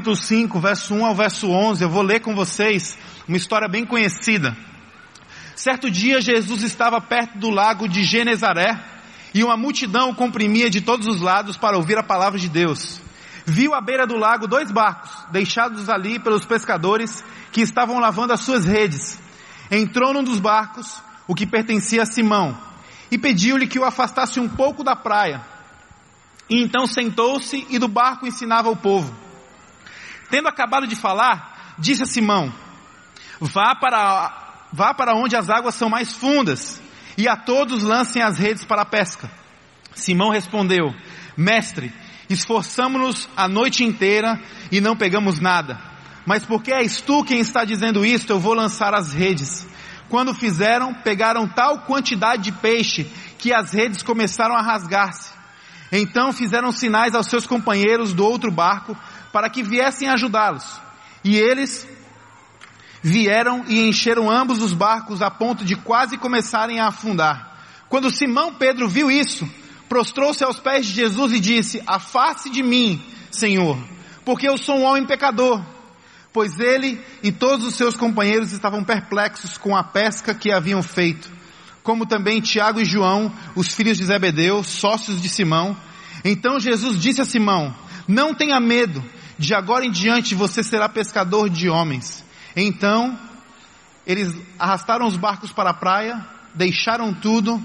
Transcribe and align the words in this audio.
Capítulo 0.00 0.16
5, 0.16 0.60
verso 0.60 0.94
1 0.94 1.04
ao 1.04 1.14
verso 1.14 1.50
11, 1.50 1.84
eu 1.84 1.90
vou 1.90 2.00
ler 2.00 2.20
com 2.20 2.34
vocês 2.34 2.96
uma 3.28 3.36
história 3.36 3.68
bem 3.68 3.84
conhecida. 3.84 4.56
Certo 5.54 5.90
dia 5.90 6.22
Jesus 6.22 6.62
estava 6.62 7.02
perto 7.02 7.36
do 7.36 7.50
lago 7.50 7.86
de 7.86 8.02
Genezaré 8.02 8.82
e 9.34 9.44
uma 9.44 9.58
multidão 9.58 10.08
o 10.08 10.14
comprimia 10.14 10.70
de 10.70 10.80
todos 10.80 11.06
os 11.06 11.20
lados 11.20 11.58
para 11.58 11.76
ouvir 11.76 11.98
a 11.98 12.02
palavra 12.02 12.38
de 12.38 12.48
Deus. 12.48 12.98
Viu 13.44 13.74
à 13.74 13.80
beira 13.82 14.06
do 14.06 14.16
lago 14.16 14.48
dois 14.48 14.70
barcos, 14.70 15.10
deixados 15.30 15.90
ali 15.90 16.18
pelos 16.18 16.46
pescadores 16.46 17.22
que 17.52 17.60
estavam 17.60 17.98
lavando 17.98 18.32
as 18.32 18.40
suas 18.40 18.64
redes. 18.64 19.20
Entrou 19.70 20.14
num 20.14 20.24
dos 20.24 20.40
barcos, 20.40 20.98
o 21.28 21.34
que 21.34 21.46
pertencia 21.46 22.04
a 22.04 22.06
Simão, 22.06 22.56
e 23.10 23.18
pediu-lhe 23.18 23.66
que 23.66 23.78
o 23.78 23.84
afastasse 23.84 24.40
um 24.40 24.48
pouco 24.48 24.82
da 24.82 24.96
praia. 24.96 25.42
E 26.48 26.62
então 26.62 26.86
sentou-se 26.86 27.66
e 27.68 27.78
do 27.78 27.86
barco 27.86 28.26
ensinava 28.26 28.70
o 28.70 28.76
povo. 28.76 29.28
Tendo 30.30 30.48
acabado 30.48 30.86
de 30.86 30.96
falar, 30.96 31.74
disse 31.78 32.02
a 32.02 32.06
Simão: 32.06 32.52
Vá 33.40 33.74
para, 33.74 34.68
vá 34.72 34.94
para 34.94 35.14
onde 35.14 35.36
as 35.36 35.50
águas 35.50 35.74
são 35.74 35.88
mais 35.88 36.12
fundas, 36.12 36.80
e 37.18 37.28
a 37.28 37.36
todos 37.36 37.82
lancem 37.82 38.22
as 38.22 38.38
redes 38.38 38.64
para 38.64 38.82
a 38.82 38.86
pesca. 38.86 39.30
Simão 39.94 40.30
respondeu: 40.30 40.94
Mestre, 41.36 41.92
esforçamo-nos 42.28 43.28
a 43.36 43.48
noite 43.48 43.84
inteira 43.84 44.40
e 44.70 44.80
não 44.80 44.96
pegamos 44.96 45.40
nada. 45.40 45.78
Mas 46.24 46.44
porque 46.44 46.72
és 46.72 47.00
tu 47.00 47.24
quem 47.24 47.40
está 47.40 47.64
dizendo 47.64 48.04
isto, 48.04 48.30
eu 48.30 48.38
vou 48.38 48.54
lançar 48.54 48.94
as 48.94 49.12
redes. 49.12 49.66
Quando 50.08 50.34
fizeram, 50.34 50.92
pegaram 50.92 51.48
tal 51.48 51.80
quantidade 51.80 52.42
de 52.42 52.52
peixe 52.52 53.04
que 53.38 53.52
as 53.52 53.72
redes 53.72 54.02
começaram 54.02 54.54
a 54.54 54.62
rasgar-se. 54.62 55.32
Então 55.92 56.32
fizeram 56.32 56.70
sinais 56.70 57.14
aos 57.14 57.26
seus 57.26 57.46
companheiros 57.46 58.12
do 58.12 58.24
outro 58.24 58.50
barco 58.50 58.96
para 59.32 59.50
que 59.50 59.62
viessem 59.62 60.08
ajudá-los. 60.08 60.80
E 61.22 61.36
eles 61.36 61.86
vieram 63.02 63.64
e 63.68 63.88
encheram 63.88 64.30
ambos 64.30 64.60
os 64.60 64.72
barcos 64.72 65.22
a 65.22 65.30
ponto 65.30 65.64
de 65.64 65.76
quase 65.76 66.16
começarem 66.16 66.80
a 66.80 66.88
afundar. 66.88 67.58
Quando 67.88 68.10
Simão 68.10 68.54
Pedro 68.54 68.88
viu 68.88 69.10
isso, 69.10 69.48
prostrou-se 69.88 70.44
aos 70.44 70.58
pés 70.58 70.86
de 70.86 70.92
Jesus 70.92 71.32
e 71.32 71.40
disse: 71.40 71.82
Afaste 71.86 72.50
de 72.50 72.62
mim, 72.62 73.02
Senhor, 73.30 73.78
porque 74.24 74.48
eu 74.48 74.56
sou 74.56 74.76
um 74.76 74.84
homem 74.84 75.04
pecador. 75.04 75.62
Pois 76.32 76.60
ele 76.60 77.04
e 77.24 77.32
todos 77.32 77.66
os 77.66 77.74
seus 77.74 77.96
companheiros 77.96 78.52
estavam 78.52 78.84
perplexos 78.84 79.58
com 79.58 79.76
a 79.76 79.82
pesca 79.82 80.32
que 80.32 80.52
haviam 80.52 80.80
feito 80.80 81.40
como 81.82 82.06
também 82.06 82.40
Tiago 82.40 82.80
e 82.80 82.84
João, 82.84 83.32
os 83.54 83.74
filhos 83.74 83.98
de 83.98 84.04
Zebedeu, 84.04 84.62
sócios 84.62 85.20
de 85.20 85.28
Simão. 85.28 85.76
Então 86.24 86.60
Jesus 86.60 87.00
disse 87.00 87.20
a 87.20 87.24
Simão: 87.24 87.74
Não 88.06 88.34
tenha 88.34 88.60
medo, 88.60 89.02
de 89.40 89.54
agora 89.54 89.86
em 89.86 89.90
diante 89.90 90.34
você 90.34 90.62
será 90.62 90.86
pescador 90.86 91.48
de 91.48 91.70
homens. 91.70 92.22
Então, 92.54 93.18
eles 94.06 94.36
arrastaram 94.58 95.06
os 95.06 95.16
barcos 95.16 95.50
para 95.50 95.70
a 95.70 95.74
praia, 95.74 96.22
deixaram 96.54 97.14
tudo 97.14 97.60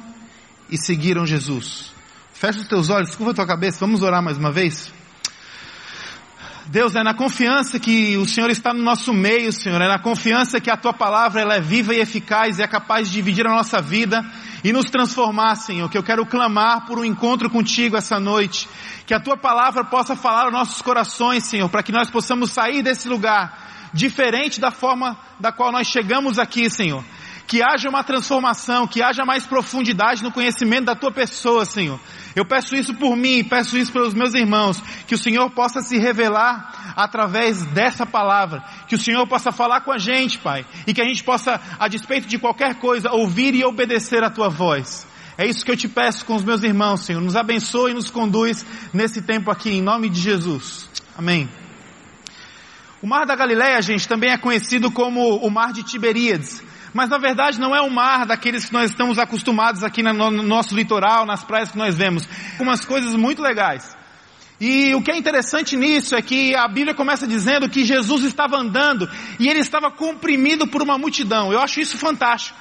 e 0.70 0.78
seguiram 0.78 1.26
Jesus. 1.26 1.92
Fecha 2.34 2.60
os 2.60 2.68
teus 2.68 2.90
olhos, 2.90 3.14
curva 3.14 3.32
a 3.32 3.36
tua 3.36 3.46
cabeça, 3.46 3.80
vamos 3.82 4.02
orar 4.02 4.24
mais 4.24 4.38
uma 4.38 4.54
vez? 4.54 4.94
Deus, 6.68 6.96
é 6.96 7.04
na 7.04 7.14
confiança 7.14 7.78
que 7.78 8.16
o 8.16 8.26
Senhor 8.26 8.50
está 8.50 8.74
no 8.74 8.82
nosso 8.82 9.14
meio, 9.14 9.52
Senhor, 9.52 9.80
é 9.82 9.88
na 9.88 10.00
confiança 10.00 10.62
que 10.62 10.72
a 10.72 10.78
Tua 10.78 10.94
palavra 10.94 11.42
ela 11.42 11.56
é 11.56 11.62
viva 11.62 11.94
e 11.94 12.00
eficaz 12.00 12.58
e 12.58 12.64
é 12.64 12.68
capaz 12.68 13.10
de 13.10 13.16
dividir 13.16 13.46
a 13.46 13.54
nossa 13.54 13.82
vida 13.82 14.26
e 14.66 14.74
nos 14.74 14.90
transformar, 14.90 15.58
Senhor, 15.58 15.88
que 15.88 15.96
eu 15.96 16.02
quero 16.02 16.26
clamar 16.26 16.88
por 16.88 16.98
um 16.98 17.06
encontro 17.06 17.52
contigo 17.52 17.96
essa 17.96 18.20
noite, 18.20 18.68
que 19.06 19.14
a 19.14 19.20
Tua 19.20 19.38
palavra 19.38 19.84
possa 19.84 20.16
falar 20.16 20.46
aos 20.46 20.52
nossos 20.52 20.82
corações, 20.82 21.44
Senhor, 21.44 21.70
para 21.70 21.84
que 21.84 21.92
nós 21.92 22.10
possamos 22.10 22.50
sair 22.50 22.82
desse 22.82 23.08
lugar 23.08 23.92
diferente 23.94 24.60
da 24.60 24.72
forma 24.72 25.16
da 25.40 25.52
qual 25.52 25.72
nós 25.72 25.86
chegamos 25.86 26.40
aqui, 26.40 26.68
Senhor 26.68 27.04
que 27.48 27.62
haja 27.62 27.90
uma 27.90 28.04
transformação, 28.04 28.88
que 28.88 29.02
haja 29.02 29.24
mais 29.24 29.46
profundidade 29.46 30.24
no 30.24 30.32
conhecimento 30.32 30.86
da 30.86 30.96
tua 30.96 31.12
pessoa, 31.12 31.66
Senhor. 31.66 32.00
Eu 32.36 32.46
peço 32.46 32.76
isso 32.76 32.94
por 32.96 33.16
mim, 33.16 33.44
peço 33.44 33.78
isso 33.78 33.92
pelos 33.92 34.14
meus 34.14 34.34
irmãos, 34.34 34.82
que 35.08 35.16
o 35.16 35.18
Senhor 35.18 35.50
possa 35.52 35.82
se 35.82 35.98
revelar 35.98 36.94
através 36.96 37.64
dessa 37.68 38.06
palavra, 38.06 38.64
que 38.88 38.96
o 38.96 39.00
Senhor 39.00 39.26
possa 39.28 39.52
falar 39.52 39.82
com 39.82 39.92
a 39.92 39.98
gente, 39.98 40.40
Pai, 40.40 40.66
e 40.88 40.94
que 40.94 41.02
a 41.02 41.06
gente 41.06 41.24
possa, 41.24 41.62
a 41.80 41.88
despeito 41.88 42.28
de 42.28 42.40
qualquer 42.40 42.76
coisa, 42.76 43.12
ouvir 43.12 43.54
e 43.54 43.64
obedecer 43.64 44.24
a 44.24 44.30
tua 44.30 44.50
voz. 44.50 45.08
É 45.38 45.46
isso 45.46 45.66
que 45.66 45.72
eu 45.72 45.78
te 45.78 45.88
peço 45.88 46.26
com 46.26 46.36
os 46.36 46.44
meus 46.44 46.64
irmãos, 46.64 47.02
Senhor. 47.02 47.22
Nos 47.22 47.36
abençoe 47.36 47.92
e 47.92 47.94
nos 47.94 48.10
conduz 48.10 48.66
nesse 48.94 49.22
tempo 49.22 49.52
aqui, 49.52 49.70
em 49.70 49.82
nome 49.82 50.10
de 50.10 50.20
Jesus. 50.20 50.90
Amém. 51.18 51.50
O 53.02 53.08
Mar 53.08 53.26
da 53.26 53.36
Galileia, 53.36 53.82
gente, 53.82 54.08
também 54.08 54.32
é 54.32 54.38
conhecido 54.38 54.90
como 54.90 55.36
o 55.38 55.52
Mar 55.52 55.72
de 55.74 55.84
Tiberíades 55.84 56.64
mas 56.96 57.10
na 57.10 57.18
verdade 57.18 57.60
não 57.60 57.76
é 57.76 57.82
o 57.82 57.92
mar 57.92 58.26
daqueles 58.26 58.64
que 58.64 58.72
nós 58.72 58.90
estamos 58.90 59.20
acostumados 59.20 59.84
aqui 59.84 60.02
no 60.02 60.32
nosso 60.32 60.74
litoral, 60.74 61.26
nas 61.26 61.44
praias 61.44 61.70
que 61.70 61.78
nós 61.78 61.94
vemos. 61.94 62.26
Umas 62.58 62.86
coisas 62.86 63.14
muito 63.16 63.42
legais. 63.42 63.94
E 64.62 64.96
o 64.96 65.02
que 65.02 65.12
é 65.12 65.18
interessante 65.18 65.76
nisso 65.76 66.16
é 66.16 66.22
que 66.22 66.56
a 66.56 66.66
Bíblia 66.70 66.96
começa 66.96 67.28
dizendo 67.28 67.68
que 67.68 67.84
Jesus 67.84 68.24
estava 68.24 68.56
andando 68.56 69.12
e 69.38 69.50
ele 69.50 69.60
estava 69.60 69.92
comprimido 69.92 70.66
por 70.68 70.82
uma 70.82 70.98
multidão. 70.98 71.52
Eu 71.52 71.60
acho 71.60 71.82
isso 71.82 71.98
fantástico. 71.98 72.58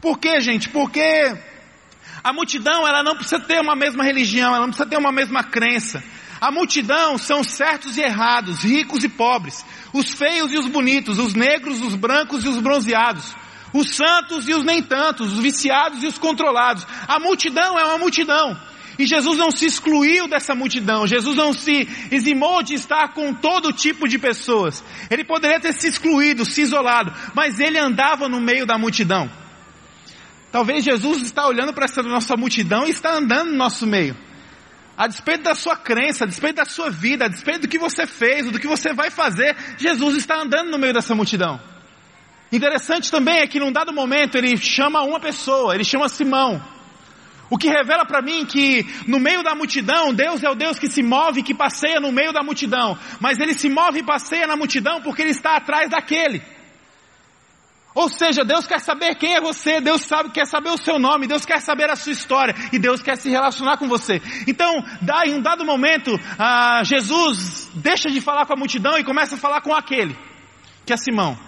Por 0.00 0.18
quê, 0.18 0.40
gente? 0.40 0.68
Porque 0.70 1.38
a 2.24 2.32
multidão, 2.32 2.88
ela 2.88 3.04
não 3.04 3.14
precisa 3.14 3.38
ter 3.38 3.60
uma 3.60 3.76
mesma 3.76 4.02
religião, 4.02 4.48
ela 4.48 4.66
não 4.66 4.70
precisa 4.70 4.88
ter 4.88 4.98
uma 4.98 5.12
mesma 5.12 5.44
crença. 5.44 6.02
A 6.40 6.50
multidão 6.50 7.16
são 7.16 7.44
certos 7.44 7.96
e 7.96 8.02
errados, 8.02 8.64
ricos 8.64 9.04
e 9.04 9.08
pobres, 9.08 9.64
os 9.94 10.12
feios 10.12 10.52
e 10.52 10.58
os 10.58 10.66
bonitos, 10.66 11.20
os 11.20 11.34
negros, 11.34 11.80
os 11.80 11.94
brancos 11.94 12.44
e 12.44 12.48
os 12.48 12.58
bronzeados, 12.58 13.34
os 13.72 13.94
santos 13.94 14.48
e 14.48 14.52
os 14.52 14.64
nem 14.64 14.82
tantos, 14.82 15.32
os 15.32 15.38
viciados 15.38 16.02
e 16.02 16.06
os 16.08 16.18
controlados. 16.18 16.84
A 17.06 17.20
multidão 17.20 17.78
é 17.78 17.84
uma 17.84 17.98
multidão. 17.98 18.60
E 18.98 19.06
Jesus 19.06 19.38
não 19.38 19.50
se 19.50 19.66
excluiu 19.66 20.28
dessa 20.28 20.54
multidão, 20.54 21.06
Jesus 21.06 21.36
não 21.36 21.52
se 21.52 21.88
eximou 22.10 22.62
de 22.62 22.74
estar 22.74 23.12
com 23.12 23.32
todo 23.32 23.72
tipo 23.72 24.08
de 24.08 24.18
pessoas. 24.18 24.84
Ele 25.10 25.24
poderia 25.24 25.60
ter 25.60 25.72
se 25.72 25.88
excluído, 25.88 26.44
se 26.44 26.62
isolado, 26.62 27.12
mas 27.34 27.58
ele 27.58 27.78
andava 27.78 28.28
no 28.28 28.40
meio 28.40 28.66
da 28.66 28.76
multidão. 28.76 29.30
Talvez 30.50 30.84
Jesus 30.84 31.22
está 31.22 31.46
olhando 31.46 31.72
para 31.72 31.84
essa 31.84 32.02
nossa 32.02 32.36
multidão 32.36 32.86
e 32.86 32.90
está 32.90 33.16
andando 33.16 33.50
no 33.50 33.56
nosso 33.56 33.86
meio. 33.86 34.16
A 34.96 35.06
despeito 35.08 35.42
da 35.44 35.54
sua 35.54 35.76
crença, 35.76 36.24
a 36.24 36.26
despeito 36.26 36.56
da 36.56 36.64
sua 36.64 36.88
vida, 36.88 37.24
a 37.24 37.28
despeito 37.28 37.62
do 37.62 37.68
que 37.68 37.78
você 37.78 38.06
fez, 38.06 38.50
do 38.50 38.60
que 38.60 38.66
você 38.66 38.92
vai 38.92 39.10
fazer, 39.10 39.56
Jesus 39.76 40.16
está 40.16 40.40
andando 40.40 40.70
no 40.70 40.78
meio 40.78 40.92
dessa 40.92 41.14
multidão. 41.14 41.60
Interessante 42.52 43.10
também 43.10 43.38
é 43.38 43.46
que 43.46 43.58
num 43.58 43.72
dado 43.72 43.92
momento 43.92 44.36
ele 44.36 44.56
chama 44.56 45.02
uma 45.02 45.18
pessoa, 45.18 45.74
ele 45.74 45.82
chama 45.82 46.08
Simão. 46.08 46.62
O 47.50 47.58
que 47.58 47.68
revela 47.68 48.06
para 48.06 48.22
mim 48.22 48.46
que 48.46 48.86
no 49.06 49.18
meio 49.18 49.42
da 49.42 49.54
multidão, 49.54 50.14
Deus 50.14 50.42
é 50.42 50.48
o 50.48 50.54
Deus 50.54 50.78
que 50.78 50.88
se 50.88 51.02
move, 51.02 51.42
que 51.42 51.54
passeia 51.54 52.00
no 52.00 52.12
meio 52.12 52.32
da 52.32 52.42
multidão. 52.42 52.96
Mas 53.20 53.38
ele 53.38 53.54
se 53.54 53.68
move 53.68 54.00
e 54.00 54.04
passeia 54.04 54.46
na 54.46 54.56
multidão 54.56 55.02
porque 55.02 55.22
ele 55.22 55.30
está 55.30 55.56
atrás 55.56 55.90
daquele. 55.90 56.42
Ou 57.94 58.08
seja, 58.08 58.44
Deus 58.44 58.66
quer 58.66 58.80
saber 58.80 59.14
quem 59.14 59.36
é 59.36 59.40
você, 59.40 59.80
Deus 59.80 60.02
sabe, 60.02 60.30
quer 60.30 60.46
saber 60.46 60.70
o 60.70 60.76
seu 60.76 60.98
nome, 60.98 61.28
Deus 61.28 61.46
quer 61.46 61.60
saber 61.60 61.88
a 61.88 61.94
sua 61.94 62.10
história 62.10 62.52
e 62.72 62.78
Deus 62.78 63.00
quer 63.00 63.16
se 63.16 63.30
relacionar 63.30 63.76
com 63.76 63.86
você. 63.86 64.20
Então, 64.48 64.84
dá, 65.00 65.24
em 65.24 65.34
um 65.34 65.40
dado 65.40 65.64
momento, 65.64 66.18
ah, 66.36 66.82
Jesus 66.82 67.70
deixa 67.72 68.10
de 68.10 68.20
falar 68.20 68.46
com 68.46 68.52
a 68.52 68.56
multidão 68.56 68.98
e 68.98 69.04
começa 69.04 69.36
a 69.36 69.38
falar 69.38 69.60
com 69.60 69.72
aquele, 69.72 70.18
que 70.84 70.92
é 70.92 70.96
Simão. 70.96 71.38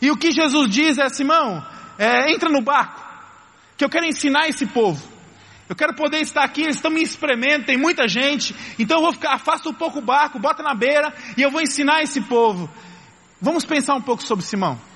E 0.00 0.12
o 0.12 0.16
que 0.16 0.30
Jesus 0.30 0.70
diz 0.70 0.96
é, 0.96 1.08
Simão, 1.08 1.66
é, 1.98 2.32
entra 2.32 2.48
no 2.48 2.60
barco, 2.60 3.04
que 3.76 3.84
eu 3.84 3.90
quero 3.90 4.06
ensinar 4.06 4.48
esse 4.48 4.66
povo. 4.66 5.02
Eu 5.68 5.74
quero 5.74 5.94
poder 5.94 6.20
estar 6.20 6.44
aqui, 6.44 6.62
eles 6.62 6.76
estão 6.76 6.90
me 6.90 7.02
espremendo, 7.02 7.66
tem 7.66 7.76
muita 7.76 8.06
gente, 8.06 8.54
então 8.78 8.98
eu 8.98 9.02
vou 9.02 9.12
ficar, 9.12 9.34
afasta 9.34 9.68
um 9.68 9.74
pouco 9.74 9.98
o 9.98 10.02
barco, 10.02 10.38
bota 10.38 10.62
na 10.62 10.74
beira 10.74 11.12
e 11.36 11.42
eu 11.42 11.50
vou 11.50 11.60
ensinar 11.60 12.00
esse 12.00 12.20
povo. 12.20 12.70
Vamos 13.40 13.64
pensar 13.64 13.94
um 13.94 14.02
pouco 14.02 14.22
sobre 14.22 14.44
Simão. 14.44 14.89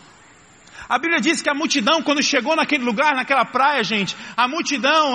A 0.88 0.98
Bíblia 0.98 1.20
diz 1.20 1.40
que 1.40 1.48
a 1.48 1.54
multidão, 1.54 2.02
quando 2.02 2.22
chegou 2.22 2.54
naquele 2.54 2.84
lugar, 2.84 3.14
naquela 3.14 3.44
praia, 3.44 3.82
gente, 3.82 4.16
a 4.36 4.46
multidão 4.46 5.14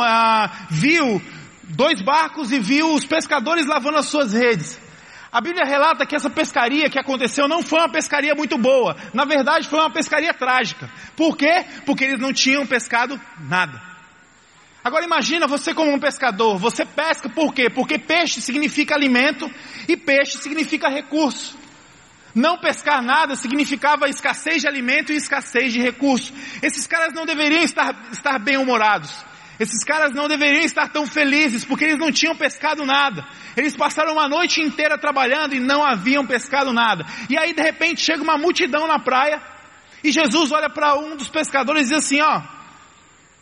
viu 0.70 1.22
dois 1.64 2.02
barcos 2.02 2.52
e 2.52 2.60
viu 2.60 2.94
os 2.94 3.06
pescadores 3.06 3.68
lavando 3.68 3.98
as 3.98 4.08
suas 4.08 4.34
redes. 4.34 4.80
A 5.32 5.40
Bíblia 5.40 5.64
relata 5.64 6.08
que 6.08 6.16
essa 6.16 6.30
pescaria 6.30 6.90
que 6.90 6.98
aconteceu 6.98 7.48
não 7.48 7.62
foi 7.62 7.78
uma 7.80 7.92
pescaria 7.92 8.34
muito 8.34 8.58
boa. 8.58 8.96
Na 9.14 9.26
verdade, 9.26 9.68
foi 9.68 9.80
uma 9.80 9.92
pescaria 9.92 10.34
trágica. 10.34 10.90
Por 11.16 11.38
quê? 11.38 11.66
Porque 11.86 12.04
eles 12.04 12.20
não 12.20 12.34
tinham 12.34 12.66
pescado 12.66 13.22
nada. 13.40 13.80
Agora 14.84 15.06
imagina 15.06 15.46
você 15.46 15.72
como 15.72 15.94
um 15.94 16.00
pescador, 16.00 16.58
você 16.58 16.84
pesca 16.84 17.30
por 17.30 17.54
quê? 17.54 17.70
Porque 17.70 18.00
peixe 18.00 18.42
significa 18.42 18.96
alimento 18.96 19.48
e 19.88 19.96
peixe 19.96 20.40
significa 20.40 20.90
recurso. 20.90 21.59
Não 22.34 22.58
pescar 22.58 23.02
nada 23.02 23.36
significava 23.36 24.08
escassez 24.08 24.62
de 24.62 24.68
alimento 24.68 25.12
e 25.12 25.16
escassez 25.16 25.74
de 25.74 25.82
recurso. 25.82 26.34
Esses 26.62 26.86
caras 26.86 27.14
não 27.14 27.26
deveriam 27.26 27.64
estar, 27.64 28.10
estar 28.12 28.38
bem-humorados. 28.40 29.12
Esses 29.60 29.84
caras 29.84 30.14
não 30.14 30.28
deveriam 30.28 30.64
estar 30.64 30.88
tão 30.88 31.06
felizes 31.06 31.66
porque 31.66 31.84
eles 31.84 31.98
não 31.98 32.12
tinham 32.12 32.36
pescado 32.36 32.86
nada. 32.86 33.28
Eles 33.58 33.76
passaram 33.76 34.14
uma 34.14 34.30
noite 34.30 34.62
inteira 34.62 34.98
trabalhando 34.98 35.54
e 35.54 35.60
não 35.60 35.84
haviam 35.84 36.26
pescado 36.26 36.72
nada. 36.72 37.06
E 37.30 37.38
aí 37.38 37.54
de 37.54 37.62
repente 37.62 38.00
chega 38.00 38.24
uma 38.24 38.38
multidão 38.38 38.88
na 38.88 39.00
praia 39.00 39.42
e 40.02 40.12
Jesus 40.12 40.52
olha 40.52 40.70
para 40.70 40.98
um 40.98 41.18
dos 41.18 41.28
pescadores 41.28 41.88
e 41.88 41.90
diz 41.90 42.06
assim: 42.06 42.22
Ó, 42.22 42.42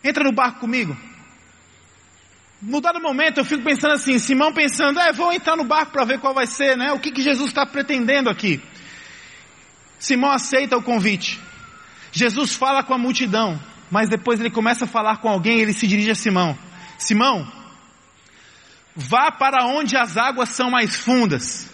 entra 0.03 0.23
no 0.23 0.31
barco 0.31 0.61
comigo. 0.61 0.97
No 2.59 2.81
dado 2.81 2.99
momento 2.99 3.37
eu 3.37 3.45
fico 3.45 3.63
pensando 3.63 3.93
assim, 3.93 4.17
Simão 4.17 4.51
pensando, 4.51 4.99
é, 4.99 5.13
vou 5.13 5.31
entrar 5.31 5.55
no 5.55 5.63
barco 5.63 5.91
para 5.91 6.05
ver 6.05 6.19
qual 6.19 6.33
vai 6.33 6.47
ser, 6.47 6.75
né? 6.75 6.91
O 6.91 6.99
que, 6.99 7.11
que 7.11 7.21
Jesus 7.21 7.49
está 7.49 7.63
pretendendo 7.67 8.31
aqui? 8.31 8.59
Simão 9.99 10.31
aceita 10.31 10.77
o 10.77 10.83
convite. 10.83 11.39
Jesus 12.11 12.53
fala 12.53 12.83
com 12.83 12.93
a 12.93 12.97
multidão, 12.97 13.59
mas 13.91 14.09
depois 14.09 14.39
ele 14.39 14.49
começa 14.49 14.85
a 14.85 14.87
falar 14.87 15.17
com 15.17 15.29
alguém 15.29 15.57
e 15.57 15.61
ele 15.61 15.73
se 15.73 15.87
dirige 15.87 16.11
a 16.11 16.15
Simão. 16.15 16.57
Simão, 16.97 17.51
vá 18.95 19.31
para 19.31 19.65
onde 19.65 19.95
as 19.95 20.17
águas 20.17 20.49
são 20.49 20.71
mais 20.71 20.95
fundas. 20.95 21.69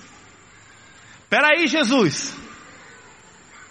Peraí, 1.30 1.68
Jesus. 1.68 2.38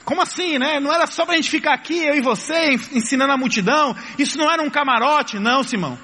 Como 0.04 0.20
assim, 0.20 0.58
né? 0.58 0.80
Não 0.80 0.92
era 0.92 1.06
só 1.06 1.24
para 1.24 1.34
a 1.34 1.36
gente 1.36 1.50
ficar 1.50 1.74
aqui, 1.74 1.96
eu 1.98 2.16
e 2.16 2.20
você, 2.20 2.70
ensinando 2.92 3.32
a 3.32 3.36
multidão. 3.36 3.94
Isso 4.18 4.36
não 4.36 4.50
era 4.50 4.62
um 4.62 4.70
camarote, 4.70 5.38
não, 5.38 5.62
Simão. 5.62 5.98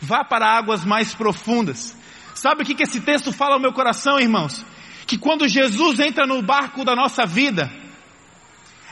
Vá 0.00 0.24
para 0.24 0.46
águas 0.46 0.84
mais 0.84 1.14
profundas. 1.14 1.96
Sabe 2.34 2.62
o 2.62 2.66
que, 2.66 2.74
que 2.74 2.82
esse 2.82 3.00
texto 3.00 3.32
fala 3.32 3.54
ao 3.54 3.60
meu 3.60 3.72
coração, 3.72 4.18
irmãos? 4.18 4.64
Que 5.06 5.16
quando 5.16 5.46
Jesus 5.46 6.00
entra 6.00 6.26
no 6.26 6.42
barco 6.42 6.84
da 6.84 6.96
nossa 6.96 7.24
vida, 7.24 7.70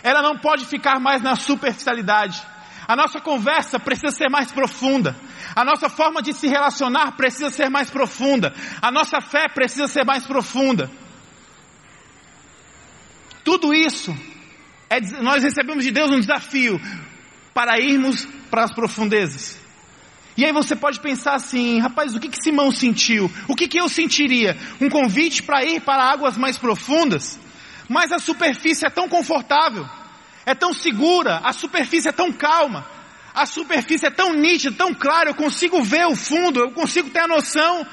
ela 0.03 0.23
não 0.23 0.37
pode 0.37 0.67
ficar 0.67 0.99
mais 0.99 1.23
na 1.23 1.37
superficialidade. 1.37 2.43
A 2.87 2.97
nossa 2.97 3.21
conversa 3.21 3.79
precisa 3.79 4.11
ser 4.11 4.29
mais 4.29 4.51
profunda. 4.51 5.17
A 5.55 5.65
nossa 5.65 5.89
forma 5.89 6.21
de 6.21 6.33
se 6.33 6.49
relacionar 6.49 7.13
precisa 7.13 7.51
ser 7.51 7.71
mais 7.71 7.91
profunda. 7.91 8.53
A 8.81 8.91
nossa 8.91 9.21
fé 9.21 9.49
precisa 9.49 9.87
ser 9.87 10.05
mais 10.05 10.27
profunda. 10.27 10.91
Tudo 13.45 13.73
isso 13.73 14.15
é, 14.91 15.01
nós 15.23 15.43
recebemos 15.43 15.85
de 15.85 15.91
Deus 15.91 16.11
um 16.11 16.21
desafio 16.21 16.81
para 17.55 17.79
irmos 17.79 18.27
para 18.51 18.65
as 18.65 18.75
profundezas. 18.75 19.59
E 20.37 20.45
aí 20.45 20.53
você 20.53 20.75
pode 20.75 21.01
pensar 21.01 21.35
assim, 21.35 21.79
rapaz, 21.79 22.15
o 22.15 22.21
que 22.21 22.29
que 22.29 22.43
Simão 22.43 22.71
sentiu? 22.71 23.31
O 23.49 23.55
que 23.55 23.69
que 23.69 23.79
eu 23.79 23.89
sentiria? 23.89 24.57
Um 24.81 24.89
convite 24.89 25.43
para 25.43 25.65
ir 25.65 25.81
para 25.81 26.11
águas 26.11 26.37
mais 26.37 26.57
profundas? 26.57 27.39
Mas 27.89 28.13
a 28.13 28.19
superfície 28.19 28.87
é 28.87 28.91
tão 28.91 29.09
confortável, 29.09 29.87
é 30.47 30.55
tão 30.55 30.73
segura, 30.73 31.41
a 31.45 31.53
superfície 31.53 32.09
é 32.09 32.13
tão 32.13 32.33
calma, 32.33 32.87
a 33.35 33.47
superfície 33.47 34.07
é 34.07 34.11
tão 34.11 34.33
nítida, 34.33 34.77
tão 34.77 34.95
clara, 34.95 35.31
eu 35.31 35.35
consigo 35.35 35.83
ver 35.83 36.07
o 36.07 36.17
fundo, 36.17 36.61
eu 36.61 36.71
consigo 36.73 37.11
ter 37.11 37.21
a 37.21 37.29
noção 37.29 37.87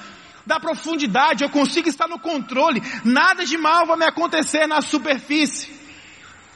da 0.46 0.60
profundidade, 0.60 1.44
eu 1.44 1.50
consigo 1.50 1.88
estar 1.88 2.08
no 2.08 2.20
controle, 2.20 2.82
nada 3.04 3.46
de 3.46 3.58
mal 3.58 3.86
vai 3.86 3.98
me 3.98 4.06
acontecer 4.06 4.68
na 4.68 4.82
superfície. 4.82 5.70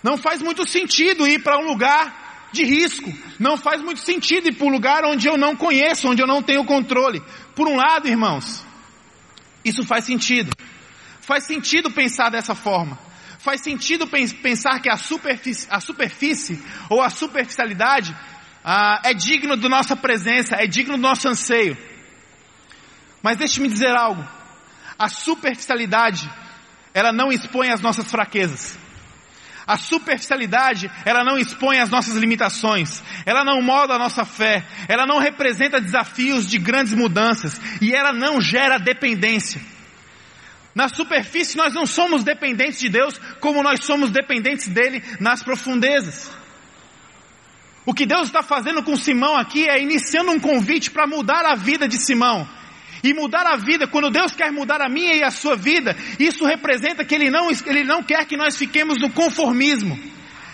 Não 0.02 0.18
faz 0.18 0.42
muito 0.42 0.68
sentido 0.68 1.28
ir 1.28 1.42
para 1.44 1.58
um 1.60 1.66
lugar 1.66 2.50
de 2.52 2.64
risco, 2.64 3.12
não 3.40 3.58
faz 3.58 3.82
muito 3.82 4.02
sentido 4.02 4.48
ir 4.48 4.54
para 4.54 4.68
um 4.68 4.72
lugar 4.72 5.06
onde 5.06 5.28
eu 5.28 5.38
não 5.38 5.56
conheço, 5.56 6.10
onde 6.10 6.22
eu 6.22 6.28
não 6.28 6.42
tenho 6.42 6.66
controle. 6.66 7.22
Por 7.56 7.68
um 7.68 7.76
lado, 7.76 8.08
irmãos, 8.08 8.64
isso 9.64 9.84
faz 9.84 10.06
sentido. 10.06 10.52
Faz 11.22 11.46
sentido 11.46 11.90
pensar 11.90 12.30
dessa 12.30 12.54
forma. 12.54 13.00
Faz 13.44 13.60
sentido 13.60 14.08
pensar 14.08 14.80
que 14.80 14.90
a 14.90 14.96
superfície, 14.96 15.68
a 15.70 15.82
superfície 15.82 16.64
ou 16.90 17.02
a 17.02 17.10
superficialidade 17.10 18.16
ah, 18.64 19.02
é 19.04 19.14
digno 19.14 19.58
da 19.58 19.68
nossa 19.68 19.98
presença, 19.98 20.56
é 20.56 20.66
digno 20.66 20.96
do 20.96 21.02
nosso 21.02 21.28
anseio. 21.28 21.78
Mas 23.22 23.36
deixe-me 23.36 23.68
dizer 23.68 23.94
algo. 23.94 24.26
A 24.98 25.10
superficialidade, 25.10 26.32
ela 26.94 27.12
não 27.12 27.34
expõe 27.34 27.70
as 27.70 27.82
nossas 27.82 28.10
fraquezas. 28.10 28.80
A 29.68 29.76
superficialidade, 29.76 30.90
ela 31.04 31.26
não 31.26 31.38
expõe 31.38 31.80
as 31.80 31.90
nossas 31.90 32.16
limitações, 32.16 33.04
ela 33.26 33.44
não 33.44 33.62
molda 33.62 33.96
a 33.96 34.00
nossa 34.00 34.24
fé, 34.24 34.66
ela 34.88 35.06
não 35.06 35.20
representa 35.20 35.82
desafios 35.82 36.48
de 36.48 36.58
grandes 36.58 36.94
mudanças 36.94 37.60
e 37.82 37.94
ela 37.94 38.14
não 38.14 38.40
gera 38.40 38.78
dependência. 38.78 39.73
Na 40.76 40.88
superfície 40.88 41.56
nós 41.56 41.74
não 41.74 41.86
somos 41.86 42.24
dependentes 42.24 42.80
de 42.80 42.90
Deus 42.90 43.20
como 43.40 43.62
nós 43.62 43.84
somos 43.84 44.12
dependentes 44.12 44.68
dele 44.68 45.04
nas 45.20 45.44
profundezas. 45.44 46.32
O 47.86 47.94
que 47.94 48.06
Deus 48.06 48.28
está 48.28 48.42
fazendo 48.42 48.82
com 48.82 48.96
Simão 48.96 49.36
aqui 49.36 49.68
é 49.68 49.82
iniciando 49.82 50.32
um 50.32 50.40
convite 50.40 50.90
para 50.90 51.06
mudar 51.06 51.46
a 51.46 51.56
vida 51.56 51.88
de 51.88 51.98
Simão. 51.98 52.48
E 53.04 53.14
mudar 53.14 53.46
a 53.46 53.58
vida, 53.58 53.86
quando 53.86 54.10
Deus 54.10 54.34
quer 54.34 54.50
mudar 54.50 54.82
a 54.82 54.88
minha 54.88 55.14
e 55.14 55.24
a 55.24 55.30
sua 55.30 55.58
vida, 55.58 55.94
isso 56.18 56.46
representa 56.46 57.04
que 57.04 57.14
Ele 57.14 57.30
não, 57.30 57.50
Ele 57.52 57.84
não 57.84 58.02
quer 58.02 58.26
que 58.26 58.38
nós 58.38 58.56
fiquemos 58.56 58.98
no 59.02 59.10
conformismo. 59.10 60.00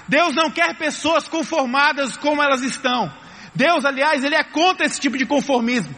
Deus 0.08 0.34
não 0.34 0.50
quer 0.50 0.76
pessoas 0.76 1.28
conformadas 1.28 2.18
como 2.18 2.42
elas 2.42 2.64
estão. 2.64 3.14
Deus, 3.54 3.86
aliás, 3.86 4.24
Ele 4.24 4.34
é 4.34 4.44
contra 4.44 4.88
esse 4.88 5.00
tipo 5.00 5.16
de 5.16 5.28
conformismo. 5.28 5.94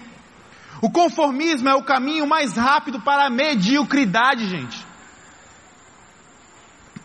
O 0.81 0.89
conformismo 0.89 1.69
é 1.69 1.75
o 1.75 1.83
caminho 1.83 2.25
mais 2.25 2.57
rápido 2.57 2.99
para 2.99 3.27
a 3.27 3.29
mediocridade, 3.29 4.49
gente. 4.49 4.83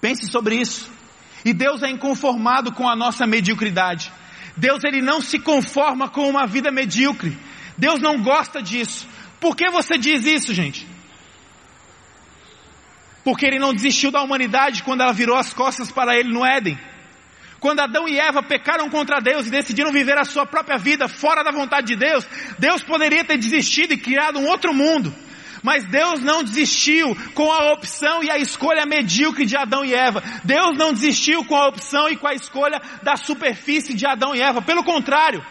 Pense 0.00 0.26
sobre 0.28 0.56
isso. 0.56 0.90
E 1.44 1.52
Deus 1.52 1.82
é 1.82 1.90
inconformado 1.90 2.72
com 2.72 2.88
a 2.88 2.96
nossa 2.96 3.26
mediocridade. 3.26 4.10
Deus 4.56 4.82
ele 4.82 5.02
não 5.02 5.20
se 5.20 5.38
conforma 5.38 6.08
com 6.08 6.28
uma 6.28 6.46
vida 6.46 6.70
medíocre. 6.72 7.36
Deus 7.76 8.00
não 8.00 8.22
gosta 8.22 8.62
disso. 8.62 9.06
Por 9.38 9.54
que 9.54 9.70
você 9.70 9.98
diz 9.98 10.24
isso, 10.24 10.54
gente? 10.54 10.88
Porque 13.22 13.44
ele 13.44 13.58
não 13.58 13.74
desistiu 13.74 14.10
da 14.10 14.22
humanidade 14.22 14.82
quando 14.82 15.02
ela 15.02 15.12
virou 15.12 15.36
as 15.36 15.52
costas 15.52 15.90
para 15.90 16.16
ele 16.16 16.32
no 16.32 16.46
Éden. 16.46 16.78
Quando 17.60 17.80
Adão 17.80 18.08
e 18.08 18.18
Eva 18.18 18.42
pecaram 18.42 18.88
contra 18.90 19.20
Deus 19.20 19.46
e 19.46 19.50
decidiram 19.50 19.92
viver 19.92 20.18
a 20.18 20.24
sua 20.24 20.44
própria 20.44 20.78
vida 20.78 21.08
fora 21.08 21.42
da 21.42 21.50
vontade 21.50 21.86
de 21.88 21.96
Deus, 21.96 22.26
Deus 22.58 22.82
poderia 22.82 23.24
ter 23.24 23.38
desistido 23.38 23.92
e 23.92 23.98
criado 23.98 24.38
um 24.38 24.46
outro 24.46 24.74
mundo. 24.74 25.14
Mas 25.62 25.84
Deus 25.84 26.20
não 26.20 26.44
desistiu 26.44 27.16
com 27.34 27.50
a 27.50 27.72
opção 27.72 28.22
e 28.22 28.30
a 28.30 28.38
escolha 28.38 28.86
medíocre 28.86 29.46
de 29.46 29.56
Adão 29.56 29.84
e 29.84 29.94
Eva. 29.94 30.22
Deus 30.44 30.76
não 30.76 30.92
desistiu 30.92 31.44
com 31.44 31.56
a 31.56 31.68
opção 31.68 32.08
e 32.08 32.16
com 32.16 32.28
a 32.28 32.34
escolha 32.34 32.80
da 33.02 33.16
superfície 33.16 33.94
de 33.94 34.06
Adão 34.06 34.34
e 34.34 34.40
Eva. 34.40 34.62
Pelo 34.62 34.84
contrário, 34.84 35.44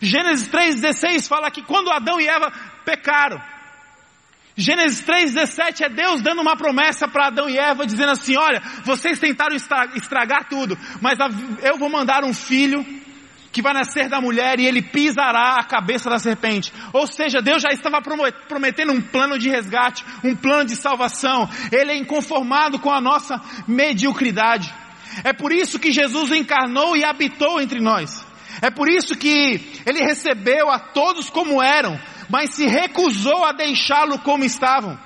Gênesis 0.00 0.48
3,16 0.48 1.28
fala 1.28 1.50
que 1.50 1.62
quando 1.62 1.90
Adão 1.90 2.20
e 2.20 2.28
Eva 2.28 2.52
pecaram, 2.84 3.40
Gênesis 4.56 5.02
3,17 5.02 5.80
é 5.80 5.88
Deus 5.88 6.20
dando 6.20 6.42
uma 6.42 6.56
promessa 6.56 7.08
para 7.08 7.28
Adão 7.28 7.48
e 7.48 7.58
Eva, 7.58 7.86
dizendo 7.86 8.12
assim: 8.12 8.36
olha, 8.36 8.60
vocês 8.84 9.18
tentaram 9.18 9.56
estragar 9.56 10.48
tudo, 10.48 10.76
mas 11.00 11.18
eu 11.62 11.78
vou 11.78 11.88
mandar 11.88 12.22
um 12.24 12.34
filho 12.34 12.84
que 13.50 13.62
vai 13.62 13.74
nascer 13.74 14.08
da 14.08 14.20
mulher 14.20 14.58
e 14.58 14.66
ele 14.66 14.80
pisará 14.80 15.56
a 15.56 15.64
cabeça 15.64 16.08
da 16.08 16.18
serpente. 16.18 16.72
Ou 16.92 17.06
seja, 17.06 17.42
Deus 17.42 17.62
já 17.62 17.70
estava 17.70 18.00
prometendo 18.00 18.92
um 18.92 19.00
plano 19.00 19.38
de 19.38 19.50
resgate, 19.50 20.04
um 20.24 20.34
plano 20.34 20.64
de 20.64 20.74
salvação. 20.74 21.48
Ele 21.70 21.92
é 21.92 21.96
inconformado 21.96 22.78
com 22.78 22.90
a 22.90 23.00
nossa 23.00 23.40
mediocridade. 23.68 24.72
É 25.22 25.32
por 25.34 25.52
isso 25.52 25.78
que 25.78 25.92
Jesus 25.92 26.32
encarnou 26.32 26.96
e 26.96 27.04
habitou 27.04 27.60
entre 27.60 27.78
nós. 27.78 28.24
É 28.62 28.70
por 28.70 28.88
isso 28.88 29.16
que 29.16 29.82
ele 29.84 30.00
recebeu 30.00 30.70
a 30.70 30.78
todos 30.78 31.28
como 31.28 31.62
eram, 31.62 32.00
mas 32.28 32.54
se 32.54 32.66
recusou 32.66 33.44
a 33.44 33.52
deixá-lo 33.52 34.18
como 34.18 34.44
estavam. 34.44 34.98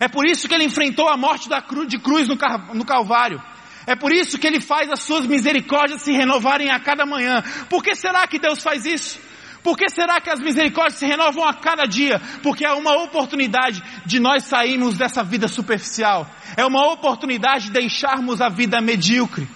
É 0.00 0.08
por 0.08 0.26
isso 0.26 0.48
que 0.48 0.54
ele 0.54 0.64
enfrentou 0.64 1.08
a 1.08 1.16
morte 1.16 1.48
da 1.48 1.60
de 1.60 1.98
cruz 1.98 2.28
no, 2.28 2.36
no 2.74 2.84
Calvário. 2.84 3.42
É 3.86 3.96
por 3.96 4.12
isso 4.12 4.38
que 4.38 4.46
ele 4.46 4.60
faz 4.60 4.90
as 4.90 5.00
suas 5.00 5.24
misericórdias 5.26 6.02
se 6.02 6.12
renovarem 6.12 6.70
a 6.70 6.78
cada 6.78 7.06
manhã. 7.06 7.42
Por 7.70 7.82
que 7.82 7.94
será 7.94 8.26
que 8.26 8.38
Deus 8.38 8.62
faz 8.62 8.84
isso? 8.84 9.18
Por 9.62 9.76
que 9.76 9.88
será 9.88 10.20
que 10.20 10.30
as 10.30 10.40
misericórdias 10.40 10.98
se 10.98 11.06
renovam 11.06 11.44
a 11.44 11.54
cada 11.54 11.84
dia? 11.84 12.20
Porque 12.42 12.64
é 12.64 12.72
uma 12.72 13.02
oportunidade 13.02 13.82
de 14.04 14.20
nós 14.20 14.44
sairmos 14.44 14.96
dessa 14.96 15.24
vida 15.24 15.48
superficial. 15.48 16.28
É 16.56 16.64
uma 16.64 16.92
oportunidade 16.92 17.64
de 17.64 17.72
deixarmos 17.72 18.40
a 18.40 18.48
vida 18.48 18.80
medíocre. 18.80 19.48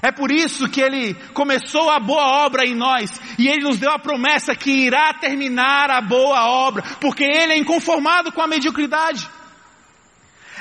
É 0.00 0.12
por 0.12 0.30
isso 0.30 0.68
que 0.68 0.80
Ele 0.80 1.14
começou 1.34 1.90
a 1.90 1.98
boa 1.98 2.44
obra 2.44 2.64
em 2.64 2.74
nós 2.74 3.10
e 3.38 3.48
Ele 3.48 3.64
nos 3.64 3.78
deu 3.78 3.90
a 3.90 3.98
promessa 3.98 4.54
que 4.54 4.70
irá 4.70 5.12
terminar 5.14 5.90
a 5.90 6.00
boa 6.00 6.48
obra, 6.48 6.82
porque 7.00 7.24
Ele 7.24 7.52
é 7.52 7.58
inconformado 7.58 8.30
com 8.30 8.40
a 8.40 8.46
mediocridade. 8.46 9.28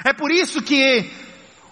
É 0.04 0.14
por 0.14 0.32
isso 0.32 0.62
que 0.62 1.10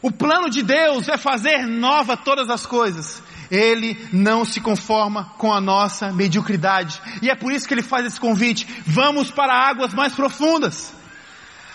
o 0.02 0.12
plano 0.12 0.50
de 0.50 0.62
Deus 0.62 1.10
é 1.10 1.18
fazer 1.18 1.66
nova 1.66 2.16
todas 2.16 2.50
as 2.50 2.66
coisas. 2.66 3.24
Ele 3.50 3.98
não 4.14 4.46
se 4.46 4.62
conforma 4.62 5.34
com 5.38 5.52
a 5.52 5.60
nossa 5.60 6.12
mediocridade. 6.12 7.02
E 7.24 7.30
é 7.30 7.36
por 7.36 7.52
isso 7.52 7.68
que 7.68 7.74
ele 7.74 7.82
faz 7.82 8.06
esse 8.06 8.20
convite. 8.20 8.68
Vamos 8.86 9.32
para 9.32 9.54
águas 9.54 9.94
mais 9.94 10.14
profundas. 10.14 10.94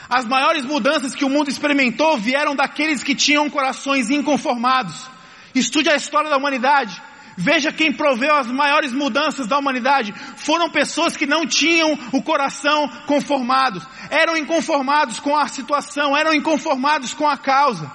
As 0.08 0.24
maiores 0.26 0.64
mudanças 0.64 1.14
que 1.14 1.24
o 1.24 1.28
mundo 1.28 1.50
experimentou 1.50 2.16
vieram 2.18 2.54
daqueles 2.54 3.02
que 3.02 3.16
tinham 3.16 3.50
corações 3.50 4.10
inconformados. 4.10 5.09
Estude 5.54 5.90
a 5.90 5.96
história 5.96 6.30
da 6.30 6.36
humanidade. 6.36 7.00
Veja 7.36 7.72
quem 7.72 7.92
proveu 7.92 8.34
as 8.34 8.48
maiores 8.48 8.92
mudanças 8.92 9.46
da 9.46 9.58
humanidade. 9.58 10.12
Foram 10.36 10.70
pessoas 10.70 11.16
que 11.16 11.26
não 11.26 11.46
tinham 11.46 11.98
o 12.12 12.22
coração 12.22 12.88
conformados. 13.06 13.82
Eram 14.10 14.36
inconformados 14.36 15.18
com 15.18 15.36
a 15.36 15.48
situação, 15.48 16.16
eram 16.16 16.34
inconformados 16.34 17.14
com 17.14 17.28
a 17.28 17.38
causa. 17.38 17.90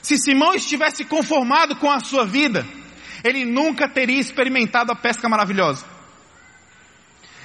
Se 0.00 0.16
Simão 0.16 0.54
estivesse 0.54 1.04
conformado 1.04 1.76
com 1.76 1.90
a 1.90 2.00
sua 2.00 2.24
vida, 2.24 2.66
ele 3.22 3.44
nunca 3.44 3.88
teria 3.88 4.18
experimentado 4.18 4.92
a 4.92 4.96
pesca 4.96 5.28
maravilhosa. 5.28 5.84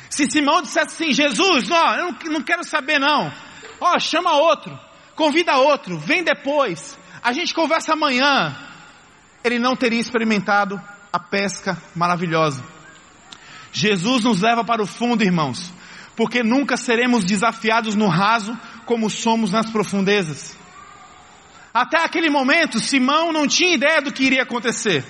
Se 0.10 0.30
Simão 0.30 0.62
dissesse 0.62 1.04
assim, 1.04 1.12
Jesus, 1.12 1.70
ó, 1.72 1.96
eu 1.96 2.16
não 2.32 2.42
quero 2.42 2.64
saber 2.64 3.00
não. 3.00 3.34
Ó, 3.82 4.00
chama 4.00 4.32
outro, 4.34 4.80
convida 5.16 5.58
outro, 5.58 5.98
vem 5.98 6.24
depois. 6.24 6.98
A 7.22 7.34
gente 7.34 7.54
conversa 7.54 7.94
amanhã. 7.94 8.56
Ele 9.44 9.60
não 9.60 9.76
teria 9.76 10.00
experimentado 10.00 10.82
a 11.12 11.20
pesca 11.20 11.78
maravilhosa. 11.96 12.64
Jesus 13.72 14.24
nos 14.24 14.42
leva 14.42 14.64
para 14.64 14.82
o 14.82 14.88
fundo, 14.88 15.24
irmãos, 15.24 15.72
porque 16.16 16.44
nunca 16.44 16.78
seremos 16.78 17.24
desafiados 17.24 17.96
no 17.96 18.08
raso 18.08 18.58
como 18.86 19.10
somos 19.10 19.52
nas 19.52 19.70
profundezas. 19.70 20.56
Até 21.74 22.04
aquele 22.04 22.30
momento, 22.30 22.80
Simão 22.80 23.34
não 23.34 23.48
tinha 23.48 23.74
ideia 23.74 24.02
do 24.02 24.14
que 24.14 24.24
iria 24.24 24.44
acontecer. 24.44 25.04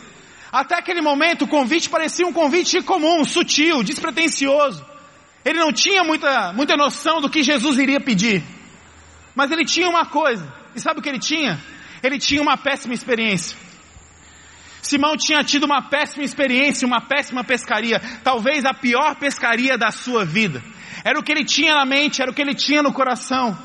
Até 0.51 0.75
aquele 0.75 1.01
momento, 1.01 1.43
o 1.43 1.47
convite 1.47 1.89
parecia 1.89 2.25
um 2.25 2.31
convite 2.31 2.81
comum, 2.81 3.25
sutil, 3.25 3.83
despretensioso. 3.83 4.85
Ele 5.43 5.59
não 5.59 5.73
tinha 5.73 6.03
muita, 6.03 6.53
muita 6.53 6.77
noção 6.77 7.19
do 7.19 7.29
que 7.29 7.43
Jesus 7.43 7.77
iria 7.77 7.99
pedir. 7.99 8.43
Mas 9.35 9.51
ele 9.51 9.65
tinha 9.65 9.89
uma 9.89 10.05
coisa. 10.05 10.47
E 10.73 10.79
sabe 10.79 10.99
o 10.99 11.03
que 11.03 11.09
ele 11.09 11.19
tinha? 11.19 11.59
Ele 12.01 12.17
tinha 12.17 12.41
uma 12.41 12.55
péssima 12.55 12.93
experiência. 12.93 13.57
Simão 14.83 15.15
tinha 15.15 15.43
tido 15.43 15.63
uma 15.63 15.81
péssima 15.81 16.25
experiência, 16.25 16.85
uma 16.85 16.99
péssima 16.99 17.43
pescaria, 17.43 17.99
talvez 18.21 18.65
a 18.65 18.73
pior 18.73 19.15
pescaria 19.15 19.77
da 19.77 19.91
sua 19.91 20.25
vida. 20.25 20.61
Era 21.05 21.17
o 21.17 21.23
que 21.23 21.31
ele 21.31 21.45
tinha 21.45 21.73
na 21.73 21.85
mente, 21.85 22.21
era 22.21 22.29
o 22.29 22.33
que 22.33 22.41
ele 22.41 22.53
tinha 22.53 22.83
no 22.83 22.91
coração. 22.91 23.57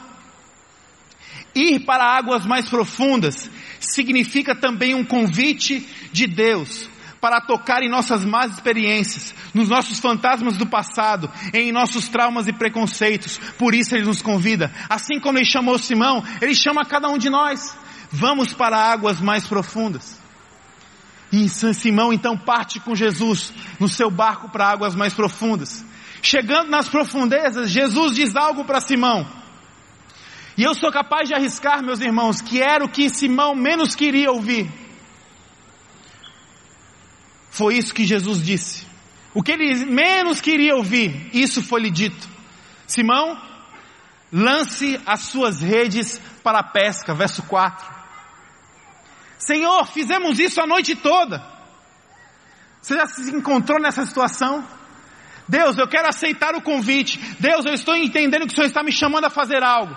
Ir 1.55 1.81
para 1.81 2.05
águas 2.05 2.47
mais 2.47 2.71
profundas 2.71 3.51
significa 3.81 4.55
também 4.55 4.95
um 4.95 5.05
convite 5.05 5.87
de 6.13 6.27
Deus 6.29 6.89
para 7.21 7.41
tocar 7.41 7.83
em 7.83 7.91
nossas 7.91 8.25
más 8.25 8.53
experiências, 8.53 9.35
nos 9.53 9.69
nossos 9.69 9.99
fantasmas 9.99 10.57
do 10.57 10.67
passado, 10.67 11.29
em 11.53 11.73
nossos 11.73 12.09
traumas 12.09 12.47
e 12.47 12.53
preconceitos. 12.53 13.39
Por 13.59 13.75
isso 13.75 13.95
ele 13.97 14.07
nos 14.07 14.23
convida. 14.23 14.73
Assim 14.89 15.19
como 15.19 15.37
ele 15.37 15.45
chamou 15.45 15.79
Simão, 15.79 16.23
ele 16.41 16.55
chama 16.55 16.85
cada 16.85 17.09
um 17.09 17.19
de 17.19 17.29
nós. 17.29 17.77
Vamos 18.13 18.53
para 18.53 18.79
águas 18.79 19.21
mais 19.21 19.45
profundas. 19.47 20.18
E 21.31 21.49
Simão 21.49 22.13
então 22.13 22.37
parte 22.37 22.81
com 22.81 22.95
Jesus 22.95 23.53
no 23.79 23.89
seu 23.89 24.11
barco 24.11 24.49
para 24.49 24.69
águas 24.69 24.95
mais 24.95 25.13
profundas. 25.13 25.85
Chegando 26.23 26.71
nas 26.71 26.89
profundezas, 26.89 27.71
Jesus 27.71 28.15
diz 28.15 28.35
algo 28.35 28.65
para 28.65 28.81
Simão. 28.81 29.27
E 30.57 30.65
eu 30.65 30.75
sou 30.75 30.91
capaz 30.91 31.29
de 31.29 31.35
arriscar, 31.35 31.83
meus 31.83 32.01
irmãos, 32.01 32.41
que 32.41 32.61
era 32.61 32.85
o 32.85 32.89
que 32.89 33.09
Simão 33.09 33.55
menos 33.55 33.95
queria 33.95 34.33
ouvir. 34.33 34.69
Foi 37.51 37.77
isso 37.77 37.95
que 37.95 38.05
Jesus 38.05 38.43
disse. 38.43 38.87
O 39.35 39.43
que 39.43 39.53
ele 39.53 39.85
menos 39.85 40.41
queria 40.41 40.75
ouvir, 40.75 41.31
isso 41.33 41.63
foi 41.63 41.83
lhe 41.83 41.91
dito. 41.91 42.29
Simão, 42.87 43.41
lance 44.33 45.01
as 45.07 45.21
suas 45.21 45.61
redes 45.61 46.21
para 46.43 46.61
a 46.61 46.65
pesca, 46.65 47.15
verso 47.15 47.43
4. 47.45 47.98
Senhor, 49.39 49.87
fizemos 49.87 50.39
isso 50.39 50.61
a 50.61 50.67
noite 50.67 50.97
toda. 50.97 51.43
Você 52.83 52.95
já 52.97 53.07
se 53.07 53.31
encontrou 53.31 53.81
nessa 53.81 54.05
situação? 54.05 54.67
Deus, 55.49 55.79
eu 55.79 55.89
quero 55.89 56.09
aceitar 56.09 56.55
o 56.55 56.61
convite. 56.61 57.19
Deus, 57.39 57.65
eu 57.65 57.73
estou 57.73 57.97
entendendo 57.97 58.47
que 58.47 58.53
o 58.53 58.55
Senhor 58.55 58.67
está 58.67 58.83
me 58.83 58.93
chamando 58.93 59.25
a 59.25 59.31
fazer 59.31 59.63
algo. 59.63 59.97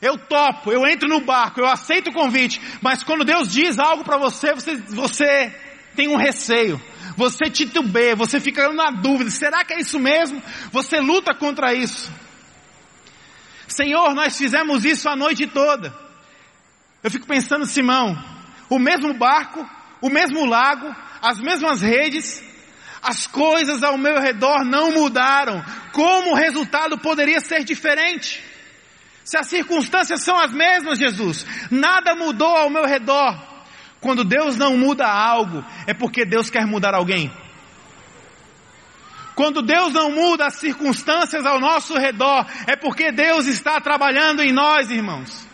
Eu 0.00 0.18
topo, 0.18 0.70
eu 0.70 0.86
entro 0.86 1.08
no 1.08 1.20
barco, 1.20 1.60
eu 1.60 1.66
aceito 1.66 2.10
o 2.10 2.12
convite. 2.12 2.60
Mas 2.82 3.02
quando 3.02 3.24
Deus 3.24 3.50
diz 3.50 3.78
algo 3.78 4.04
para 4.04 4.18
você, 4.18 4.54
você, 4.54 4.76
você 4.76 5.54
tem 5.94 6.08
um 6.08 6.16
receio. 6.16 6.80
Você 7.16 7.48
titubeia, 7.48 8.14
você 8.14 8.38
fica 8.38 8.70
na 8.72 8.90
dúvida. 8.90 9.30
Será 9.30 9.64
que 9.64 9.72
é 9.72 9.80
isso 9.80 9.98
mesmo? 9.98 10.42
Você 10.70 11.00
luta 11.00 11.34
contra 11.34 11.72
isso. 11.72 12.12
Senhor, 13.66 14.14
nós 14.14 14.36
fizemos 14.36 14.84
isso 14.84 15.08
a 15.08 15.16
noite 15.16 15.46
toda. 15.46 16.05
Eu 17.06 17.10
fico 17.12 17.24
pensando, 17.24 17.64
Simão, 17.66 18.20
o 18.68 18.80
mesmo 18.80 19.14
barco, 19.14 19.64
o 20.00 20.10
mesmo 20.10 20.44
lago, 20.44 20.92
as 21.22 21.38
mesmas 21.38 21.80
redes, 21.80 22.42
as 23.00 23.28
coisas 23.28 23.84
ao 23.84 23.96
meu 23.96 24.20
redor 24.20 24.64
não 24.64 24.90
mudaram. 24.90 25.64
Como 25.92 26.32
o 26.32 26.34
resultado 26.34 26.98
poderia 26.98 27.38
ser 27.38 27.62
diferente? 27.62 28.42
Se 29.24 29.38
as 29.38 29.46
circunstâncias 29.46 30.24
são 30.24 30.36
as 30.36 30.50
mesmas, 30.50 30.98
Jesus, 30.98 31.46
nada 31.70 32.16
mudou 32.16 32.56
ao 32.56 32.68
meu 32.68 32.84
redor. 32.84 33.40
Quando 34.00 34.24
Deus 34.24 34.56
não 34.56 34.76
muda 34.76 35.06
algo, 35.06 35.64
é 35.86 35.94
porque 35.94 36.24
Deus 36.24 36.50
quer 36.50 36.66
mudar 36.66 36.92
alguém. 36.92 37.32
Quando 39.36 39.62
Deus 39.62 39.92
não 39.92 40.10
muda 40.10 40.46
as 40.46 40.56
circunstâncias 40.56 41.46
ao 41.46 41.60
nosso 41.60 41.96
redor, 41.96 42.44
é 42.66 42.74
porque 42.74 43.12
Deus 43.12 43.46
está 43.46 43.80
trabalhando 43.80 44.42
em 44.42 44.50
nós, 44.50 44.90
irmãos. 44.90 45.45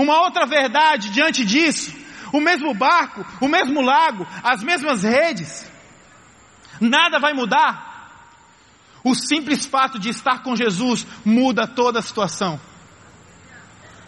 Uma 0.00 0.22
outra 0.22 0.46
verdade 0.46 1.10
diante 1.10 1.44
disso, 1.44 1.94
o 2.32 2.40
mesmo 2.40 2.72
barco, 2.72 3.22
o 3.38 3.46
mesmo 3.46 3.82
lago, 3.82 4.26
as 4.42 4.62
mesmas 4.62 5.02
redes, 5.02 5.70
nada 6.80 7.18
vai 7.18 7.34
mudar. 7.34 7.90
O 9.04 9.14
simples 9.14 9.66
fato 9.66 9.98
de 9.98 10.08
estar 10.08 10.42
com 10.42 10.56
Jesus 10.56 11.06
muda 11.22 11.66
toda 11.66 11.98
a 11.98 12.02
situação. 12.02 12.58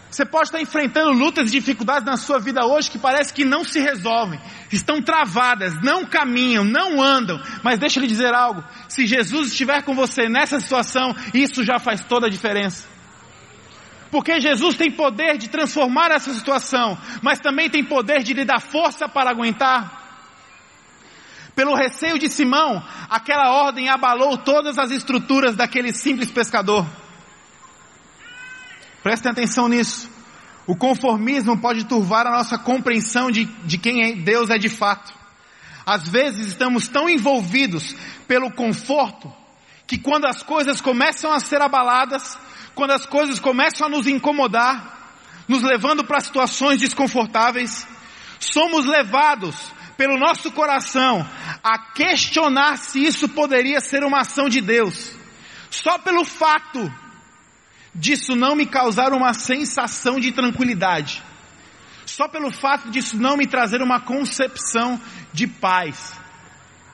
Você 0.09 0.25
pode 0.25 0.47
estar 0.47 0.61
enfrentando 0.61 1.11
lutas 1.11 1.47
e 1.49 1.51
dificuldades 1.51 2.05
na 2.05 2.17
sua 2.17 2.39
vida 2.39 2.65
hoje 2.65 2.89
que 2.89 2.97
parece 2.97 3.31
que 3.31 3.45
não 3.45 3.63
se 3.63 3.79
resolvem, 3.79 4.39
estão 4.71 4.99
travadas, 4.99 5.79
não 5.83 6.05
caminham, 6.05 6.63
não 6.63 7.01
andam. 7.01 7.39
Mas 7.63 7.77
deixa 7.77 7.99
eu 7.99 8.01
lhe 8.01 8.07
dizer 8.07 8.33
algo: 8.33 8.63
se 8.89 9.05
Jesus 9.05 9.51
estiver 9.51 9.83
com 9.83 9.93
você 9.93 10.27
nessa 10.27 10.59
situação, 10.59 11.15
isso 11.35 11.63
já 11.63 11.77
faz 11.77 12.03
toda 12.03 12.25
a 12.25 12.29
diferença. 12.31 12.92
Porque 14.13 14.39
Jesus 14.39 14.75
tem 14.75 14.91
poder 14.91 15.39
de 15.39 15.49
transformar 15.49 16.11
essa 16.11 16.31
situação, 16.35 16.95
mas 17.23 17.39
também 17.39 17.67
tem 17.67 17.83
poder 17.83 18.21
de 18.21 18.31
lhe 18.31 18.45
dar 18.45 18.61
força 18.61 19.09
para 19.09 19.31
aguentar. 19.31 20.03
Pelo 21.55 21.73
receio 21.73 22.19
de 22.19 22.29
Simão, 22.29 22.85
aquela 23.09 23.51
ordem 23.63 23.89
abalou 23.89 24.37
todas 24.37 24.77
as 24.77 24.91
estruturas 24.91 25.55
daquele 25.55 25.91
simples 25.91 26.29
pescador. 26.29 26.85
Prestem 29.01 29.31
atenção 29.31 29.67
nisso. 29.67 30.07
O 30.67 30.75
conformismo 30.75 31.59
pode 31.59 31.83
turvar 31.85 32.27
a 32.27 32.37
nossa 32.37 32.55
compreensão 32.59 33.31
de, 33.31 33.45
de 33.65 33.79
quem 33.79 34.03
é, 34.03 34.13
Deus 34.13 34.51
é 34.51 34.59
de 34.59 34.69
fato. 34.69 35.11
Às 35.83 36.07
vezes 36.07 36.49
estamos 36.49 36.87
tão 36.87 37.09
envolvidos 37.09 37.95
pelo 38.27 38.51
conforto 38.51 39.33
que 39.87 39.97
quando 39.97 40.25
as 40.25 40.43
coisas 40.43 40.79
começam 40.79 41.33
a 41.33 41.39
ser 41.39 41.63
abaladas, 41.63 42.37
quando 42.75 42.91
as 42.91 43.05
coisas 43.05 43.39
começam 43.39 43.87
a 43.87 43.89
nos 43.89 44.07
incomodar, 44.07 45.15
nos 45.47 45.61
levando 45.61 46.03
para 46.03 46.19
situações 46.19 46.79
desconfortáveis, 46.79 47.87
somos 48.39 48.85
levados 48.85 49.71
pelo 49.97 50.17
nosso 50.17 50.51
coração 50.51 51.27
a 51.63 51.77
questionar 51.93 52.77
se 52.77 53.03
isso 53.03 53.29
poderia 53.29 53.79
ser 53.79 54.03
uma 54.03 54.21
ação 54.21 54.49
de 54.49 54.59
Deus. 54.61 55.13
Só 55.69 55.97
pelo 55.97 56.25
fato 56.25 56.91
disso 57.93 58.35
não 58.35 58.55
me 58.55 58.65
causar 58.65 59.13
uma 59.13 59.33
sensação 59.33 60.19
de 60.19 60.31
tranquilidade. 60.31 61.21
Só 62.05 62.27
pelo 62.27 62.51
fato 62.51 62.89
disso 62.89 63.17
não 63.17 63.37
me 63.37 63.47
trazer 63.47 63.81
uma 63.81 63.99
concepção 63.99 64.99
de 65.31 65.47
paz. 65.47 66.19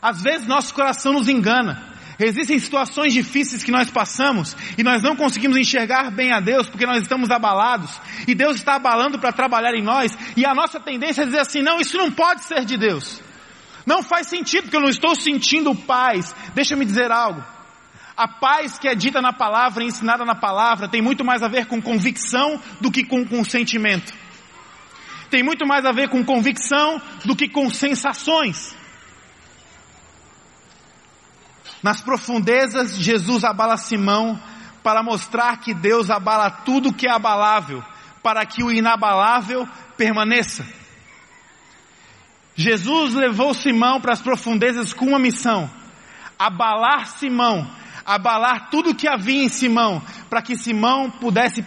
Às 0.01 0.21
vezes 0.21 0.48
nosso 0.48 0.74
coração 0.74 1.13
nos 1.13 1.27
engana. 1.27 1.88
Existem 2.19 2.59
situações 2.59 3.13
difíceis 3.13 3.63
que 3.63 3.71
nós 3.71 3.89
passamos 3.89 4.55
e 4.77 4.83
nós 4.83 5.01
não 5.01 5.15
conseguimos 5.15 5.55
enxergar 5.55 6.11
bem 6.11 6.33
a 6.33 6.41
Deus 6.41 6.67
porque 6.67 6.85
nós 6.85 7.01
estamos 7.01 7.31
abalados 7.31 7.99
e 8.27 8.35
Deus 8.35 8.57
está 8.57 8.75
abalando 8.75 9.17
para 9.17 9.31
trabalhar 9.31 9.73
em 9.73 9.81
nós 9.81 10.17
e 10.35 10.45
a 10.45 10.53
nossa 10.53 10.81
tendência 10.81 11.21
é 11.21 11.25
dizer 11.25 11.39
assim: 11.39 11.61
não, 11.61 11.79
isso 11.79 11.97
não 11.97 12.11
pode 12.11 12.43
ser 12.43 12.65
de 12.65 12.77
Deus. 12.77 13.21
Não 13.85 14.03
faz 14.03 14.27
sentido 14.27 14.63
porque 14.63 14.75
eu 14.75 14.81
não 14.81 14.89
estou 14.89 15.15
sentindo 15.15 15.73
paz. 15.73 16.35
Deixa 16.53 16.75
me 16.75 16.83
dizer 16.85 17.09
algo. 17.09 17.41
A 18.17 18.27
paz 18.27 18.77
que 18.77 18.89
é 18.89 18.93
dita 18.93 19.21
na 19.21 19.31
palavra, 19.31 19.81
ensinada 19.81 20.25
na 20.25 20.35
palavra, 20.35 20.89
tem 20.89 21.01
muito 21.01 21.23
mais 21.23 21.41
a 21.41 21.47
ver 21.47 21.67
com 21.67 21.81
convicção 21.81 22.61
do 22.81 22.91
que 22.91 23.05
com 23.05 23.25
consentimento. 23.25 24.13
Tem 25.29 25.41
muito 25.41 25.65
mais 25.65 25.85
a 25.85 25.93
ver 25.93 26.09
com 26.09 26.23
convicção 26.25 27.01
do 27.23 27.33
que 27.33 27.47
com 27.47 27.69
sensações. 27.69 28.75
Nas 31.81 32.01
profundezas, 32.01 32.98
Jesus 32.98 33.43
abala 33.43 33.77
Simão 33.77 34.39
para 34.83 35.03
mostrar 35.03 35.57
que 35.57 35.74
Deus 35.74 36.09
abala 36.09 36.50
tudo 36.50 36.93
que 36.93 37.07
é 37.07 37.12
abalável, 37.12 37.83
para 38.21 38.45
que 38.45 38.63
o 38.63 38.71
inabalável 38.71 39.67
permaneça. 39.98 40.65
Jesus 42.55 43.13
levou 43.13 43.53
Simão 43.53 44.01
para 44.01 44.13
as 44.13 44.21
profundezas 44.21 44.93
com 44.93 45.05
uma 45.05 45.19
missão: 45.19 45.69
abalar 46.38 47.07
Simão, 47.07 47.69
abalar 48.05 48.69
tudo 48.69 48.93
que 48.95 49.07
havia 49.07 49.41
em 49.41 49.48
Simão, 49.48 50.01
para 50.29 50.41
que 50.41 50.57
Simão 50.57 51.09
pudesse 51.09 51.63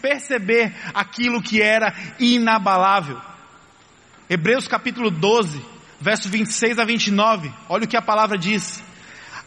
perceber 0.00 0.72
aquilo 0.94 1.42
que 1.42 1.60
era 1.60 1.92
inabalável. 2.20 3.20
Hebreus 4.30 4.68
capítulo 4.68 5.10
12, 5.10 5.60
verso 6.00 6.28
26 6.28 6.78
a 6.78 6.84
29, 6.84 7.52
olha 7.68 7.84
o 7.84 7.88
que 7.88 7.96
a 7.96 8.02
palavra 8.02 8.38
diz. 8.38 8.82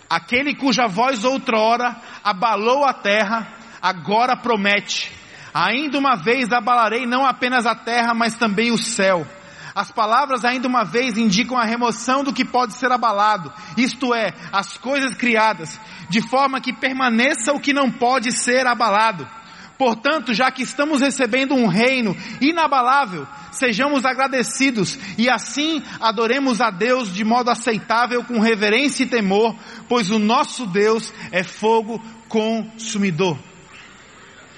Aquele 0.09 0.55
cuja 0.55 0.87
voz 0.87 1.23
outrora 1.23 1.95
abalou 2.23 2.85
a 2.85 2.93
terra, 2.93 3.47
agora 3.81 4.37
promete: 4.37 5.11
ainda 5.53 5.97
uma 5.97 6.15
vez 6.15 6.51
abalarei 6.51 7.05
não 7.05 7.25
apenas 7.25 7.65
a 7.65 7.75
terra, 7.75 8.13
mas 8.13 8.35
também 8.35 8.71
o 8.71 8.77
céu. 8.77 9.27
As 9.75 9.91
palavras 9.91 10.43
ainda 10.43 10.67
uma 10.67 10.83
vez 10.83 11.17
indicam 11.17 11.55
a 11.55 11.63
remoção 11.63 12.23
do 12.23 12.33
que 12.33 12.43
pode 12.43 12.73
ser 12.73 12.91
abalado, 12.91 13.53
isto 13.77 14.11
é, 14.11 14.33
as 14.51 14.75
coisas 14.75 15.13
criadas, 15.13 15.79
de 16.09 16.19
forma 16.19 16.59
que 16.59 16.73
permaneça 16.73 17.53
o 17.53 17.59
que 17.59 17.73
não 17.73 17.91
pode 17.91 18.31
ser 18.31 18.65
abalado. 18.65 19.27
Portanto, 19.77 20.33
já 20.33 20.49
que 20.51 20.63
estamos 20.63 21.01
recebendo 21.01 21.53
um 21.53 21.67
reino 21.67 22.17
inabalável, 22.41 23.27
sejamos 23.51 24.05
agradecidos 24.05 24.97
e 25.17 25.29
assim 25.29 25.83
adoremos 25.99 26.61
a 26.61 26.71
Deus 26.71 27.13
de 27.13 27.23
modo 27.23 27.51
aceitável 27.51 28.23
com 28.23 28.39
reverência 28.39 29.03
e 29.03 29.07
temor, 29.07 29.55
pois 29.87 30.09
o 30.09 30.17
nosso 30.17 30.65
Deus 30.65 31.13
é 31.31 31.43
fogo 31.43 32.03
consumidor. 32.27 33.37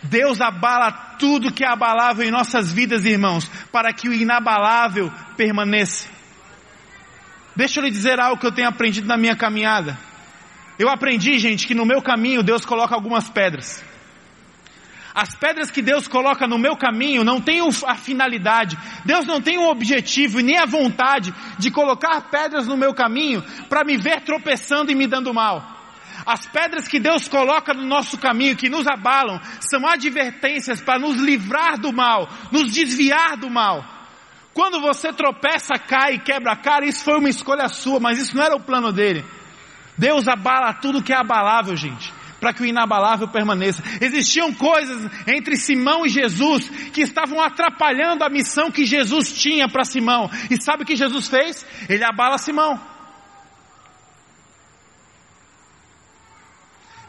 Deus 0.02 0.40
abala 0.40 0.92
tudo 1.20 1.52
que 1.52 1.66
é 1.66 1.68
abalável 1.68 2.26
em 2.26 2.32
nossas 2.32 2.72
vidas, 2.72 3.04
irmãos, 3.04 3.52
para 3.74 3.92
que 3.92 4.08
o 4.08 4.14
inabalável 4.14 5.12
permaneça. 5.36 6.08
Deixa 7.54 7.82
eu 7.82 7.84
lhe 7.84 7.92
dizer 7.92 8.22
algo 8.22 8.40
que 8.40 8.48
eu 8.48 8.54
tenho 8.54 8.70
aprendido 8.70 9.06
na 9.06 9.18
minha 9.18 9.36
caminhada. 9.36 10.00
Eu 10.78 10.88
aprendi, 10.88 11.38
gente, 11.38 11.68
que 11.68 11.76
no 11.76 11.86
meu 11.86 12.02
caminho 12.02 12.42
Deus 12.42 12.66
coloca 12.66 12.96
algumas 12.96 13.30
pedras. 13.30 13.84
As 15.20 15.36
pedras 15.36 15.70
que 15.70 15.82
Deus 15.82 16.08
coloca 16.08 16.48
no 16.48 16.58
meu 16.58 16.78
caminho 16.78 17.26
não 17.26 17.42
têm 17.42 17.60
a 17.86 17.96
finalidade, 17.96 18.80
Deus 19.04 19.26
não 19.26 19.42
tem 19.42 19.58
o 19.58 19.70
objetivo 19.70 20.40
e 20.40 20.44
nem 20.44 20.58
a 20.58 20.66
vontade 20.66 21.34
de 21.58 21.70
colocar 21.70 22.22
pedras 22.32 22.66
no 22.68 22.78
meu 22.78 22.94
caminho 22.94 23.44
para 23.68 23.84
me 23.84 23.98
ver 23.98 24.22
tropeçando 24.22 24.94
e 24.94 24.96
me 24.96 25.08
dando 25.08 25.34
mal. 25.34 25.62
As 26.26 26.46
pedras 26.46 26.88
que 26.88 27.02
Deus 27.02 27.28
coloca 27.28 27.74
no 27.74 27.86
nosso 27.86 28.18
caminho, 28.18 28.56
que 28.56 28.70
nos 28.70 28.88
abalam, 28.88 29.42
são 29.60 29.86
advertências 29.86 30.80
para 30.80 30.98
nos 30.98 31.18
livrar 31.18 31.78
do 31.78 31.92
mal, 31.92 32.30
nos 32.50 32.72
desviar 32.72 33.36
do 33.36 33.50
mal. 33.50 33.84
Quando 34.54 34.80
você 34.80 35.12
tropeça, 35.12 35.74
cai 35.78 36.14
e 36.14 36.20
quebra 36.20 36.54
a 36.54 36.56
cara, 36.56 36.86
isso 36.86 37.04
foi 37.04 37.20
uma 37.20 37.30
escolha 37.30 37.68
sua, 37.68 38.00
mas 38.00 38.20
isso 38.20 38.38
não 38.38 38.44
era 38.44 38.56
o 38.56 38.64
plano 38.64 38.94
dele. 38.94 39.26
Deus 39.98 40.30
abala 40.30 40.74
tudo 40.76 41.04
que 41.04 41.12
é 41.12 41.18
abalável, 41.18 41.76
gente 41.76 42.18
para 42.40 42.54
que 42.54 42.62
o 42.62 42.66
inabalável 42.66 43.28
permaneça. 43.28 43.84
Existiam 44.02 44.54
coisas 44.54 45.12
entre 45.28 45.56
Simão 45.56 46.06
e 46.06 46.10
Jesus 46.10 46.70
que 46.92 47.02
estavam 47.02 47.42
atrapalhando 47.42 48.24
a 48.24 48.30
missão 48.30 48.72
que 48.72 48.86
Jesus 48.86 49.34
tinha 49.34 49.68
para 49.68 49.84
Simão. 49.84 50.30
E 50.50 50.62
sabe 50.62 50.84
o 50.84 50.86
que 50.86 50.96
Jesus 50.96 51.28
fez? 51.28 51.66
Ele 51.88 52.04
abala 52.04 52.38
Simão. 52.38 52.80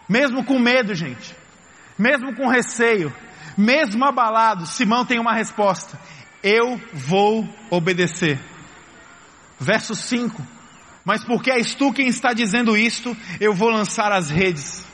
Mesmo 0.08 0.44
com 0.44 0.58
medo, 0.58 0.92
gente, 0.92 1.36
mesmo 1.96 2.34
com 2.34 2.48
receio, 2.48 3.14
mesmo 3.56 4.04
abalado, 4.04 4.66
Simão 4.66 5.04
tem 5.04 5.20
uma 5.20 5.32
resposta: 5.32 5.96
Eu 6.42 6.80
vou 6.92 7.48
obedecer. 7.70 8.40
Verso 9.58 9.94
5: 9.94 10.44
Mas 11.04 11.22
porque 11.24 11.52
és 11.52 11.74
tu 11.74 11.92
quem 11.92 12.08
está 12.08 12.32
dizendo 12.32 12.76
isto, 12.76 13.16
eu 13.38 13.54
vou 13.54 13.70
lançar 13.70 14.10
as 14.10 14.30
redes. 14.30 14.89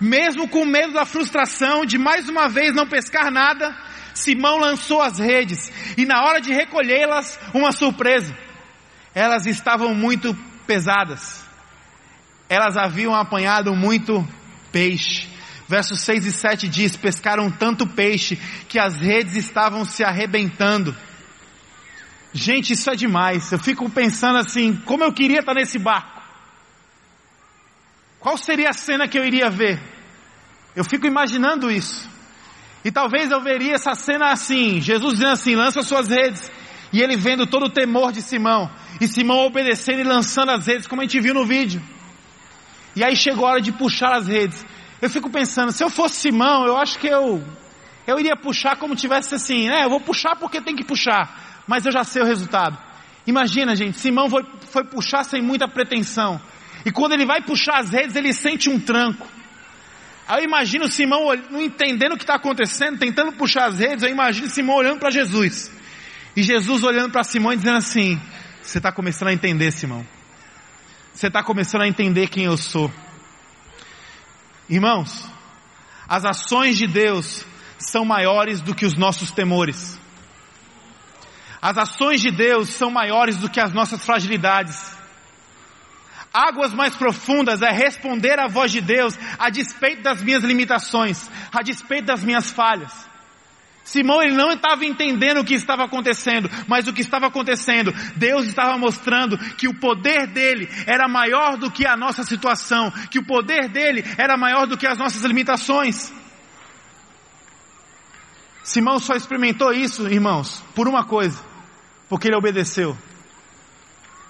Mesmo 0.00 0.48
com 0.48 0.64
medo 0.64 0.92
da 0.92 1.04
frustração 1.04 1.84
de 1.86 1.96
mais 1.96 2.28
uma 2.28 2.48
vez 2.48 2.74
não 2.74 2.86
pescar 2.86 3.30
nada, 3.30 3.74
Simão 4.14 4.58
lançou 4.58 5.00
as 5.00 5.18
redes 5.18 5.70
e 5.96 6.04
na 6.04 6.22
hora 6.24 6.40
de 6.40 6.52
recolhê-las, 6.52 7.38
uma 7.54 7.72
surpresa. 7.72 8.36
Elas 9.14 9.46
estavam 9.46 9.94
muito 9.94 10.34
pesadas. 10.66 11.44
Elas 12.48 12.76
haviam 12.76 13.14
apanhado 13.14 13.74
muito 13.74 14.26
peixe. 14.70 15.28
Versos 15.68 16.00
6 16.00 16.26
e 16.26 16.32
7 16.32 16.68
diz: 16.68 16.96
Pescaram 16.96 17.50
tanto 17.50 17.86
peixe 17.86 18.36
que 18.68 18.78
as 18.78 18.96
redes 18.96 19.34
estavam 19.34 19.84
se 19.84 20.04
arrebentando. 20.04 20.94
Gente, 22.32 22.74
isso 22.74 22.90
é 22.90 22.94
demais. 22.94 23.50
Eu 23.50 23.58
fico 23.58 23.88
pensando 23.90 24.38
assim: 24.38 24.76
como 24.84 25.02
eu 25.02 25.12
queria 25.12 25.40
estar 25.40 25.54
nesse 25.54 25.78
barco. 25.78 26.15
Qual 28.26 28.36
seria 28.36 28.70
a 28.70 28.72
cena 28.72 29.06
que 29.06 29.16
eu 29.16 29.24
iria 29.24 29.48
ver? 29.48 29.80
Eu 30.74 30.82
fico 30.82 31.06
imaginando 31.06 31.70
isso. 31.70 32.10
E 32.84 32.90
talvez 32.90 33.30
eu 33.30 33.40
veria 33.40 33.74
essa 33.74 33.94
cena 33.94 34.32
assim: 34.32 34.80
Jesus 34.80 35.12
dizendo 35.12 35.30
assim, 35.30 35.54
lança 35.54 35.80
suas 35.80 36.08
redes. 36.08 36.50
E 36.92 37.00
ele 37.00 37.16
vendo 37.16 37.46
todo 37.46 37.66
o 37.66 37.70
temor 37.70 38.10
de 38.10 38.20
Simão. 38.20 38.68
E 39.00 39.06
Simão 39.06 39.46
obedecendo 39.46 40.00
e 40.00 40.02
lançando 40.02 40.50
as 40.50 40.66
redes, 40.66 40.88
como 40.88 41.02
a 41.02 41.04
gente 41.04 41.20
viu 41.20 41.34
no 41.34 41.46
vídeo. 41.46 41.80
E 42.96 43.04
aí 43.04 43.14
chegou 43.14 43.46
a 43.46 43.50
hora 43.50 43.60
de 43.60 43.70
puxar 43.70 44.12
as 44.12 44.26
redes. 44.26 44.66
Eu 45.00 45.08
fico 45.08 45.30
pensando, 45.30 45.70
se 45.70 45.84
eu 45.84 45.88
fosse 45.88 46.16
Simão, 46.16 46.66
eu 46.66 46.76
acho 46.76 46.98
que 46.98 47.06
eu, 47.06 47.40
eu 48.08 48.18
iria 48.18 48.34
puxar 48.34 48.74
como 48.74 48.96
tivesse 48.96 49.36
assim, 49.36 49.68
né? 49.68 49.84
Eu 49.84 49.88
vou 49.88 50.00
puxar 50.00 50.34
porque 50.34 50.60
tem 50.60 50.74
que 50.74 50.82
puxar. 50.82 51.62
Mas 51.64 51.86
eu 51.86 51.92
já 51.92 52.02
sei 52.02 52.22
o 52.22 52.26
resultado. 52.26 52.76
Imagina, 53.24 53.76
gente, 53.76 53.96
Simão 54.00 54.28
foi, 54.28 54.44
foi 54.72 54.82
puxar 54.82 55.22
sem 55.22 55.40
muita 55.40 55.68
pretensão. 55.68 56.40
E 56.86 56.92
quando 56.92 57.14
ele 57.14 57.26
vai 57.26 57.42
puxar 57.42 57.80
as 57.80 57.90
redes, 57.90 58.14
ele 58.14 58.32
sente 58.32 58.70
um 58.70 58.78
tranco. 58.78 59.26
Aí 60.28 60.38
eu 60.40 60.44
imagino 60.44 60.86
Simão 60.86 61.34
não 61.50 61.60
entendendo 61.60 62.12
o 62.12 62.16
que 62.16 62.22
está 62.22 62.36
acontecendo, 62.36 62.96
tentando 62.96 63.32
puxar 63.32 63.66
as 63.66 63.80
redes, 63.80 64.04
eu 64.04 64.08
imagino 64.08 64.48
Simão 64.48 64.76
olhando 64.76 65.00
para 65.00 65.10
Jesus. 65.10 65.68
E 66.36 66.44
Jesus 66.44 66.84
olhando 66.84 67.10
para 67.10 67.24
Simão 67.24 67.52
e 67.52 67.56
dizendo 67.56 67.78
assim: 67.78 68.20
Você 68.62 68.78
está 68.78 68.92
começando 68.92 69.30
a 69.30 69.32
entender, 69.32 69.72
Simão. 69.72 70.06
Você 71.12 71.26
está 71.26 71.42
começando 71.42 71.82
a 71.82 71.88
entender 71.88 72.28
quem 72.28 72.44
eu 72.44 72.56
sou. 72.56 72.88
Irmãos, 74.70 75.28
as 76.06 76.24
ações 76.24 76.78
de 76.78 76.86
Deus 76.86 77.44
são 77.80 78.04
maiores 78.04 78.60
do 78.60 78.76
que 78.76 78.86
os 78.86 78.96
nossos 78.96 79.32
temores. 79.32 79.98
As 81.60 81.76
ações 81.78 82.20
de 82.20 82.30
Deus 82.30 82.68
são 82.68 82.92
maiores 82.92 83.38
do 83.38 83.50
que 83.50 83.58
as 83.58 83.72
nossas 83.72 84.04
fragilidades. 84.04 84.95
Águas 86.36 86.74
mais 86.74 86.94
profundas 86.94 87.62
é 87.62 87.70
responder 87.70 88.38
à 88.38 88.46
voz 88.46 88.70
de 88.70 88.82
Deus 88.82 89.18
a 89.38 89.48
despeito 89.48 90.02
das 90.02 90.22
minhas 90.22 90.44
limitações, 90.44 91.30
a 91.50 91.62
despeito 91.62 92.08
das 92.08 92.22
minhas 92.22 92.50
falhas. 92.50 92.92
Simão 93.82 94.20
ele 94.20 94.34
não 94.34 94.52
estava 94.52 94.84
entendendo 94.84 95.38
o 95.38 95.44
que 95.44 95.54
estava 95.54 95.84
acontecendo, 95.84 96.50
mas 96.68 96.86
o 96.86 96.92
que 96.92 97.00
estava 97.00 97.28
acontecendo, 97.28 97.90
Deus 98.16 98.46
estava 98.46 98.76
mostrando 98.76 99.38
que 99.54 99.66
o 99.66 99.80
poder 99.80 100.26
dele 100.26 100.68
era 100.86 101.08
maior 101.08 101.56
do 101.56 101.70
que 101.70 101.86
a 101.86 101.96
nossa 101.96 102.22
situação, 102.22 102.90
que 103.10 103.18
o 103.18 103.24
poder 103.24 103.70
dele 103.70 104.04
era 104.18 104.36
maior 104.36 104.66
do 104.66 104.76
que 104.76 104.86
as 104.86 104.98
nossas 104.98 105.22
limitações. 105.22 106.12
Simão 108.62 108.98
só 108.98 109.14
experimentou 109.14 109.72
isso, 109.72 110.06
irmãos, 110.06 110.62
por 110.74 110.86
uma 110.86 111.04
coisa, 111.04 111.42
porque 112.10 112.28
ele 112.28 112.36
obedeceu. 112.36 112.94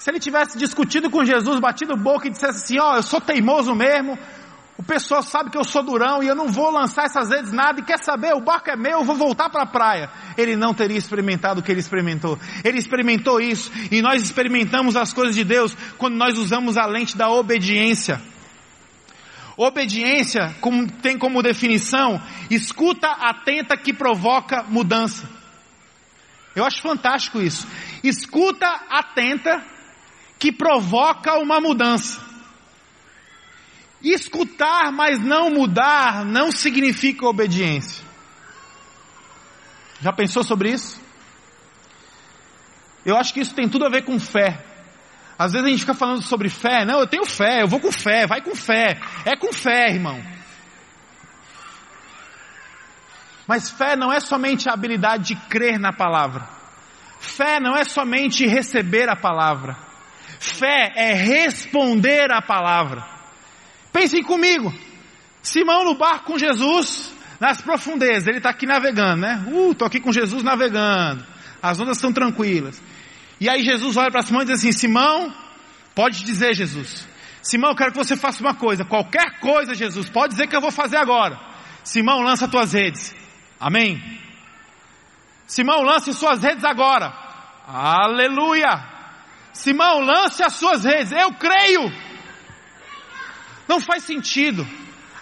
Se 0.06 0.10
ele 0.12 0.20
tivesse 0.20 0.56
discutido 0.56 1.10
com 1.10 1.24
Jesus, 1.24 1.58
batido 1.58 1.96
boca 1.96 2.28
e 2.28 2.30
dissesse 2.30 2.62
assim: 2.62 2.78
Ó, 2.78 2.92
oh, 2.92 2.96
eu 2.98 3.02
sou 3.02 3.20
teimoso 3.20 3.74
mesmo, 3.74 4.16
o 4.78 4.82
pessoal 4.84 5.20
sabe 5.20 5.50
que 5.50 5.58
eu 5.58 5.64
sou 5.64 5.82
durão 5.82 6.22
e 6.22 6.28
eu 6.28 6.34
não 6.36 6.46
vou 6.46 6.70
lançar 6.70 7.06
essas 7.06 7.28
redes 7.28 7.50
nada 7.50 7.80
e 7.80 7.82
quer 7.82 7.98
saber, 7.98 8.32
o 8.32 8.40
barco 8.40 8.70
é 8.70 8.76
meu, 8.76 9.00
eu 9.00 9.04
vou 9.04 9.16
voltar 9.16 9.50
para 9.50 9.64
a 9.64 9.66
praia. 9.66 10.08
Ele 10.38 10.54
não 10.54 10.72
teria 10.72 10.96
experimentado 10.96 11.58
o 11.58 11.62
que 11.64 11.72
ele 11.72 11.80
experimentou. 11.80 12.38
Ele 12.62 12.78
experimentou 12.78 13.40
isso 13.40 13.68
e 13.90 14.00
nós 14.00 14.22
experimentamos 14.22 14.94
as 14.94 15.12
coisas 15.12 15.34
de 15.34 15.42
Deus 15.42 15.76
quando 15.98 16.14
nós 16.14 16.38
usamos 16.38 16.76
a 16.76 16.86
lente 16.86 17.16
da 17.16 17.28
obediência. 17.28 18.22
Obediência 19.56 20.54
como, 20.60 20.88
tem 20.88 21.18
como 21.18 21.42
definição 21.42 22.22
escuta 22.48 23.08
atenta 23.08 23.76
que 23.76 23.92
provoca 23.92 24.62
mudança. 24.68 25.28
Eu 26.54 26.64
acho 26.64 26.80
fantástico 26.80 27.40
isso. 27.40 27.66
Escuta 28.04 28.68
atenta 28.88 29.74
que 30.38 30.52
provoca 30.52 31.38
uma 31.38 31.60
mudança. 31.60 32.24
Escutar, 34.02 34.92
mas 34.92 35.18
não 35.18 35.50
mudar, 35.50 36.24
não 36.24 36.52
significa 36.52 37.26
obediência. 37.26 38.04
Já 40.00 40.12
pensou 40.12 40.44
sobre 40.44 40.70
isso? 40.70 41.00
Eu 43.04 43.16
acho 43.16 43.32
que 43.32 43.40
isso 43.40 43.54
tem 43.54 43.68
tudo 43.68 43.86
a 43.86 43.88
ver 43.88 44.04
com 44.04 44.18
fé. 44.18 44.64
Às 45.38 45.52
vezes 45.52 45.66
a 45.66 45.70
gente 45.70 45.80
fica 45.80 45.94
falando 45.94 46.22
sobre 46.22 46.48
fé, 46.48 46.84
não, 46.84 46.98
eu 46.98 47.06
tenho 47.06 47.24
fé, 47.24 47.62
eu 47.62 47.68
vou 47.68 47.78
com 47.78 47.92
fé, 47.92 48.26
vai 48.26 48.40
com 48.40 48.54
fé. 48.54 48.98
É 49.24 49.36
com 49.36 49.52
fé, 49.52 49.90
irmão. 49.90 50.22
Mas 53.46 53.70
fé 53.70 53.96
não 53.96 54.12
é 54.12 54.18
somente 54.18 54.68
a 54.68 54.72
habilidade 54.72 55.34
de 55.34 55.36
crer 55.48 55.78
na 55.78 55.92
palavra. 55.92 56.48
fé 57.20 57.60
não 57.60 57.76
é 57.76 57.84
somente 57.84 58.46
receber 58.46 59.08
a 59.08 59.16
palavra. 59.16 59.85
Fé 60.38 60.92
é 60.94 61.12
responder 61.14 62.32
a 62.32 62.42
palavra. 62.42 63.04
Pensem 63.92 64.22
comigo. 64.22 64.72
Simão 65.42 65.84
no 65.84 65.94
barco 65.94 66.32
com 66.32 66.38
Jesus, 66.38 67.14
nas 67.38 67.60
profundezas, 67.62 68.26
ele 68.26 68.38
está 68.38 68.50
aqui 68.50 68.66
navegando, 68.66 69.22
né? 69.22 69.44
Uh, 69.46 69.72
estou 69.72 69.86
aqui 69.86 70.00
com 70.00 70.12
Jesus 70.12 70.42
navegando. 70.42 71.24
As 71.62 71.80
ondas 71.80 71.96
estão 71.96 72.12
tranquilas. 72.12 72.82
E 73.40 73.48
aí 73.48 73.62
Jesus 73.62 73.96
olha 73.96 74.10
para 74.10 74.22
Simão 74.22 74.42
e 74.42 74.46
diz 74.46 74.58
assim: 74.58 74.72
Simão, 74.72 75.32
pode 75.94 76.24
dizer, 76.24 76.54
Jesus. 76.54 77.06
Simão, 77.42 77.70
eu 77.70 77.76
quero 77.76 77.92
que 77.92 77.98
você 77.98 78.16
faça 78.16 78.40
uma 78.40 78.54
coisa. 78.54 78.84
Qualquer 78.84 79.38
coisa, 79.38 79.74
Jesus, 79.74 80.08
pode 80.08 80.32
dizer 80.32 80.48
que 80.48 80.56
eu 80.56 80.60
vou 80.60 80.72
fazer 80.72 80.96
agora. 80.96 81.38
Simão, 81.84 82.22
lança 82.22 82.48
tuas 82.48 82.72
redes. 82.72 83.14
Amém. 83.60 84.02
Simão, 85.46 85.82
lance 85.82 86.12
suas 86.12 86.42
redes 86.42 86.64
agora. 86.64 87.12
Aleluia. 87.68 88.95
Simão, 89.56 90.00
lance 90.00 90.42
as 90.42 90.54
suas 90.54 90.84
redes. 90.84 91.12
Eu 91.12 91.32
creio. 91.32 91.90
Não 93.66 93.80
faz 93.80 94.04
sentido. 94.04 94.66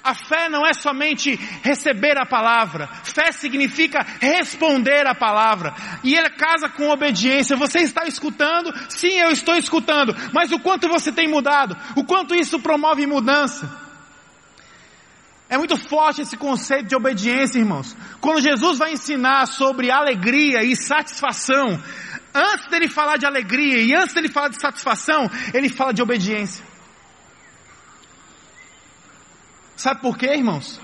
A 0.02 0.14
fé 0.14 0.50
não 0.50 0.66
é 0.66 0.74
somente 0.74 1.34
receber 1.62 2.18
a 2.18 2.26
palavra. 2.26 2.88
Fé 3.04 3.32
significa 3.32 4.04
responder 4.20 5.06
a 5.06 5.14
palavra. 5.14 5.74
E 6.02 6.14
ele 6.14 6.28
casa 6.30 6.68
com 6.68 6.90
obediência. 6.90 7.56
Você 7.56 7.78
está 7.78 8.04
escutando? 8.04 8.70
Sim, 8.90 9.12
eu 9.18 9.30
estou 9.30 9.56
escutando. 9.56 10.14
Mas 10.32 10.52
o 10.52 10.58
quanto 10.58 10.88
você 10.88 11.10
tem 11.10 11.26
mudado? 11.26 11.74
O 11.96 12.04
quanto 12.04 12.34
isso 12.34 12.60
promove 12.60 13.06
mudança? 13.06 13.82
É 15.48 15.56
muito 15.56 15.76
forte 15.76 16.20
esse 16.20 16.36
conceito 16.36 16.88
de 16.88 16.96
obediência, 16.96 17.58
irmãos. 17.58 17.96
Quando 18.20 18.42
Jesus 18.42 18.78
vai 18.78 18.92
ensinar 18.92 19.46
sobre 19.46 19.90
alegria 19.90 20.62
e 20.64 20.76
satisfação, 20.76 21.80
antes 22.34 22.66
dele 22.68 22.88
falar 22.88 23.16
de 23.16 23.26
alegria 23.26 23.80
e 23.80 23.94
antes 23.94 24.14
dele 24.14 24.28
falar 24.28 24.48
de 24.48 24.60
satisfação, 24.60 25.30
ele 25.52 25.68
fala 25.68 25.94
de 25.94 26.02
obediência. 26.02 26.64
Sabe 29.76 30.00
por 30.00 30.16
quê, 30.16 30.34
irmãos? 30.34 30.80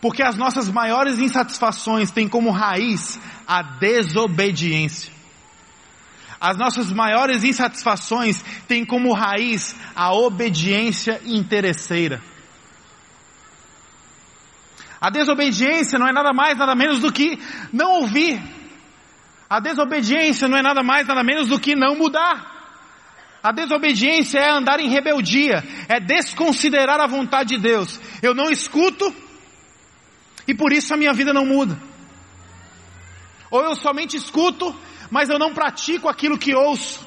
Porque 0.00 0.22
as 0.22 0.36
nossas 0.36 0.68
maiores 0.68 1.18
insatisfações 1.18 2.10
têm 2.10 2.28
como 2.28 2.50
raiz 2.50 3.18
a 3.46 3.62
desobediência. 3.62 5.12
As 6.40 6.56
nossas 6.56 6.92
maiores 6.92 7.44
insatisfações 7.44 8.42
têm 8.66 8.84
como 8.84 9.12
raiz 9.12 9.76
a 9.94 10.12
obediência 10.12 11.20
interesseira. 11.24 12.20
A 15.00 15.08
desobediência 15.08 15.98
não 15.98 16.08
é 16.08 16.12
nada 16.12 16.32
mais, 16.32 16.58
nada 16.58 16.74
menos 16.74 16.98
do 16.98 17.12
que 17.12 17.38
não 17.72 18.00
ouvir. 18.00 18.42
A 19.52 19.60
desobediência 19.60 20.48
não 20.48 20.56
é 20.56 20.62
nada 20.62 20.82
mais, 20.82 21.06
nada 21.06 21.22
menos 21.22 21.46
do 21.46 21.60
que 21.60 21.76
não 21.76 21.94
mudar. 21.94 22.50
A 23.42 23.52
desobediência 23.52 24.38
é 24.38 24.50
andar 24.50 24.80
em 24.80 24.88
rebeldia, 24.88 25.62
é 25.90 26.00
desconsiderar 26.00 26.98
a 26.98 27.06
vontade 27.06 27.50
de 27.50 27.58
Deus. 27.58 28.00
Eu 28.22 28.34
não 28.34 28.50
escuto 28.50 29.14
e 30.48 30.54
por 30.54 30.72
isso 30.72 30.94
a 30.94 30.96
minha 30.96 31.12
vida 31.12 31.34
não 31.34 31.44
muda. 31.44 31.78
Ou 33.50 33.62
eu 33.62 33.76
somente 33.76 34.16
escuto, 34.16 34.74
mas 35.10 35.28
eu 35.28 35.38
não 35.38 35.52
pratico 35.52 36.08
aquilo 36.08 36.38
que 36.38 36.54
ouço. 36.54 37.06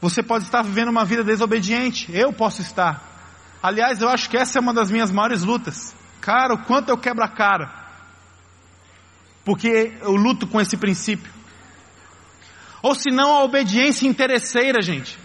Você 0.00 0.24
pode 0.24 0.42
estar 0.42 0.62
vivendo 0.62 0.88
uma 0.88 1.04
vida 1.04 1.22
desobediente, 1.22 2.10
eu 2.12 2.32
posso 2.32 2.62
estar. 2.62 3.00
Aliás, 3.62 4.02
eu 4.02 4.08
acho 4.08 4.28
que 4.28 4.36
essa 4.36 4.58
é 4.58 4.60
uma 4.60 4.74
das 4.74 4.90
minhas 4.90 5.12
maiores 5.12 5.44
lutas. 5.44 5.94
Cara, 6.20 6.54
o 6.54 6.64
quanto 6.64 6.88
eu 6.88 6.98
quebro 6.98 7.22
a 7.22 7.28
cara. 7.28 7.87
Porque 9.48 9.94
eu 10.02 10.14
luto 10.14 10.46
com 10.46 10.60
esse 10.60 10.76
princípio. 10.76 11.32
Ou 12.82 12.94
se 12.94 13.10
não 13.10 13.34
a 13.34 13.44
obediência 13.44 14.06
interesseira, 14.06 14.82
gente. 14.82 15.18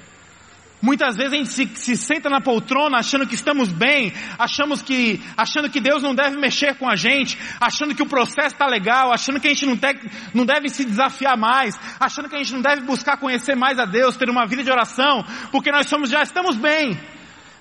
Muitas 0.81 1.17
vezes 1.17 1.33
a 1.33 1.35
gente 1.35 1.51
se, 1.51 1.67
se, 1.75 1.97
senta 1.97 2.29
na 2.29 2.39
poltrona 2.39 2.99
achando 2.99 3.27
que 3.27 3.35
estamos 3.35 3.67
bem, 3.67 4.13
achamos 4.39 4.81
que, 4.81 5.21
achando 5.35 5.69
que 5.69 5.81
Deus 5.81 6.01
não 6.01 6.15
deve 6.15 6.37
mexer 6.37 6.77
com 6.77 6.89
a 6.89 6.95
gente, 6.95 7.37
achando 7.59 7.93
que 7.93 8.01
o 8.01 8.07
processo 8.07 8.55
está 8.55 8.65
legal, 8.65 9.11
achando 9.11 9.41
que 9.41 9.47
a 9.47 9.49
gente 9.49 9.65
não, 9.65 9.75
te, 9.75 9.93
não 10.33 10.45
deve 10.45 10.69
se 10.69 10.85
desafiar 10.85 11.37
mais, 11.37 11.77
achando 11.99 12.29
que 12.29 12.35
a 12.37 12.39
gente 12.39 12.53
não 12.53 12.61
deve 12.61 12.83
buscar 12.83 13.17
conhecer 13.17 13.57
mais 13.57 13.77
a 13.77 13.83
Deus, 13.83 14.15
ter 14.15 14.29
uma 14.29 14.47
vida 14.47 14.63
de 14.63 14.71
oração, 14.71 15.25
porque 15.51 15.69
nós 15.69 15.87
somos, 15.87 16.09
já 16.09 16.23
estamos 16.23 16.55
bem. 16.55 16.97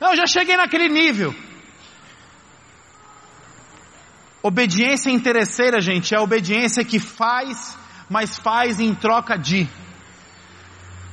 Não, 0.00 0.14
já 0.14 0.26
cheguei 0.28 0.56
naquele 0.56 0.88
nível. 0.88 1.34
Obediência 4.42 5.10
interesseira, 5.10 5.80
gente, 5.80 6.14
é 6.14 6.18
a 6.18 6.22
obediência 6.22 6.84
que 6.84 6.98
faz, 6.98 7.78
mas 8.10 8.36
faz 8.36 8.80
em 8.80 8.94
troca 8.94 9.38
de. 9.38 9.68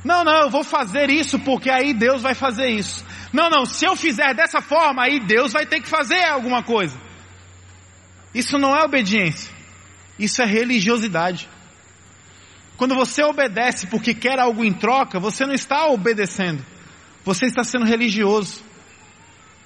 Não, 0.04 0.24
não, 0.24 0.42
eu 0.42 0.50
vou 0.50 0.64
fazer 0.64 1.10
isso 1.10 1.38
porque 1.38 1.70
aí 1.70 1.94
Deus 1.94 2.22
vai 2.22 2.34
fazer 2.34 2.68
isso. 2.68 3.04
Não, 3.32 3.48
não, 3.48 3.64
se 3.64 3.84
eu 3.84 3.94
fizer 3.94 4.34
dessa 4.34 4.60
forma, 4.60 5.04
aí 5.04 5.20
Deus 5.20 5.52
vai 5.52 5.64
ter 5.64 5.80
que 5.80 5.88
fazer 5.88 6.24
alguma 6.24 6.62
coisa. 6.62 6.98
Isso 8.34 8.58
não 8.58 8.74
é 8.74 8.82
obediência. 8.82 9.52
Isso 10.18 10.42
é 10.42 10.46
religiosidade. 10.46 11.48
Quando 12.76 12.94
você 12.94 13.22
obedece 13.22 13.86
porque 13.86 14.14
quer 14.14 14.38
algo 14.40 14.64
em 14.64 14.72
troca, 14.72 15.20
você 15.20 15.44
não 15.46 15.54
está 15.54 15.86
obedecendo. 15.86 16.64
Você 17.24 17.46
está 17.46 17.62
sendo 17.62 17.84
religioso. 17.84 18.62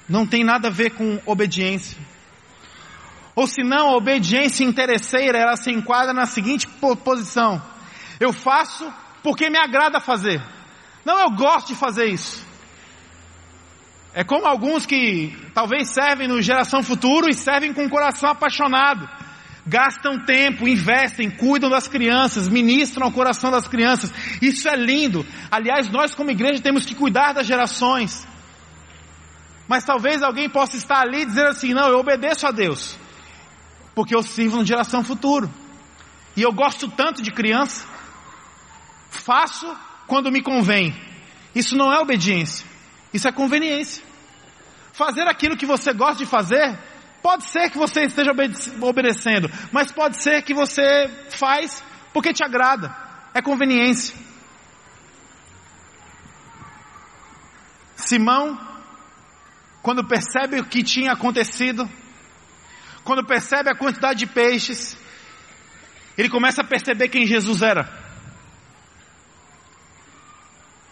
Não 0.08 0.26
tem 0.26 0.44
nada 0.44 0.68
a 0.68 0.70
ver 0.70 0.90
com 0.90 1.20
obediência. 1.24 1.96
Ou 3.34 3.46
se 3.46 3.62
não, 3.62 3.88
a 3.88 3.96
obediência 3.96 4.64
interesseira, 4.64 5.38
ela 5.38 5.56
se 5.56 5.70
enquadra 5.70 6.12
na 6.12 6.26
seguinte 6.26 6.68
posição: 7.04 7.60
eu 8.20 8.32
faço 8.32 8.92
porque 9.22 9.50
me 9.50 9.58
agrada 9.58 10.00
fazer. 10.00 10.42
Não, 11.04 11.18
eu 11.18 11.30
gosto 11.30 11.68
de 11.68 11.74
fazer 11.74 12.06
isso. 12.06 12.44
É 14.14 14.22
como 14.22 14.46
alguns 14.46 14.86
que 14.86 15.36
talvez 15.52 15.88
servem 15.88 16.28
no 16.28 16.40
Geração 16.40 16.82
Futuro 16.82 17.28
e 17.28 17.34
servem 17.34 17.72
com 17.72 17.84
o 17.84 17.90
coração 17.90 18.30
apaixonado. 18.30 19.08
Gastam 19.66 20.24
tempo, 20.24 20.68
investem, 20.68 21.30
cuidam 21.30 21.68
das 21.68 21.88
crianças, 21.88 22.48
ministram 22.48 23.06
ao 23.06 23.12
coração 23.12 23.50
das 23.50 23.66
crianças. 23.66 24.12
Isso 24.40 24.68
é 24.68 24.76
lindo. 24.76 25.26
Aliás, 25.50 25.90
nós 25.90 26.14
como 26.14 26.30
igreja 26.30 26.62
temos 26.62 26.86
que 26.86 26.94
cuidar 26.94 27.32
das 27.32 27.46
gerações. 27.46 28.24
Mas 29.66 29.84
talvez 29.84 30.22
alguém 30.22 30.48
possa 30.48 30.76
estar 30.76 31.00
ali 31.00 31.22
e 31.22 31.26
dizer 31.26 31.46
assim: 31.46 31.72
não, 31.72 31.88
eu 31.88 31.98
obedeço 31.98 32.46
a 32.46 32.50
Deus, 32.52 32.96
porque 33.94 34.14
eu 34.14 34.22
sirvo 34.22 34.58
no 34.58 34.66
Geração 34.66 35.04
Futuro. 35.04 35.52
E 36.36 36.42
eu 36.42 36.52
gosto 36.52 36.88
tanto 36.88 37.22
de 37.22 37.30
criança, 37.30 37.86
Faço 39.14 39.66
quando 40.06 40.30
me 40.30 40.42
convém. 40.42 40.94
Isso 41.54 41.76
não 41.76 41.92
é 41.92 41.98
obediência. 42.00 42.66
Isso 43.12 43.28
é 43.28 43.32
conveniência. 43.32 44.02
Fazer 44.92 45.22
aquilo 45.28 45.56
que 45.56 45.64
você 45.64 45.92
gosta 45.92 46.16
de 46.16 46.26
fazer, 46.26 46.78
pode 47.22 47.44
ser 47.44 47.70
que 47.70 47.78
você 47.78 48.02
esteja 48.02 48.32
obedecendo, 48.80 49.48
mas 49.72 49.92
pode 49.92 50.16
ser 50.16 50.42
que 50.42 50.52
você 50.52 50.82
faz 51.30 51.82
porque 52.12 52.32
te 52.32 52.44
agrada. 52.44 52.94
É 53.32 53.40
conveniência. 53.40 54.16
Simão, 57.96 58.58
quando 59.80 60.06
percebe 60.06 60.60
o 60.60 60.64
que 60.64 60.82
tinha 60.82 61.12
acontecido, 61.12 61.88
quando 63.04 63.24
percebe 63.24 63.70
a 63.70 63.76
quantidade 63.76 64.20
de 64.20 64.26
peixes, 64.26 64.96
ele 66.16 66.28
começa 66.28 66.62
a 66.62 66.64
perceber 66.64 67.08
quem 67.08 67.26
Jesus 67.26 67.62
era. 67.62 67.88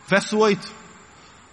Verso 0.07 0.37
8. 0.37 0.83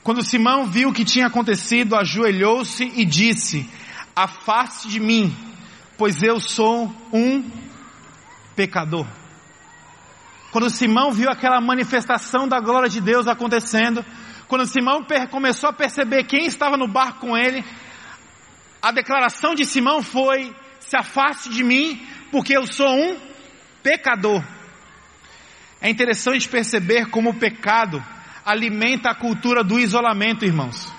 Quando 0.04 0.24
Simão 0.24 0.66
viu 0.66 0.90
o 0.90 0.94
que 0.94 1.06
tinha 1.06 1.28
acontecido, 1.28 1.96
ajoelhou-se 1.96 2.84
e 2.84 3.06
disse: 3.06 3.70
Afaste 4.16 4.90
de 4.90 5.00
mim, 5.00 5.36
pois 5.98 6.22
eu 6.22 6.40
sou 6.40 6.94
um 7.14 7.50
pecador. 8.56 9.08
Quando 10.52 10.70
Simão 10.70 11.14
viu 11.14 11.30
aquela 11.30 11.62
manifestação 11.62 12.48
da 12.48 12.60
glória 12.60 12.90
de 12.90 13.00
Deus 13.00 13.28
acontecendo, 13.28 14.04
quando 14.48 14.66
Simão 14.66 15.06
começou 15.30 15.70
a 15.70 15.74
perceber 15.74 16.24
quem 16.24 16.48
estava 16.48 16.76
no 16.76 16.88
barco 16.88 17.20
com 17.20 17.38
ele, 17.38 17.64
a 18.82 18.92
declaração 18.92 19.56
de 19.56 19.66
Simão 19.66 20.02
foi: 20.02 20.56
Se 20.80 20.96
afaste 20.96 21.50
de 21.50 21.64
mim, 21.64 22.06
porque 22.32 22.56
eu 22.56 22.66
sou 22.66 22.90
um 22.90 23.20
pecador. 23.84 24.44
É 25.82 25.90
interessante 25.90 26.48
perceber 26.48 27.10
como 27.10 27.32
o 27.32 27.40
pecado 27.40 28.04
alimenta 28.46 29.10
a 29.10 29.16
cultura 29.16 29.64
do 29.64 29.80
isolamento, 29.80 30.46
irmãos. 30.46 30.92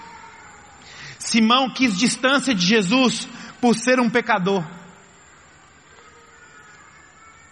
Simão 1.19 1.71
quis 1.71 1.97
distância 1.97 2.55
de 2.55 2.65
Jesus 2.65 3.29
por 3.61 3.75
ser 3.75 4.01
um 4.01 4.09
pecador. 4.09 4.65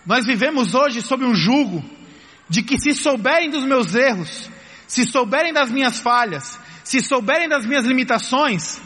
Nós 0.07 0.25
vivemos 0.25 0.75
hoje 0.75 1.03
sob 1.03 1.25
um 1.25 1.35
jugo 1.35 1.85
de 2.49 2.63
que 2.63 2.79
se 2.79 2.95
souberem 2.95 3.51
dos 3.51 3.65
meus 3.65 3.95
erros, 3.95 4.51
se 4.87 5.05
souberem 5.05 5.53
das 5.53 5.71
minhas 5.71 5.99
falhas, 6.01 6.59
se 6.83 7.03
souberem 7.03 7.47
das 7.47 7.67
minhas 7.67 7.85
limitações, 7.85 8.81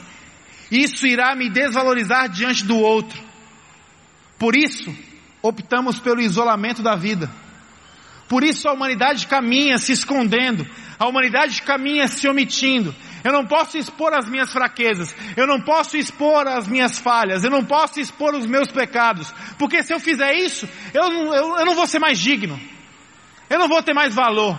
isso 0.72 1.06
irá 1.06 1.37
me 1.37 1.50
desvalorizar 1.50 2.30
diante 2.30 2.64
do 2.64 2.78
outro. 2.78 3.22
Por 4.38 4.56
isso, 4.56 4.94
optamos 5.42 5.98
pelo 5.98 6.20
isolamento 6.20 6.82
da 6.82 6.96
vida. 6.96 7.30
Por 8.26 8.42
isso 8.42 8.66
a 8.66 8.72
humanidade 8.72 9.26
caminha 9.26 9.76
se 9.76 9.92
escondendo, 9.92 10.66
a 10.98 11.06
humanidade 11.06 11.61
caminha 11.61 12.08
se 12.08 12.26
omitindo. 12.26 12.94
Eu 13.22 13.30
não 13.30 13.44
posso 13.44 13.76
expor 13.76 14.14
as 14.14 14.26
minhas 14.26 14.50
fraquezas, 14.50 15.14
eu 15.37 15.46
não 15.46 15.61
posso 15.61 15.98
expor 15.98 16.48
as 16.48 16.66
minhas 16.66 16.98
falhas, 16.98 17.44
eu 17.44 17.50
não 17.50 17.62
posso 17.62 18.00
expor 18.00 18.35
os 18.35 18.46
meus 18.46 18.72
pecados, 18.72 19.32
porque 19.58 19.82
se 19.82 19.92
eu 19.92 20.00
fizer 20.00 20.32
isso, 20.32 20.66
eu, 20.94 21.04
eu, 21.04 21.58
eu 21.58 21.66
não 21.66 21.74
vou 21.74 21.87
ser 21.87 21.98
mais 21.98 22.18
digno, 22.18 22.58
eu 23.50 23.58
não 23.58 23.68
vou 23.68 23.82
ter 23.82 23.92
mais 23.92 24.14
valor. 24.14 24.58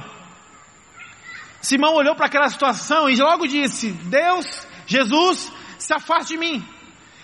Simão 1.60 1.96
olhou 1.96 2.16
para 2.16 2.28
aquela 2.28 2.50
situação 2.50 3.10
e 3.10 3.16
logo 3.16 3.48
disse: 3.48 3.92
Deus, 3.92 4.46
Jesus, 4.86 5.52
se 5.84 5.94
afaste 5.94 6.34
de 6.34 6.38
mim, 6.38 6.66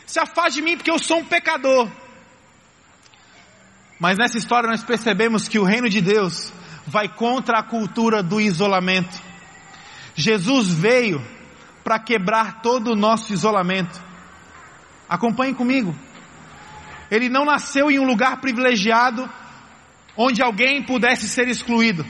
se 0.05 0.19
afaste 0.19 0.55
de 0.55 0.61
mim 0.61 0.75
porque 0.75 0.91
eu 0.91 0.99
sou 0.99 1.19
um 1.19 1.25
pecador. 1.25 1.89
Mas 3.97 4.17
nessa 4.17 4.37
história 4.37 4.69
nós 4.69 4.83
percebemos 4.83 5.47
que 5.47 5.57
o 5.57 5.63
reino 5.63 5.87
de 5.87 6.01
Deus 6.01 6.51
vai 6.85 7.07
contra 7.07 7.59
a 7.59 7.63
cultura 7.63 8.21
do 8.21 8.41
isolamento. 8.41 9.17
Jesus 10.13 10.73
veio 10.73 11.25
para 11.85 11.99
quebrar 11.99 12.61
todo 12.61 12.91
o 12.91 12.95
nosso 12.97 13.31
isolamento. 13.31 14.01
Acompanhe 15.07 15.53
comigo. 15.53 15.95
Ele 17.09 17.29
não 17.29 17.45
nasceu 17.45 17.89
em 17.89 17.97
um 17.97 18.05
lugar 18.05 18.41
privilegiado 18.41 19.29
onde 20.17 20.41
alguém 20.41 20.83
pudesse 20.83 21.29
ser 21.29 21.47
excluído. 21.47 22.05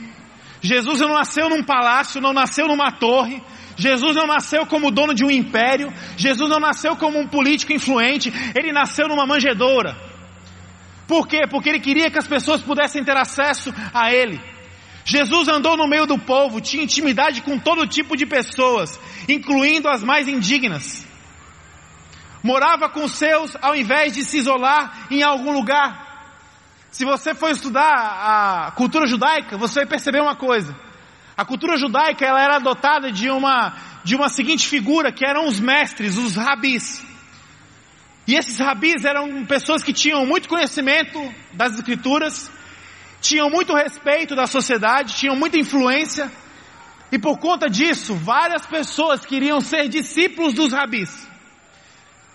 Jesus 0.60 0.98
não 0.98 1.14
nasceu 1.14 1.48
num 1.48 1.62
palácio, 1.62 2.20
não 2.20 2.32
nasceu 2.32 2.66
numa 2.66 2.90
torre. 2.90 3.40
Jesus 3.80 4.14
não 4.14 4.26
nasceu 4.26 4.66
como 4.66 4.90
dono 4.90 5.14
de 5.14 5.24
um 5.24 5.30
império. 5.30 5.90
Jesus 6.16 6.50
não 6.50 6.60
nasceu 6.60 6.94
como 6.96 7.18
um 7.18 7.26
político 7.26 7.72
influente. 7.72 8.30
Ele 8.54 8.72
nasceu 8.72 9.08
numa 9.08 9.26
manjedoura. 9.26 9.96
Por 11.08 11.26
quê? 11.26 11.46
Porque 11.50 11.70
ele 11.70 11.80
queria 11.80 12.10
que 12.10 12.18
as 12.18 12.28
pessoas 12.28 12.60
pudessem 12.60 13.02
ter 13.02 13.16
acesso 13.16 13.72
a 13.94 14.12
ele. 14.12 14.38
Jesus 15.02 15.48
andou 15.48 15.78
no 15.78 15.88
meio 15.88 16.06
do 16.06 16.18
povo, 16.18 16.60
tinha 16.60 16.84
intimidade 16.84 17.40
com 17.40 17.58
todo 17.58 17.86
tipo 17.86 18.16
de 18.16 18.26
pessoas, 18.26 19.00
incluindo 19.26 19.88
as 19.88 20.04
mais 20.04 20.28
indignas. 20.28 21.02
Morava 22.42 22.88
com 22.90 23.08
seus 23.08 23.56
ao 23.62 23.74
invés 23.74 24.12
de 24.12 24.22
se 24.22 24.38
isolar 24.38 25.06
em 25.10 25.22
algum 25.22 25.52
lugar. 25.52 26.10
Se 26.90 27.04
você 27.06 27.34
for 27.34 27.50
estudar 27.50 28.66
a 28.66 28.72
cultura 28.72 29.06
judaica, 29.06 29.56
você 29.56 29.80
vai 29.80 29.86
perceber 29.86 30.20
uma 30.20 30.36
coisa. 30.36 30.89
A 31.36 31.44
cultura 31.44 31.76
judaica 31.76 32.24
ela 32.24 32.42
era 32.42 32.58
dotada 32.58 33.10
de 33.10 33.30
uma, 33.30 33.74
de 34.04 34.14
uma 34.14 34.28
seguinte 34.28 34.66
figura, 34.66 35.12
que 35.12 35.24
eram 35.24 35.46
os 35.46 35.58
mestres, 35.58 36.16
os 36.16 36.36
rabis. 36.36 37.04
E 38.26 38.34
esses 38.34 38.58
rabis 38.58 39.04
eram 39.04 39.44
pessoas 39.46 39.82
que 39.82 39.92
tinham 39.92 40.26
muito 40.26 40.48
conhecimento 40.48 41.18
das 41.52 41.74
escrituras, 41.74 42.50
tinham 43.20 43.50
muito 43.50 43.74
respeito 43.74 44.34
da 44.34 44.46
sociedade, 44.46 45.14
tinham 45.14 45.36
muita 45.36 45.58
influência, 45.58 46.30
e 47.12 47.18
por 47.18 47.38
conta 47.38 47.68
disso, 47.68 48.14
várias 48.14 48.64
pessoas 48.66 49.24
queriam 49.24 49.60
ser 49.60 49.88
discípulos 49.88 50.54
dos 50.54 50.72
rabis. 50.72 51.28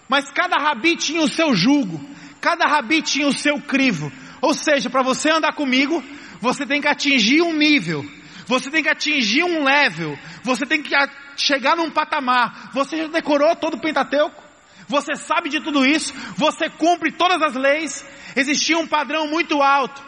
Mas 0.08 0.30
cada 0.30 0.58
rabi 0.58 0.98
tinha 0.98 1.22
o 1.22 1.30
seu 1.30 1.56
jugo, 1.56 2.00
cada 2.42 2.66
rabi 2.66 3.02
tinha 3.02 3.28
o 3.28 3.34
seu 3.34 3.60
crivo. 3.62 4.12
Ou 4.42 4.54
seja, 4.54 4.90
para 4.90 5.02
você 5.02 5.30
andar 5.30 5.54
comigo, 5.54 6.04
você 6.42 6.66
tem 6.66 6.82
que 6.82 6.88
atingir 6.88 7.42
um 7.42 7.54
nível, 7.54 8.06
você 8.46 8.70
tem 8.70 8.84
que 8.84 8.90
atingir 8.90 9.44
um 9.44 9.64
level, 9.64 10.18
você 10.44 10.66
tem 10.66 10.82
que 10.82 10.94
chegar 11.36 11.76
num 11.76 11.90
patamar. 11.90 12.70
Você 12.74 12.98
já 12.98 13.08
decorou 13.08 13.56
todo 13.56 13.76
o 13.76 13.82
Pentateuco? 13.82 14.44
Você 14.88 15.16
sabe 15.16 15.50
de 15.50 15.60
tudo 15.60 15.86
isso? 15.86 16.14
Você 16.38 16.70
cumpre 16.70 17.12
todas 17.12 17.42
as 17.42 17.56
leis? 17.56 18.06
Existia 18.36 18.78
um 18.78 18.88
padrão 18.88 19.28
muito 19.28 19.62
alto 19.62 20.02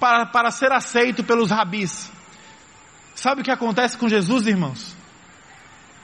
para, 0.00 0.26
para 0.26 0.50
ser 0.50 0.72
aceito 0.72 1.22
pelos 1.22 1.50
rabis. 1.50 2.10
Sabe 3.14 3.40
o 3.40 3.44
que 3.44 3.50
acontece 3.50 3.96
com 3.96 4.08
Jesus, 4.08 4.46
irmãos? 4.46 4.96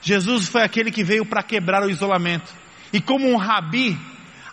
Jesus 0.01 0.47
foi 0.47 0.63
aquele 0.63 0.91
que 0.91 1.03
veio 1.03 1.25
para 1.25 1.43
quebrar 1.43 1.83
o 1.83 1.89
isolamento. 1.89 2.51
E 2.93 3.01
como 3.01 3.29
um 3.29 3.37
rabi, 3.37 3.99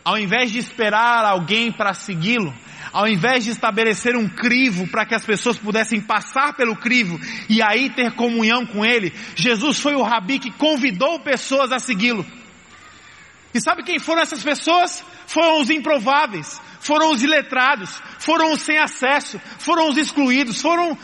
ao 0.05 0.18
invés 0.18 0.51
de 0.51 0.59
esperar 0.59 1.24
alguém 1.24 1.70
para 1.70 1.94
segui-lo, 1.94 2.53
ao 2.92 3.09
invés 3.09 3.44
de 3.44 3.51
estabelecer 3.51 4.16
um 4.16 4.29
crivo 4.29 4.87
para 4.88 5.07
que 5.07 5.14
as 5.14 5.24
pessoas 5.24 5.59
pudessem 5.59 6.01
passar 6.01 6.55
pelo 6.55 6.77
crivo 6.77 7.18
e 7.48 7.62
aí 7.62 7.90
ter 7.90 8.12
comunhão 8.12 8.66
com 8.66 8.85
ele, 8.85 9.12
Jesus 9.35 9.79
foi 9.79 9.94
o 9.94 10.03
rabi 10.03 10.38
que 10.38 10.51
convidou 10.51 11.20
pessoas 11.20 11.72
a 11.72 11.79
segui-lo. 11.79 12.24
E 13.55 13.61
sabe 13.61 13.83
quem 13.83 13.98
foram 13.98 14.22
essas 14.22 14.42
pessoas? 14.42 15.05
Foram 15.27 15.61
os 15.61 15.70
improváveis, 15.70 16.61
foram 16.81 17.12
os 17.12 17.22
iletrados, 17.22 18.01
foram 18.18 18.53
os 18.53 18.61
sem 18.61 18.79
acesso, 18.79 19.40
foram 19.59 19.88
os 19.88 19.96
excluídos, 19.96 20.61
foram 20.61 20.96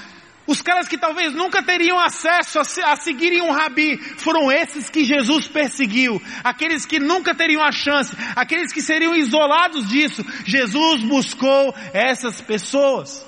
os 0.47 0.61
caras 0.61 0.87
que 0.87 0.99
talvez 0.99 1.33
nunca 1.33 1.63
teriam 1.63 1.99
acesso 1.99 2.59
a, 2.59 2.93
a 2.93 2.97
seguirem 2.97 3.41
um 3.41 3.51
rabi, 3.51 3.97
foram 4.19 4.53
esses 4.53 4.91
que 4.91 5.03
Jesus 5.05 5.49
perseguiu, 5.49 6.21
aqueles 6.43 6.85
que 6.85 6.99
nunca 6.99 7.35
teriam 7.35 7.63
a 7.63 7.73
chance, 7.73 8.15
aqueles 8.37 8.73
que 8.73 8.83
seriam 8.83 9.15
isolados 9.15 9.89
disso. 9.89 10.25
Jesus 10.45 11.03
buscou 11.03 11.75
essas 11.95 12.43
pessoas. 12.43 13.25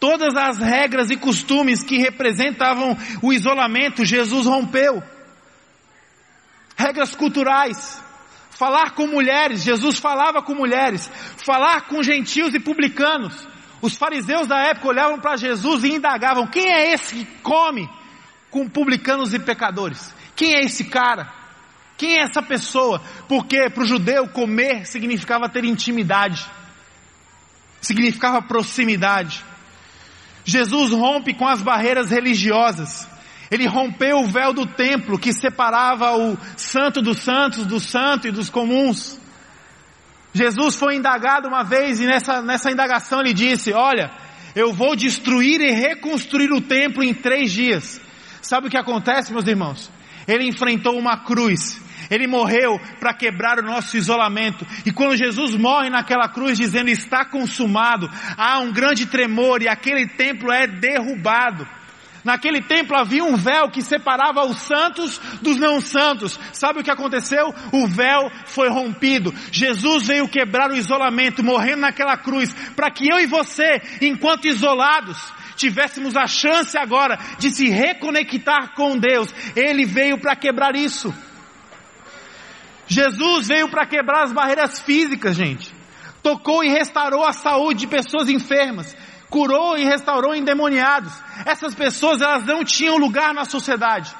Todas 0.00 0.34
as 0.34 0.58
regras 0.58 1.10
e 1.10 1.16
costumes 1.16 1.82
que 1.82 1.98
representavam 1.98 2.96
o 3.22 3.32
isolamento, 3.32 4.04
Jesus 4.04 4.46
rompeu. 4.46 5.02
Regras 6.76 7.14
culturais, 7.14 8.02
falar 8.50 8.90
com 8.90 9.06
mulheres, 9.06 9.62
Jesus 9.62 9.98
falava 9.98 10.42
com 10.42 10.54
mulheres, 10.54 11.10
falar 11.38 11.82
com 11.82 12.02
gentios 12.02 12.52
e 12.52 12.60
publicanos. 12.60 13.55
Os 13.80 13.96
fariseus 13.96 14.46
da 14.46 14.58
época 14.58 14.88
olhavam 14.88 15.20
para 15.20 15.36
Jesus 15.36 15.84
e 15.84 15.94
indagavam: 15.94 16.46
quem 16.46 16.70
é 16.70 16.92
esse 16.92 17.16
que 17.16 17.24
come 17.42 17.88
com 18.50 18.68
publicanos 18.68 19.34
e 19.34 19.38
pecadores? 19.38 20.14
Quem 20.34 20.54
é 20.54 20.60
esse 20.60 20.84
cara? 20.84 21.32
Quem 21.96 22.18
é 22.18 22.22
essa 22.22 22.42
pessoa? 22.42 23.00
Porque 23.28 23.70
para 23.70 23.82
o 23.82 23.86
judeu 23.86 24.28
comer 24.28 24.86
significava 24.86 25.48
ter 25.48 25.64
intimidade, 25.64 26.46
significava 27.80 28.42
proximidade. 28.42 29.42
Jesus 30.44 30.92
rompe 30.92 31.34
com 31.34 31.46
as 31.46 31.62
barreiras 31.62 32.10
religiosas. 32.10 33.08
Ele 33.50 33.66
rompeu 33.66 34.18
o 34.18 34.26
véu 34.26 34.52
do 34.52 34.66
templo 34.66 35.18
que 35.18 35.32
separava 35.32 36.16
o 36.16 36.36
santo 36.56 37.00
dos 37.00 37.18
santos, 37.18 37.64
do 37.64 37.80
santo 37.80 38.28
e 38.28 38.32
dos 38.32 38.50
comuns. 38.50 39.18
Jesus 40.36 40.76
foi 40.76 40.96
indagado 40.96 41.48
uma 41.48 41.64
vez 41.64 41.98
e 41.98 42.06
nessa, 42.06 42.42
nessa 42.42 42.70
indagação 42.70 43.20
ele 43.20 43.32
disse: 43.32 43.72
Olha, 43.72 44.10
eu 44.54 44.70
vou 44.72 44.94
destruir 44.94 45.60
e 45.62 45.70
reconstruir 45.70 46.52
o 46.52 46.60
templo 46.60 47.02
em 47.02 47.14
três 47.14 47.50
dias. 47.50 47.98
Sabe 48.42 48.66
o 48.66 48.70
que 48.70 48.76
acontece, 48.76 49.32
meus 49.32 49.46
irmãos? 49.46 49.90
Ele 50.28 50.46
enfrentou 50.46 50.98
uma 50.98 51.24
cruz. 51.24 51.80
Ele 52.10 52.26
morreu 52.26 52.78
para 53.00 53.14
quebrar 53.14 53.58
o 53.58 53.66
nosso 53.66 53.96
isolamento. 53.96 54.66
E 54.84 54.92
quando 54.92 55.16
Jesus 55.16 55.54
morre 55.56 55.88
naquela 55.88 56.28
cruz 56.28 56.58
dizendo 56.58 56.90
está 56.90 57.24
consumado, 57.24 58.08
há 58.36 58.60
um 58.60 58.70
grande 58.72 59.06
tremor 59.06 59.62
e 59.62 59.68
aquele 59.68 60.06
templo 60.06 60.52
é 60.52 60.66
derrubado. 60.66 61.66
Naquele 62.26 62.60
templo 62.60 62.96
havia 62.96 63.22
um 63.22 63.36
véu 63.36 63.70
que 63.70 63.80
separava 63.80 64.44
os 64.44 64.56
santos 64.62 65.20
dos 65.40 65.58
não 65.58 65.80
santos. 65.80 66.36
Sabe 66.52 66.80
o 66.80 66.82
que 66.82 66.90
aconteceu? 66.90 67.54
O 67.70 67.86
véu 67.86 68.28
foi 68.46 68.68
rompido. 68.68 69.32
Jesus 69.52 70.08
veio 70.08 70.28
quebrar 70.28 70.72
o 70.72 70.76
isolamento, 70.76 71.44
morrendo 71.44 71.82
naquela 71.82 72.16
cruz, 72.16 72.52
para 72.74 72.90
que 72.90 73.08
eu 73.08 73.20
e 73.20 73.26
você, 73.26 73.80
enquanto 74.02 74.48
isolados, 74.48 75.16
tivéssemos 75.54 76.16
a 76.16 76.26
chance 76.26 76.76
agora 76.76 77.16
de 77.38 77.48
se 77.50 77.68
reconectar 77.68 78.74
com 78.74 78.98
Deus. 78.98 79.32
Ele 79.54 79.84
veio 79.84 80.18
para 80.18 80.34
quebrar 80.34 80.74
isso. 80.74 81.14
Jesus 82.88 83.46
veio 83.46 83.68
para 83.68 83.86
quebrar 83.86 84.24
as 84.24 84.32
barreiras 84.32 84.80
físicas, 84.80 85.36
gente. 85.36 85.72
Tocou 86.24 86.64
e 86.64 86.68
restaurou 86.68 87.24
a 87.24 87.32
saúde 87.32 87.82
de 87.82 87.86
pessoas 87.86 88.28
enfermas 88.28 88.96
curou 89.30 89.76
e 89.76 89.84
restaurou 89.84 90.34
endemoniados. 90.34 91.12
Essas 91.44 91.74
pessoas, 91.74 92.20
elas 92.20 92.44
não 92.44 92.64
tinham 92.64 92.96
lugar 92.96 93.34
na 93.34 93.44
sociedade. 93.44 94.14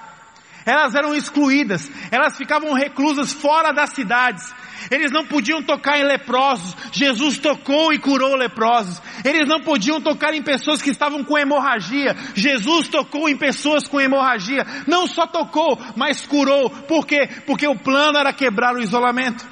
Elas 0.65 0.97
eram 0.97 1.15
excluídas, 1.15 1.89
elas 2.11 2.37
ficavam 2.37 2.73
reclusas 2.73 3.33
fora 3.33 3.73
das 3.73 3.91
cidades. 3.91 4.53
Eles 4.91 5.13
não 5.13 5.25
podiam 5.25 5.63
tocar 5.63 5.99
em 5.99 6.05
leprosos. 6.05 6.77
Jesus 6.93 7.39
tocou 7.39 7.93
e 7.93 7.99
curou 7.99 8.35
leprosos. 8.35 9.01
Eles 9.25 9.49
não 9.49 9.61
podiam 9.61 10.01
tocar 10.01 10.35
em 10.35 10.43
pessoas 10.43 10.83
que 10.83 10.91
estavam 10.91 11.25
com 11.25 11.39
hemorragia. 11.39 12.17
Jesus 12.35 12.89
tocou 12.89 13.29
em 13.29 13.37
pessoas 13.37 13.87
com 13.87 14.01
hemorragia. 14.01 14.65
Não 14.87 15.07
só 15.07 15.27
tocou, 15.27 15.79
mas 15.97 16.27
curou. 16.27 16.69
Por 16.69 17.07
quê? 17.07 17.29
Porque 17.47 17.67
o 17.67 17.79
plano 17.79 18.19
era 18.19 18.33
quebrar 18.33 18.75
o 18.75 18.83
isolamento. 18.83 19.47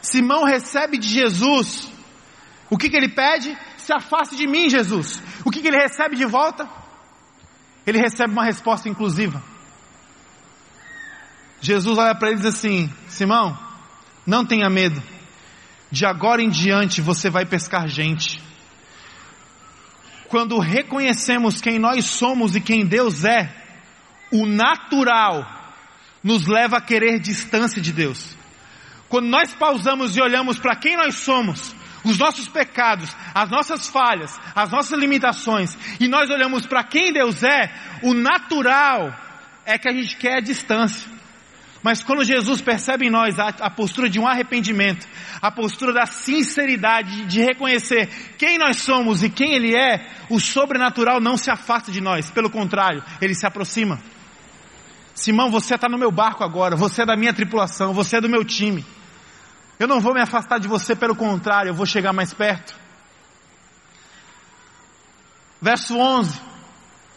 Simão 0.00 0.44
recebe 0.44 0.98
de 0.98 1.08
Jesus 1.08 1.95
o 2.68 2.76
que, 2.76 2.88
que 2.90 2.96
ele 2.96 3.08
pede? 3.08 3.56
Se 3.76 3.92
afaste 3.92 4.36
de 4.36 4.46
mim, 4.46 4.68
Jesus. 4.68 5.22
O 5.44 5.50
que, 5.50 5.60
que 5.60 5.68
ele 5.68 5.76
recebe 5.76 6.16
de 6.16 6.24
volta? 6.24 6.68
Ele 7.86 7.98
recebe 7.98 8.32
uma 8.32 8.44
resposta 8.44 8.88
inclusiva. 8.88 9.42
Jesus 11.60 11.96
olha 11.96 12.14
para 12.14 12.28
ele 12.28 12.38
e 12.38 12.42
diz 12.42 12.54
assim: 12.54 12.92
Simão, 13.08 13.56
não 14.26 14.44
tenha 14.44 14.68
medo. 14.68 15.00
De 15.90 16.04
agora 16.04 16.42
em 16.42 16.50
diante 16.50 17.00
você 17.00 17.30
vai 17.30 17.46
pescar 17.46 17.88
gente. 17.88 18.42
quando 20.28 20.58
reconhecemos 20.58 21.60
quem 21.60 21.78
nós 21.78 22.04
somos 22.04 22.56
e 22.56 22.60
quem 22.60 22.84
Deus 22.84 23.24
é, 23.24 23.54
o 24.32 24.44
natural 24.44 25.46
nos 26.22 26.46
leva 26.48 26.78
a 26.78 26.80
querer 26.80 27.20
distância 27.20 27.80
de 27.80 27.92
Deus. 27.92 28.36
Quando 29.08 29.28
nós 29.28 29.54
pausamos 29.54 30.16
e 30.16 30.20
olhamos 30.20 30.58
para 30.58 30.74
quem 30.74 30.96
nós 30.96 31.14
somos, 31.14 31.74
os 32.06 32.16
nossos 32.16 32.48
pecados, 32.48 33.14
as 33.34 33.50
nossas 33.50 33.88
falhas, 33.88 34.40
as 34.54 34.70
nossas 34.70 34.98
limitações, 34.98 35.76
e 36.00 36.06
nós 36.06 36.30
olhamos 36.30 36.66
para 36.66 36.84
quem 36.84 37.12
Deus 37.12 37.42
é, 37.42 37.70
o 38.02 38.14
natural 38.14 39.12
é 39.64 39.76
que 39.76 39.88
a 39.88 39.92
gente 39.92 40.16
quer 40.16 40.38
a 40.38 40.40
distância. 40.40 41.16
Mas 41.82 42.02
quando 42.02 42.24
Jesus 42.24 42.60
percebe 42.60 43.06
em 43.06 43.10
nós 43.10 43.38
a, 43.38 43.48
a, 43.48 43.70
postura 43.70 44.08
de 44.08 44.18
um 44.18 44.26
arrependimento, 44.26 45.06
a 45.40 45.50
postura 45.50 45.92
da 45.92 46.06
sinceridade, 46.06 47.26
de 47.26 47.40
reconhecer 47.40 48.08
quem 48.38 48.58
nós 48.58 48.78
somos 48.78 49.22
e 49.22 49.30
quem 49.30 49.54
Ele 49.54 49.76
é, 49.76 50.04
o 50.30 50.40
sobrenatural 50.40 51.20
não 51.20 51.36
se 51.36 51.50
afasta 51.50 51.92
de 51.92 52.00
nós, 52.00 52.30
pelo 52.30 52.50
contrário, 52.50 53.04
ele 53.20 53.34
se 53.34 53.46
aproxima. 53.46 54.00
Simão, 55.14 55.50
você 55.50 55.74
está 55.74 55.88
no 55.88 55.98
meu 55.98 56.10
barco 56.10 56.42
agora, 56.42 56.76
você 56.76 57.02
é 57.02 57.06
da 57.06 57.16
minha 57.16 57.32
tripulação, 57.32 57.92
você 57.92 58.16
é 58.16 58.20
do 58.20 58.28
meu 58.28 58.44
time. 58.44 58.84
Eu 59.78 59.86
não 59.86 60.00
vou 60.00 60.14
me 60.14 60.20
afastar 60.20 60.58
de 60.58 60.68
você, 60.68 60.96
pelo 60.96 61.14
contrário, 61.14 61.70
eu 61.70 61.74
vou 61.74 61.86
chegar 61.86 62.12
mais 62.12 62.32
perto. 62.32 62.74
Verso 65.60 65.96
11, 65.96 66.40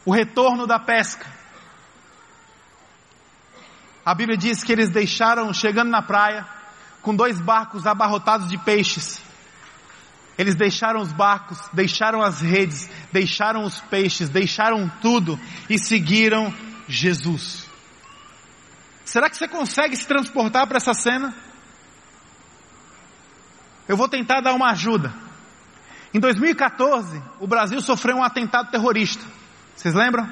o 0.06 0.12
retorno 0.12 0.66
da 0.68 0.80
pesca. 0.80 1.26
A 4.06 4.14
Bíblia 4.14 4.38
diz 4.38 4.64
que 4.64 4.72
eles 4.72 4.90
deixaram, 4.90 5.54
chegando 5.54 5.90
na 5.90 6.02
praia, 6.02 6.46
com 7.02 7.16
dois 7.16 7.40
barcos 7.40 7.86
abarrotados 7.86 8.50
de 8.50 8.58
peixes. 8.58 9.22
Eles 10.38 10.56
deixaram 10.56 11.02
os 11.02 11.12
barcos, 11.12 11.60
deixaram 11.74 12.22
as 12.22 12.40
redes, 12.40 12.90
deixaram 13.12 13.64
os 13.64 13.80
peixes, 13.82 14.30
deixaram 14.30 14.90
tudo 15.02 15.40
e 15.70 15.78
seguiram 15.78 16.54
Jesus. 16.88 17.68
Será 19.04 19.30
que 19.30 19.38
você 19.38 19.48
consegue 19.48 19.96
se 19.96 20.08
transportar 20.08 20.66
para 20.66 20.78
essa 20.78 20.94
cena? 20.94 21.36
Eu 23.90 23.98
vou 23.98 24.08
tentar 24.08 24.40
dar 24.40 24.54
uma 24.54 24.70
ajuda. 24.70 25.12
Em 26.14 26.20
2014, 26.20 27.20
o 27.40 27.48
Brasil 27.48 27.82
sofreu 27.82 28.18
um 28.18 28.24
atentado 28.24 28.70
terrorista. 28.70 29.26
Vocês 29.76 29.96
lembram? 29.96 30.30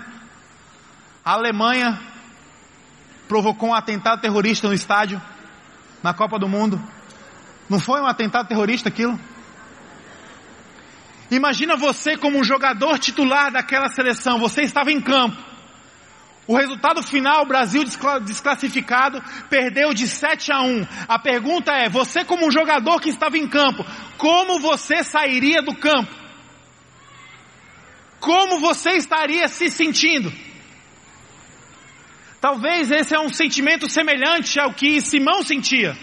A 1.25 1.31
Alemanha 1.31 1.99
provocou 3.27 3.69
um 3.69 3.73
atentado 3.73 4.21
terrorista 4.21 4.67
no 4.67 4.75
estádio, 4.75 5.19
na 6.03 6.13
Copa 6.13 6.37
do 6.37 6.47
Mundo. 6.47 6.79
Não 7.67 7.79
foi 7.79 7.99
um 7.99 8.05
atentado 8.05 8.47
terrorista 8.47 8.89
aquilo? 8.89 9.19
Imagina 11.31 11.75
você 11.75 12.15
como 12.15 12.37
um 12.37 12.43
jogador 12.43 12.99
titular 12.99 13.51
daquela 13.51 13.89
seleção, 13.89 14.37
você 14.37 14.61
estava 14.61 14.91
em 14.91 15.01
campo. 15.01 15.46
O 16.47 16.55
resultado 16.55 17.03
final, 17.03 17.45
Brasil 17.45 17.83
desclassificado, 18.23 19.21
perdeu 19.49 19.93
de 19.93 20.07
7 20.07 20.51
a 20.53 20.61
1. 20.61 20.87
A 21.05 21.19
pergunta 21.19 21.73
é, 21.73 21.89
você 21.89 22.23
como 22.23 22.47
um 22.47 22.51
jogador 22.51 23.01
que 23.01 23.09
estava 23.09 23.37
em 23.37 23.47
campo, 23.47 23.85
como 24.17 24.57
você 24.59 25.03
sairia 25.03 25.61
do 25.61 25.75
campo? 25.75 26.09
Como 28.21 28.59
você 28.59 28.91
estaria 28.91 29.47
se 29.49 29.69
sentindo? 29.69 30.31
Talvez 32.39 32.91
esse 32.91 33.13
é 33.13 33.19
um 33.19 33.29
sentimento 33.29 33.89
semelhante 33.89 34.57
ao 34.57 34.73
que 34.73 35.01
Simão 35.01 35.43
sentia. 35.43 35.97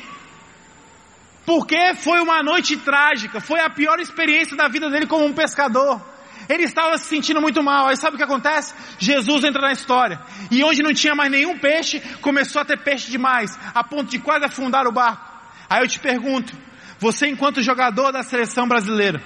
Porque 1.47 1.95
foi 1.95 2.21
uma 2.21 2.43
noite 2.43 2.77
trágica, 2.77 3.41
foi 3.41 3.61
a 3.61 3.71
pior 3.71 3.99
experiência 3.99 4.57
da 4.57 4.69
vida 4.69 4.91
dele 4.91 5.07
como 5.07 5.25
um 5.25 5.33
pescador. 5.33 6.14
Ele 6.49 6.65
estava 6.65 6.99
se 6.99 7.07
sentindo 7.07 7.41
muito 7.41 7.63
mal. 7.63 7.89
Aí 7.89 7.97
sabe 7.97 8.15
o 8.15 8.19
que 8.19 8.25
acontece? 8.25 8.75
Jesus 8.99 9.45
entra 9.45 9.63
na 9.63 9.73
história. 9.73 10.21
E 10.51 10.63
onde 10.63 10.83
não 10.83 10.93
tinha 10.93 11.15
mais 11.15 11.31
nenhum 11.31 11.59
peixe, 11.59 12.01
começou 12.21 12.63
a 12.63 12.65
ter 12.65 12.79
peixe 12.79 13.11
demais, 13.11 13.59
a 13.75 13.83
ponto 13.83 14.11
de 14.11 14.19
quase 14.19 14.45
afundar 14.45 14.87
o 14.87 14.93
barco. 14.93 15.33
Aí 15.69 15.83
eu 15.83 15.89
te 15.89 15.99
pergunto, 15.99 16.55
você 16.99 17.27
enquanto 17.27 17.63
jogador 17.63 18.13
da 18.13 18.23
seleção 18.23 18.69
brasileira, 18.69 19.23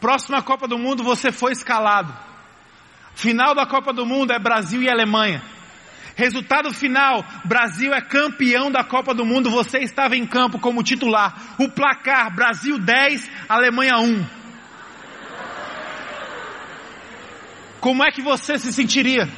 próxima 0.00 0.42
Copa 0.42 0.66
do 0.66 0.78
Mundo 0.78 1.02
você 1.02 1.30
foi 1.30 1.52
escalado. 1.52 2.12
Final 3.14 3.54
da 3.54 3.66
Copa 3.66 3.92
do 3.92 4.04
Mundo 4.04 4.32
é 4.32 4.38
Brasil 4.38 4.82
e 4.82 4.90
Alemanha. 4.90 5.42
Resultado 6.16 6.72
final, 6.72 7.24
Brasil 7.44 7.92
é 7.92 8.00
campeão 8.00 8.70
da 8.70 8.82
Copa 8.82 9.14
do 9.14 9.24
Mundo, 9.24 9.50
você 9.50 9.78
estava 9.80 10.16
em 10.16 10.26
campo 10.26 10.58
como 10.58 10.82
titular. 10.82 11.56
O 11.58 11.68
placar, 11.68 12.34
Brasil 12.34 12.78
10, 12.78 13.30
Alemanha 13.48 13.98
1. 13.98 14.45
Como 17.86 18.02
é 18.02 18.10
que 18.10 18.20
você 18.20 18.58
se 18.58 18.72
sentiria? 18.72 19.28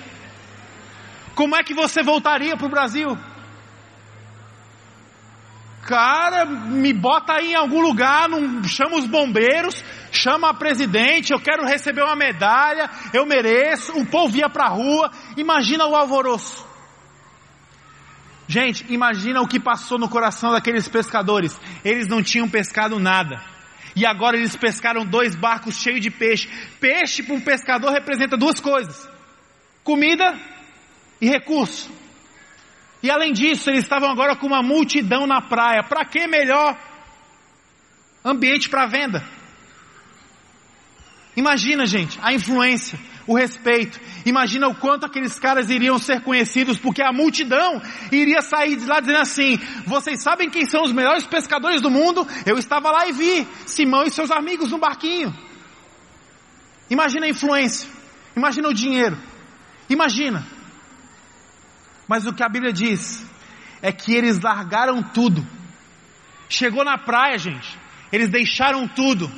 Como 1.35 1.55
é 1.55 1.63
que 1.63 1.75
você 1.75 2.03
voltaria 2.03 2.57
para 2.57 2.67
o 2.67 2.71
Brasil? 2.71 3.15
Cara, 5.83 6.47
me 6.47 6.95
bota 6.95 7.35
aí 7.35 7.53
em 7.53 7.55
algum 7.55 7.83
lugar, 7.83 8.27
não, 8.27 8.65
chama 8.65 8.97
os 8.97 9.07
bombeiros, 9.07 9.85
chama 10.11 10.49
a 10.49 10.55
presidente, 10.55 11.31
eu 11.31 11.39
quero 11.39 11.67
receber 11.67 12.03
uma 12.03 12.17
medalha, 12.17 12.89
eu 13.13 13.27
mereço, 13.27 13.93
o 13.93 14.07
povo 14.07 14.35
ia 14.35 14.49
para 14.49 14.65
a 14.65 14.71
rua, 14.71 15.11
imagina 15.37 15.85
o 15.85 15.95
alvoroço. 15.95 16.67
Gente, 18.47 18.87
imagina 18.89 19.43
o 19.43 19.47
que 19.47 19.61
passou 19.61 19.99
no 19.99 20.09
coração 20.09 20.53
daqueles 20.53 20.89
pescadores. 20.89 21.61
Eles 21.85 22.09
não 22.09 22.23
tinham 22.23 22.49
pescado 22.49 22.99
nada. 22.99 23.58
E 23.99 24.07
agora 24.07 24.37
eles 24.37 24.55
pescaram 24.55 25.05
dois 25.05 25.35
barcos 25.35 25.75
cheios 25.75 26.01
de 26.01 26.09
peixe. 26.09 26.49
Peixe 26.79 27.21
para 27.21 27.35
um 27.35 27.41
pescador 27.41 27.91
representa 27.91 28.37
duas 28.37 28.61
coisas: 28.61 29.09
comida 29.83 30.39
e 31.21 31.29
recurso. 31.29 31.91
E 33.03 33.11
além 33.11 33.33
disso, 33.33 33.69
eles 33.69 33.83
estavam 33.83 34.09
agora 34.09 34.37
com 34.37 34.47
uma 34.47 34.63
multidão 34.63 35.27
na 35.27 35.41
praia. 35.41 35.83
Para 35.83 36.05
que 36.05 36.29
melhor 36.29 36.79
ambiente 38.25 38.69
para 38.69 38.87
venda? 38.87 39.25
Imagina, 41.37 41.85
gente, 41.85 42.21
a 42.23 42.33
influência 42.33 42.97
o 43.29 43.37
respeito. 43.37 44.01
Imagina 44.25 44.67
o 44.67 44.75
quanto 44.75 45.05
aqueles 45.05 45.39
caras 45.39 45.69
iriam 45.69 45.99
ser 45.99 46.23
conhecidos, 46.23 46.79
porque 46.79 47.03
a 47.03 47.13
multidão 47.13 47.81
iria 48.11 48.41
sair 48.41 48.75
de 48.75 48.87
lá 48.87 48.99
dizendo 48.99 49.19
assim: 49.19 49.59
vocês 49.87 50.23
sabem 50.23 50.51
quem 50.51 50.65
são 50.65 50.83
os 50.83 50.93
melhores 50.93 51.27
pescadores 51.27 51.83
do 51.83 51.91
mundo? 51.91 52.27
Eu 52.47 52.59
estava 52.59 52.91
lá 52.91 53.07
e 53.07 53.13
vi 53.13 53.47
Simão 53.67 54.05
e 54.05 54.11
seus 54.11 54.31
amigos 54.31 54.71
no 54.71 54.79
barquinho. 54.79 55.33
Imagina 56.91 57.27
a 57.27 57.29
influência, 57.29 57.87
imagina 58.35 58.69
o 58.69 58.75
dinheiro, 58.75 59.17
imagina. 59.91 60.45
Mas 62.09 62.27
o 62.27 62.33
que 62.33 62.43
a 62.43 62.49
Bíblia 62.49 62.73
diz 62.73 63.23
é 63.83 63.93
que 63.93 64.15
eles 64.15 64.41
largaram 64.41 65.03
tudo. 65.03 65.47
Chegou 66.49 66.83
na 66.83 66.97
praia, 66.97 67.37
gente, 67.37 67.79
eles 68.11 68.31
deixaram 68.31 68.89
tudo 68.89 69.31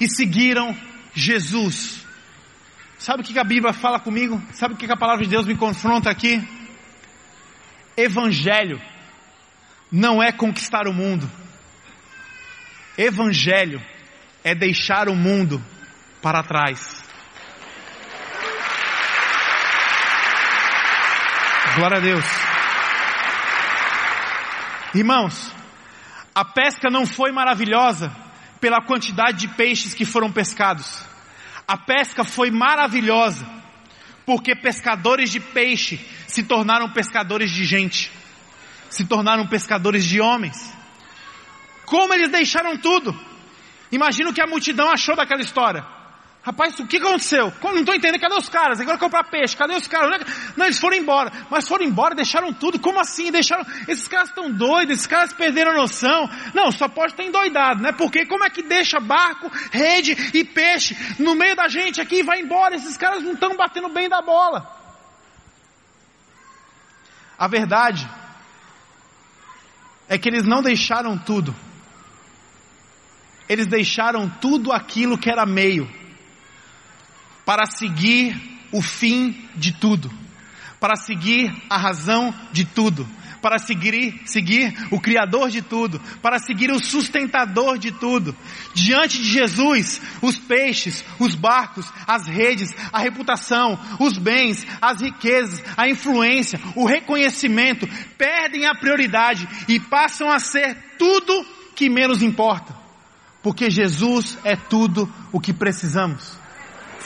e 0.00 0.08
seguiram 0.08 0.76
Jesus. 1.14 2.07
Sabe 2.98 3.22
o 3.22 3.24
que 3.24 3.38
a 3.38 3.44
Bíblia 3.44 3.72
fala 3.72 4.00
comigo? 4.00 4.42
Sabe 4.52 4.74
o 4.74 4.76
que 4.76 4.90
a 4.90 4.96
palavra 4.96 5.24
de 5.24 5.30
Deus 5.30 5.46
me 5.46 5.56
confronta 5.56 6.10
aqui? 6.10 6.42
Evangelho 7.96 8.80
não 9.90 10.22
é 10.22 10.32
conquistar 10.32 10.88
o 10.88 10.92
mundo. 10.92 11.30
Evangelho 12.96 13.80
é 14.42 14.54
deixar 14.54 15.08
o 15.08 15.14
mundo 15.14 15.64
para 16.20 16.42
trás. 16.42 17.04
Glória 21.76 21.98
a 21.98 22.00
Deus. 22.00 22.24
Irmãos, 24.92 25.54
a 26.34 26.44
pesca 26.44 26.90
não 26.90 27.06
foi 27.06 27.30
maravilhosa 27.30 28.10
pela 28.60 28.80
quantidade 28.80 29.38
de 29.38 29.48
peixes 29.48 29.94
que 29.94 30.04
foram 30.04 30.32
pescados. 30.32 31.07
A 31.68 31.76
pesca 31.76 32.24
foi 32.24 32.50
maravilhosa, 32.50 33.46
porque 34.24 34.56
pescadores 34.56 35.30
de 35.30 35.38
peixe 35.38 36.00
se 36.26 36.42
tornaram 36.42 36.90
pescadores 36.90 37.50
de 37.50 37.66
gente, 37.66 38.10
se 38.88 39.04
tornaram 39.04 39.46
pescadores 39.46 40.02
de 40.06 40.18
homens. 40.18 40.56
Como 41.84 42.14
eles 42.14 42.30
deixaram 42.30 42.78
tudo? 42.78 43.14
Imagina 43.92 44.30
o 44.30 44.32
que 44.32 44.40
a 44.40 44.46
multidão 44.46 44.90
achou 44.90 45.14
daquela 45.14 45.42
história. 45.42 45.84
Rapaz, 46.42 46.78
o 46.78 46.86
que 46.86 46.96
aconteceu? 46.96 47.52
Não 47.62 47.80
estou 47.80 47.94
entendendo, 47.94 48.20
cadê 48.20 48.34
os 48.34 48.48
caras? 48.48 48.80
Agora 48.80 48.96
comprar 48.96 49.24
peixe, 49.24 49.56
cadê 49.56 49.74
os 49.74 49.86
caras? 49.86 50.22
Não, 50.56 50.66
eles 50.66 50.78
foram 50.78 50.96
embora. 50.96 51.30
Mas 51.50 51.68
foram 51.68 51.84
embora, 51.84 52.14
deixaram 52.14 52.52
tudo. 52.52 52.78
Como 52.78 52.98
assim? 52.98 53.30
Deixaram. 53.30 53.66
Esses 53.86 54.08
caras 54.08 54.28
estão 54.28 54.50
doidos, 54.50 54.94
esses 54.94 55.06
caras 55.06 55.32
perderam 55.32 55.72
a 55.72 55.74
noção. 55.74 56.30
Não, 56.54 56.72
só 56.72 56.88
pode 56.88 57.14
ter 57.14 57.24
endoidado, 57.24 57.82
né? 57.82 57.92
Porque 57.92 58.24
como 58.24 58.44
é 58.44 58.50
que 58.50 58.62
deixa 58.62 58.98
barco, 58.98 59.50
rede 59.70 60.16
e 60.32 60.44
peixe 60.44 60.96
no 61.18 61.34
meio 61.34 61.54
da 61.54 61.68
gente 61.68 62.00
aqui 62.00 62.20
e 62.20 62.22
vai 62.22 62.40
embora? 62.40 62.76
Esses 62.76 62.96
caras 62.96 63.22
não 63.22 63.32
estão 63.32 63.54
batendo 63.56 63.88
bem 63.88 64.08
da 64.08 64.22
bola. 64.22 64.74
A 67.36 67.46
verdade 67.46 68.08
é 70.08 70.16
que 70.16 70.28
eles 70.28 70.44
não 70.44 70.62
deixaram 70.62 71.18
tudo. 71.18 71.54
Eles 73.48 73.66
deixaram 73.66 74.30
tudo 74.40 74.72
aquilo 74.72 75.18
que 75.18 75.30
era 75.30 75.44
meio 75.44 75.97
para 77.48 77.64
seguir 77.64 78.38
o 78.70 78.82
fim 78.82 79.48
de 79.56 79.72
tudo, 79.72 80.12
para 80.78 80.96
seguir 80.96 81.50
a 81.70 81.78
razão 81.78 82.34
de 82.52 82.66
tudo, 82.66 83.08
para 83.40 83.58
seguir, 83.58 84.20
seguir 84.26 84.76
o 84.90 85.00
Criador 85.00 85.48
de 85.48 85.62
tudo, 85.62 85.98
para 86.20 86.38
seguir 86.38 86.70
o 86.70 86.78
sustentador 86.78 87.78
de 87.78 87.90
tudo. 87.90 88.36
Diante 88.74 89.16
de 89.16 89.30
Jesus, 89.30 89.98
os 90.20 90.36
peixes, 90.36 91.02
os 91.18 91.34
barcos, 91.34 91.90
as 92.06 92.26
redes, 92.26 92.70
a 92.92 92.98
reputação, 92.98 93.80
os 93.98 94.18
bens, 94.18 94.66
as 94.78 95.00
riquezas, 95.00 95.64
a 95.74 95.88
influência, 95.88 96.60
o 96.76 96.84
reconhecimento 96.84 97.88
perdem 98.18 98.66
a 98.66 98.74
prioridade 98.74 99.48
e 99.66 99.80
passam 99.80 100.28
a 100.28 100.38
ser 100.38 100.76
tudo 100.98 101.46
que 101.74 101.88
menos 101.88 102.20
importa. 102.20 102.76
Porque 103.42 103.70
Jesus 103.70 104.36
é 104.44 104.54
tudo 104.54 105.10
o 105.32 105.40
que 105.40 105.54
precisamos. 105.54 106.37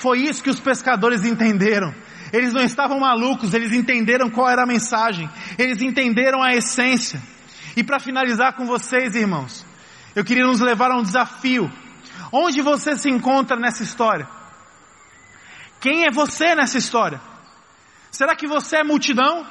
Foi 0.03 0.19
isso 0.19 0.43
que 0.43 0.51
os 0.51 0.59
pescadores 0.59 1.25
entenderam. 1.25 1.95
Eles 2.33 2.53
não 2.53 2.65
estavam 2.65 2.99
malucos, 2.99 3.55
eles 3.55 3.73
entenderam 3.73 4.29
qual 4.29 4.51
era 4.51 4.65
a 4.65 4.67
mensagem, 4.67 5.31
eles 5.57 5.81
entenderam 5.81 6.43
a 6.43 6.53
essência. 6.57 7.23
E 7.77 7.85
para 7.85 8.01
finalizar 8.01 8.55
com 8.55 8.67
vocês, 8.67 9.15
irmãos, 9.15 9.65
eu 10.17 10.25
queria 10.25 10.45
nos 10.45 10.59
levar 10.59 10.91
a 10.91 10.97
um 10.97 11.05
desafio. 11.05 11.71
Onde 12.33 12.61
você 12.61 12.97
se 12.97 13.09
encontra 13.09 13.57
nessa 13.57 13.85
história? 13.85 14.29
Quem 15.81 16.05
é 16.05 16.11
você 16.11 16.53
nessa 16.57 16.79
história? 16.79 17.21
Será 18.11 18.35
que 18.35 18.49
você 18.49 18.79
é 18.79 18.83
multidão? 18.83 19.47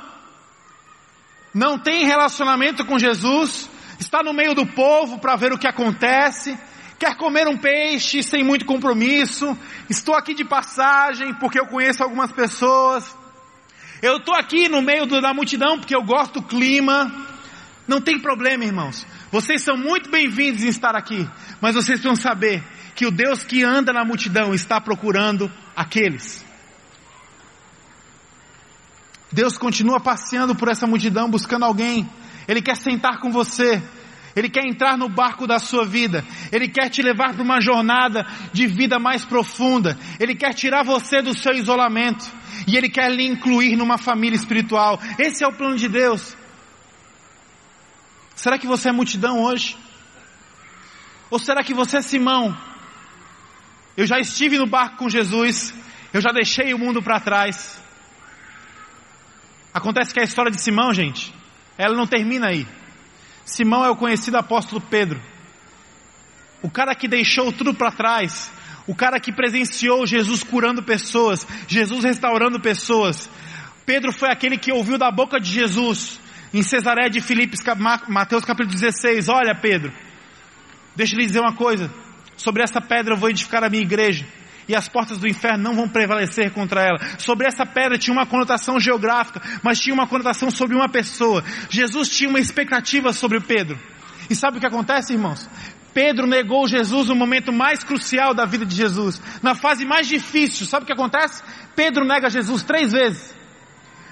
Não 1.54 1.80
tem 1.80 2.06
relacionamento 2.06 2.86
com 2.86 3.00
Jesus? 3.00 3.70
Está 3.98 4.22
no 4.22 4.34
meio 4.34 4.54
do 4.54 4.66
povo 4.66 5.18
para 5.18 5.38
ver 5.38 5.54
o 5.54 5.58
que 5.58 5.68
acontece? 5.68 6.60
Quer 7.02 7.16
comer 7.16 7.48
um 7.48 7.58
peixe 7.58 8.22
sem 8.22 8.44
muito 8.44 8.64
compromisso, 8.64 9.58
estou 9.90 10.14
aqui 10.14 10.36
de 10.36 10.46
passagem 10.46 11.34
porque 11.34 11.60
eu 11.60 11.66
conheço 11.66 12.04
algumas 12.04 12.32
pessoas, 12.32 13.18
eu 14.04 14.18
estou 14.18 14.36
aqui 14.36 14.70
no 14.70 14.84
meio 14.84 15.08
da 15.08 15.34
multidão 15.34 15.80
porque 15.80 15.96
eu 15.96 16.04
gosto 16.04 16.40
do 16.40 16.44
clima. 16.44 17.12
Não 17.88 18.00
tem 18.00 18.20
problema, 18.20 18.64
irmãos. 18.64 19.08
Vocês 19.32 19.64
são 19.64 19.76
muito 19.76 20.12
bem-vindos 20.12 20.64
em 20.64 20.68
estar 20.68 20.96
aqui, 20.96 21.28
mas 21.60 21.74
vocês 21.74 22.00
precisam 22.00 22.16
saber 22.16 22.64
que 22.94 23.08
o 23.08 23.12
Deus 23.12 23.44
que 23.44 23.64
anda 23.64 23.92
na 23.92 24.06
multidão 24.06 24.54
está 24.54 24.80
procurando 24.80 25.52
aqueles. 25.76 26.46
Deus 29.32 29.58
continua 29.58 30.00
passeando 30.00 30.54
por 30.54 30.70
essa 30.70 30.86
multidão 30.86 31.32
buscando 31.32 31.66
alguém. 31.66 32.08
Ele 32.48 32.62
quer 32.62 32.78
sentar 32.78 33.20
com 33.20 33.32
você. 33.32 33.82
Ele 34.36 34.50
quer 34.50 34.66
entrar 34.66 34.98
no 34.98 35.10
barco 35.10 35.46
da 35.46 35.60
sua 35.60 35.86
vida. 35.86 36.26
Ele 36.52 36.68
quer 36.68 36.90
te 36.90 37.02
levar 37.02 37.34
para 37.34 37.44
uma 37.44 37.60
jornada 37.60 38.26
de 38.54 38.66
vida 38.68 38.98
mais 38.98 39.26
profunda. 39.26 39.98
Ele 40.20 40.36
quer 40.36 40.54
tirar 40.54 40.84
você 40.84 41.22
do 41.22 41.38
seu 41.38 41.54
isolamento. 41.54 42.32
E 42.68 42.78
Ele 42.78 42.90
quer 42.90 43.12
lhe 43.12 43.26
incluir 43.26 43.76
numa 43.76 43.98
família 43.98 44.36
espiritual. 44.36 45.00
Esse 45.18 45.44
é 45.44 45.48
o 45.48 45.54
plano 45.54 45.78
de 45.78 45.90
Deus. 45.90 46.36
Será 48.36 48.58
que 48.58 48.68
você 48.68 48.90
é 48.90 48.92
multidão 48.92 49.40
hoje? 49.40 49.78
Ou 51.30 51.40
será 51.40 51.64
que 51.64 51.74
você 51.74 51.98
é 51.98 52.02
Simão? 52.02 52.58
Eu 53.96 54.06
já 54.06 54.20
estive 54.20 54.58
no 54.58 54.66
barco 54.66 54.98
com 54.98 55.10
Jesus. 55.10 55.74
Eu 56.14 56.22
já 56.22 56.32
deixei 56.32 56.74
o 56.74 56.80
mundo 56.80 57.02
para 57.02 57.20
trás. 57.20 57.82
Acontece 59.74 60.14
que 60.14 60.20
a 60.20 60.24
história 60.24 60.52
de 60.52 60.62
Simão, 60.62 60.94
gente, 60.94 61.34
ela 61.78 61.96
não 61.96 62.06
termina 62.06 62.48
aí. 62.48 62.68
Simão 63.52 63.84
é 63.84 63.90
o 63.90 63.98
conhecido 63.98 64.38
apóstolo 64.38 64.80
Pedro. 64.80 65.22
O 66.62 66.70
cara 66.70 66.96
que 66.96 67.06
deixou 67.06 67.52
tudo 67.52 67.74
para 67.74 67.92
trás. 67.92 68.50
O 68.88 68.96
cara 68.96 69.20
que 69.20 69.32
presenciou 69.32 70.08
Jesus 70.08 70.42
curando 70.42 70.82
pessoas, 70.82 71.46
Jesus 71.68 72.04
restaurando 72.04 72.62
pessoas. 72.62 73.30
Pedro 73.86 74.14
foi 74.14 74.30
aquele 74.30 74.58
que 74.58 74.72
ouviu 74.72 74.98
da 74.98 75.12
boca 75.12 75.40
de 75.40 75.52
Jesus 75.52 76.20
em 76.54 76.64
Cesaré 76.64 77.10
de 77.10 77.20
Filipos, 77.20 77.60
Mateus 78.08 78.46
capítulo 78.46 78.74
16. 78.74 79.28
Olha, 79.28 79.54
Pedro, 79.54 79.92
deixa 80.96 81.14
eu 81.14 81.20
lhe 81.20 81.26
dizer 81.26 81.42
uma 81.42 81.54
coisa. 81.54 81.94
Sobre 82.38 82.64
essa 82.64 82.80
pedra 82.80 83.16
eu 83.16 83.18
vou 83.18 83.30
edificar 83.30 83.64
a 83.64 83.70
minha 83.70 83.84
igreja 83.84 84.26
e 84.68 84.76
as 84.76 84.88
portas 84.88 85.18
do 85.18 85.28
inferno 85.28 85.64
não 85.64 85.76
vão 85.76 85.88
prevalecer 85.88 86.52
contra 86.52 86.82
ela. 86.82 87.00
Sobre 87.18 87.48
essa 87.48 87.66
pedra 87.66 87.98
tinha 87.98 88.14
uma 88.14 88.26
conotação 88.26 88.80
geográfica, 88.80 89.42
mas 89.64 89.80
tinha 89.80 89.94
uma 89.94 90.08
conotação 90.08 90.50
sobre 90.52 90.76
uma 90.76 90.90
pessoa. 90.90 91.44
Jesus 91.70 92.10
tinha 92.10 92.30
uma 92.30 92.40
expectativa 92.40 93.14
sobre 93.14 93.40
Pedro. 93.40 93.80
E 94.30 94.36
sabe 94.36 94.58
o 94.58 94.60
que 94.60 94.68
acontece, 94.68 95.14
irmãos? 95.14 95.50
Pedro 95.94 96.26
negou 96.26 96.68
Jesus 96.68 97.10
no 97.10 97.16
momento 97.16 97.52
mais 97.52 97.84
crucial 97.84 98.34
da 98.34 98.46
vida 98.46 98.66
de 98.66 98.76
Jesus, 98.76 99.22
na 99.42 99.56
fase 99.56 99.86
mais 99.86 100.08
difícil. 100.08 100.66
Sabe 100.66 100.84
o 100.84 100.86
que 100.86 100.94
acontece? 100.94 101.44
Pedro 101.76 102.06
nega 102.06 102.30
Jesus 102.30 102.64
três 102.64 102.92
vezes. 102.92 103.36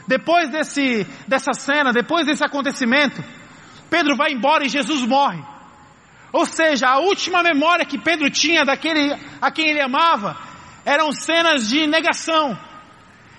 Depois 0.08 0.50
desse, 0.50 1.06
dessa 1.28 1.54
cena, 1.54 1.94
depois 1.94 2.26
desse 2.26 2.44
acontecimento, 2.44 3.24
Pedro 3.90 4.16
vai 4.16 4.32
embora 4.32 4.66
e 4.66 4.70
Jesus 4.70 5.06
morre. 5.06 5.42
Ou 6.32 6.46
seja, 6.46 6.88
a 6.88 7.00
última 7.00 7.42
memória 7.42 7.86
que 7.86 7.98
Pedro 7.98 8.30
tinha 8.30 8.64
daquele 8.64 9.16
a 9.42 9.52
quem 9.52 9.70
ele 9.70 9.82
amava 9.82 10.38
eram 10.86 11.12
cenas 11.12 11.68
de 11.68 11.88
negação. 11.88 12.58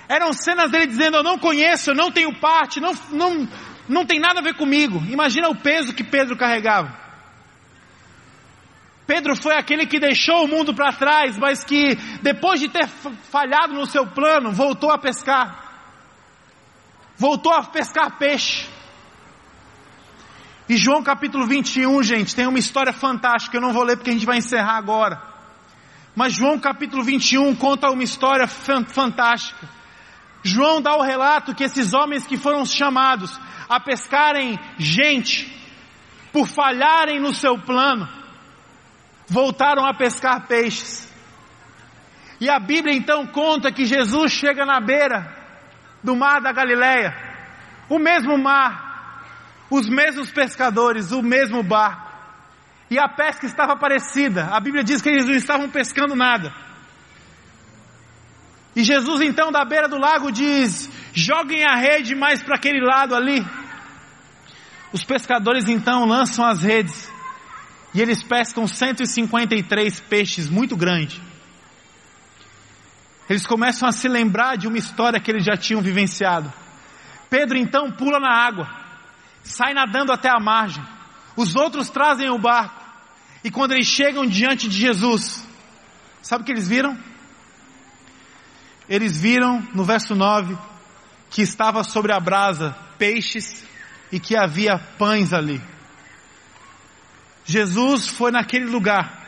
Eram 0.09 0.32
cenas 0.32 0.70
dele 0.70 0.86
dizendo: 0.86 1.18
Eu 1.18 1.22
não 1.22 1.38
conheço, 1.38 1.91
eu 1.91 1.95
não 1.95 2.11
tenho 2.11 2.34
parte, 2.41 2.80
não, 2.80 2.93
não, 3.11 3.49
não 3.88 4.05
tem 4.05 4.18
nada 4.18 4.41
a 4.41 4.43
ver 4.43 4.55
comigo. 4.55 5.03
Imagina 5.09 5.49
o 5.49 5.57
peso 5.57 5.95
que 5.95 6.03
Pedro 6.03 6.36
carregava. 6.36 6.99
Pedro 9.07 9.34
foi 9.34 9.55
aquele 9.57 9.86
que 9.86 9.99
deixou 9.99 10.45
o 10.45 10.49
mundo 10.49 10.72
para 10.72 10.93
trás, 10.93 11.36
mas 11.36 11.64
que 11.64 11.97
depois 12.22 12.61
de 12.61 12.68
ter 12.68 12.86
falhado 12.86 13.74
no 13.74 13.86
seu 13.86 14.07
plano, 14.07 14.53
voltou 14.53 14.91
a 14.91 14.99
pescar. 14.99 15.64
Voltou 17.16 17.53
a 17.53 17.64
pescar 17.64 18.18
peixe. 18.18 18.68
E 20.70 20.76
João 20.76 21.02
capítulo 21.02 21.48
21, 21.48 22.00
gente, 22.00 22.32
tem 22.32 22.46
uma 22.46 22.60
história 22.60 22.92
fantástica, 22.92 23.56
eu 23.56 23.60
não 23.60 23.72
vou 23.72 23.82
ler 23.82 23.96
porque 23.96 24.10
a 24.10 24.12
gente 24.12 24.24
vai 24.24 24.38
encerrar 24.38 24.76
agora. 24.76 25.20
Mas 26.14 26.32
João 26.32 26.60
capítulo 26.60 27.02
21 27.02 27.56
conta 27.56 27.90
uma 27.90 28.04
história 28.04 28.46
fantástica. 28.46 29.68
João 30.44 30.80
dá 30.80 30.94
o 30.94 31.02
relato 31.02 31.56
que 31.56 31.64
esses 31.64 31.92
homens 31.92 32.24
que 32.24 32.36
foram 32.36 32.64
chamados 32.64 33.36
a 33.68 33.80
pescarem 33.80 34.60
gente, 34.78 35.52
por 36.32 36.46
falharem 36.46 37.18
no 37.18 37.34
seu 37.34 37.58
plano, 37.58 38.08
voltaram 39.26 39.84
a 39.84 39.92
pescar 39.92 40.46
peixes. 40.46 41.12
E 42.40 42.48
a 42.48 42.60
Bíblia 42.60 42.94
então 42.94 43.26
conta 43.26 43.72
que 43.72 43.84
Jesus 43.84 44.30
chega 44.30 44.64
na 44.64 44.78
beira 44.78 45.36
do 46.00 46.14
mar 46.14 46.40
da 46.40 46.52
Galileia, 46.52 47.12
o 47.88 47.98
mesmo 47.98 48.38
mar 48.38 48.89
os 49.70 49.88
mesmos 49.88 50.30
pescadores, 50.30 51.12
o 51.12 51.22
mesmo 51.22 51.62
barco. 51.62 52.10
E 52.90 52.98
a 52.98 53.08
pesca 53.08 53.46
estava 53.46 53.76
parecida. 53.76 54.46
A 54.46 54.58
Bíblia 54.58 54.82
diz 54.82 55.00
que 55.00 55.08
eles 55.08 55.24
não 55.24 55.34
estavam 55.34 55.70
pescando 55.70 56.16
nada. 56.16 56.52
E 58.74 58.82
Jesus 58.82 59.20
então 59.20 59.52
da 59.52 59.64
beira 59.64 59.88
do 59.88 59.96
lago 59.96 60.32
diz: 60.32 60.90
joguem 61.12 61.64
a 61.64 61.76
rede 61.76 62.16
mais 62.16 62.42
para 62.42 62.56
aquele 62.56 62.84
lado 62.84 63.14
ali. 63.14 63.46
Os 64.92 65.04
pescadores 65.04 65.68
então 65.68 66.04
lançam 66.04 66.44
as 66.44 66.62
redes. 66.62 67.08
E 67.94 68.00
eles 68.00 68.22
pescam 68.22 68.66
153 68.66 70.00
peixes 70.00 70.48
muito 70.48 70.76
grandes. 70.76 71.20
Eles 73.28 73.46
começam 73.46 73.88
a 73.88 73.92
se 73.92 74.08
lembrar 74.08 74.56
de 74.56 74.66
uma 74.66 74.78
história 74.78 75.20
que 75.20 75.30
eles 75.30 75.44
já 75.44 75.56
tinham 75.56 75.80
vivenciado. 75.80 76.52
Pedro 77.28 77.56
então 77.56 77.92
pula 77.92 78.18
na 78.18 78.32
água 78.32 78.80
sai 79.43 79.74
nadando 79.74 80.12
até 80.12 80.28
a 80.28 80.41
margem. 80.41 80.84
Os 81.36 81.57
outros 81.57 81.88
trazem 81.88 82.28
o 82.30 82.38
barco. 82.38 82.80
E 83.43 83.51
quando 83.51 83.72
eles 83.72 83.86
chegam 83.86 84.26
diante 84.26 84.68
de 84.68 84.76
Jesus, 84.76 85.47
sabe 86.22 86.43
o 86.43 86.45
que 86.45 86.53
eles 86.53 86.68
viram? 86.68 86.99
Eles 88.88 89.18
viram 89.18 89.66
no 89.72 89.84
verso 89.84 90.14
9 90.14 90.59
que 91.30 91.43
estava 91.43 91.84
sobre 91.84 92.12
a 92.12 92.20
brasa 92.20 92.76
peixes 92.99 93.64
e 94.12 94.18
que 94.18 94.36
havia 94.36 94.78
pães 94.99 95.32
ali. 95.32 95.62
Jesus 97.45 98.09
foi 98.09 98.30
naquele 98.30 98.66
lugar 98.66 99.18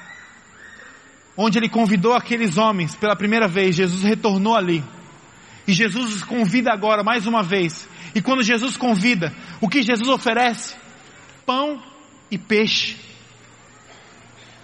onde 1.36 1.58
ele 1.58 1.68
convidou 1.68 2.14
aqueles 2.14 2.58
homens 2.58 2.94
pela 2.94 3.16
primeira 3.16 3.48
vez. 3.48 3.74
Jesus 3.74 4.02
retornou 4.02 4.54
ali. 4.54 4.84
E 5.66 5.72
Jesus 5.72 6.16
os 6.16 6.24
convida 6.24 6.72
agora 6.72 7.02
mais 7.02 7.26
uma 7.26 7.42
vez 7.42 7.88
e 8.14 8.20
quando 8.20 8.42
Jesus 8.42 8.76
convida, 8.76 9.34
o 9.60 9.68
que 9.68 9.82
Jesus 9.82 10.08
oferece? 10.08 10.76
Pão 11.46 11.82
e 12.30 12.36
peixe. 12.36 12.96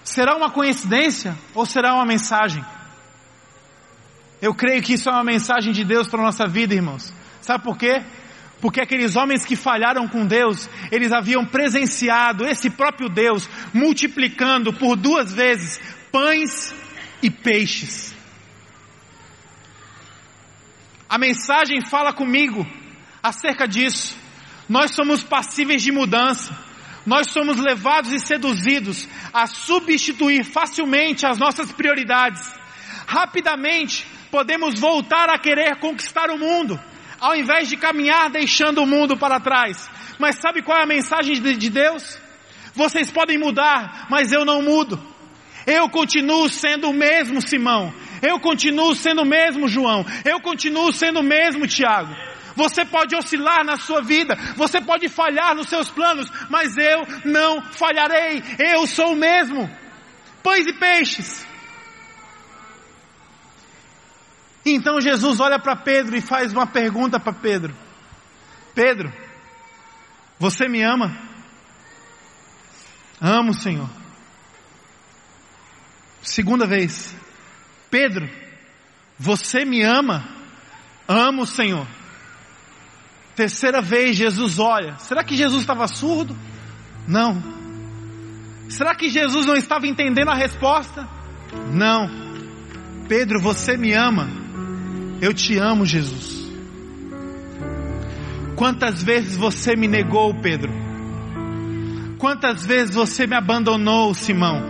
Será 0.04 0.36
uma 0.36 0.50
coincidência 0.50 1.36
ou 1.54 1.66
será 1.66 1.94
uma 1.94 2.04
mensagem? 2.04 2.64
Eu 4.40 4.54
creio 4.54 4.82
que 4.82 4.94
isso 4.94 5.08
é 5.08 5.12
uma 5.12 5.24
mensagem 5.24 5.72
de 5.72 5.84
Deus 5.84 6.08
para 6.08 6.20
a 6.20 6.24
nossa 6.24 6.46
vida, 6.46 6.74
irmãos. 6.74 7.12
Sabe 7.40 7.64
por 7.64 7.76
quê? 7.76 8.02
Porque 8.60 8.80
aqueles 8.80 9.16
homens 9.16 9.44
que 9.44 9.56
falharam 9.56 10.08
com 10.08 10.26
Deus, 10.26 10.68
eles 10.90 11.12
haviam 11.12 11.44
presenciado 11.46 12.46
esse 12.46 12.70
próprio 12.70 13.08
Deus 13.08 13.48
multiplicando 13.72 14.72
por 14.72 14.96
duas 14.96 15.32
vezes 15.32 15.80
pães 16.10 16.74
e 17.22 17.30
peixes. 17.30 18.14
A 21.08 21.16
mensagem 21.18 21.80
fala 21.86 22.12
comigo 22.12 22.66
acerca 23.28 23.66
disso. 23.66 24.16
Nós 24.68 24.94
somos 24.94 25.22
passíveis 25.22 25.82
de 25.82 25.92
mudança. 25.92 26.56
Nós 27.06 27.30
somos 27.30 27.58
levados 27.58 28.12
e 28.12 28.18
seduzidos 28.18 29.08
a 29.32 29.46
substituir 29.46 30.44
facilmente 30.44 31.24
as 31.24 31.38
nossas 31.38 31.72
prioridades. 31.72 32.42
Rapidamente 33.06 34.06
podemos 34.30 34.78
voltar 34.78 35.30
a 35.30 35.38
querer 35.38 35.76
conquistar 35.76 36.30
o 36.30 36.38
mundo, 36.38 36.78
ao 37.18 37.34
invés 37.34 37.68
de 37.68 37.78
caminhar 37.78 38.28
deixando 38.28 38.82
o 38.82 38.86
mundo 38.86 39.16
para 39.16 39.40
trás. 39.40 39.88
Mas 40.18 40.36
sabe 40.36 40.60
qual 40.60 40.78
é 40.78 40.82
a 40.82 40.86
mensagem 40.86 41.40
de 41.40 41.70
Deus? 41.70 42.18
Vocês 42.74 43.10
podem 43.10 43.38
mudar, 43.38 44.06
mas 44.10 44.30
eu 44.30 44.44
não 44.44 44.60
mudo. 44.60 45.00
Eu 45.66 45.88
continuo 45.88 46.48
sendo 46.48 46.90
o 46.90 46.94
mesmo 46.94 47.40
Simão. 47.40 47.92
Eu 48.20 48.38
continuo 48.40 48.94
sendo 48.94 49.22
o 49.22 49.26
mesmo 49.26 49.68
João. 49.68 50.04
Eu 50.24 50.40
continuo 50.40 50.92
sendo 50.92 51.20
o 51.20 51.22
mesmo 51.22 51.66
Tiago. 51.66 52.14
Você 52.58 52.84
pode 52.84 53.14
oscilar 53.14 53.64
na 53.64 53.76
sua 53.76 54.02
vida, 54.02 54.34
você 54.56 54.80
pode 54.80 55.08
falhar 55.08 55.54
nos 55.54 55.68
seus 55.68 55.88
planos, 55.88 56.28
mas 56.50 56.76
eu 56.76 57.06
não 57.24 57.62
falharei. 57.62 58.42
Eu 58.58 58.84
sou 58.84 59.12
o 59.12 59.16
mesmo. 59.16 59.70
Pães 60.42 60.66
e 60.66 60.72
peixes. 60.72 61.46
Então 64.66 65.00
Jesus 65.00 65.38
olha 65.38 65.60
para 65.60 65.76
Pedro 65.76 66.16
e 66.16 66.20
faz 66.20 66.52
uma 66.52 66.66
pergunta 66.66 67.20
para 67.20 67.32
Pedro: 67.32 67.72
Pedro, 68.74 69.12
você 70.36 70.66
me 70.68 70.82
ama? 70.82 71.16
Amo, 73.20 73.54
Senhor. 73.54 73.88
Segunda 76.22 76.66
vez, 76.66 77.14
Pedro, 77.88 78.28
você 79.16 79.64
me 79.64 79.84
ama? 79.84 80.28
Amo, 81.06 81.46
Senhor. 81.46 81.86
Terceira 83.38 83.80
vez, 83.80 84.16
Jesus 84.16 84.58
olha. 84.58 84.96
Será 84.98 85.22
que 85.22 85.36
Jesus 85.36 85.60
estava 85.60 85.86
surdo? 85.86 86.36
Não. 87.06 87.40
Será 88.68 88.96
que 88.96 89.08
Jesus 89.08 89.46
não 89.46 89.54
estava 89.54 89.86
entendendo 89.86 90.28
a 90.28 90.34
resposta? 90.34 91.08
Não. 91.72 92.10
Pedro, 93.08 93.40
você 93.40 93.76
me 93.76 93.94
ama? 93.94 94.28
Eu 95.20 95.32
te 95.32 95.56
amo, 95.56 95.86
Jesus. 95.86 96.50
Quantas 98.56 99.04
vezes 99.04 99.36
você 99.36 99.76
me 99.76 99.86
negou, 99.86 100.34
Pedro? 100.42 100.72
Quantas 102.18 102.66
vezes 102.66 102.92
você 102.92 103.24
me 103.24 103.36
abandonou, 103.36 104.14
Simão? 104.14 104.60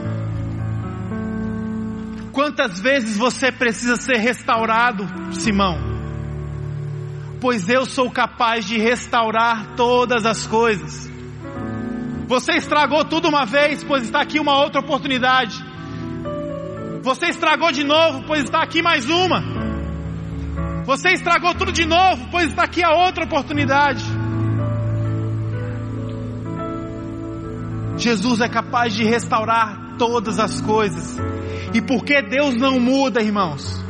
Quantas 2.33 2.79
vezes 2.79 3.17
você 3.17 3.51
precisa 3.51 3.97
ser 3.97 4.19
restaurado, 4.19 5.09
Simão? 5.33 5.88
Pois 7.41 7.69
eu 7.69 7.87
sou 7.87 8.11
capaz 8.11 8.65
de 8.65 8.79
restaurar 8.79 9.77
todas 9.77 10.27
as 10.27 10.47
coisas. 10.47 11.09
Você 12.27 12.53
estragou 12.53 13.05
tudo 13.05 13.29
uma 13.29 13.47
vez, 13.47 13.83
pois 13.85 14.03
está 14.03 14.21
aqui 14.21 14.41
uma 14.41 14.59
outra 14.59 14.81
oportunidade. 14.81 15.65
Você 17.03 17.27
estragou 17.27 17.71
de 17.73 17.85
novo, 17.85 18.25
pois 18.27 18.45
está 18.45 18.63
aqui 18.63 18.83
mais 18.83 19.09
uma. 19.09 19.43
Você 20.85 21.11
estragou 21.11 21.55
tudo 21.55 21.71
de 21.71 21.85
novo, 21.85 22.29
pois 22.31 22.49
está 22.49 22.65
aqui 22.65 22.83
a 22.83 22.93
outra 22.93 23.25
oportunidade. 23.25 24.05
Jesus 27.97 28.41
é 28.41 28.49
capaz 28.49 28.95
de 28.95 29.05
restaurar 29.05 29.97
todas 29.97 30.39
as 30.39 30.61
coisas. 30.61 31.19
E 31.73 31.81
porque 31.81 32.21
Deus 32.23 32.55
não 32.57 32.81
muda, 32.81 33.23
irmãos? 33.23 33.88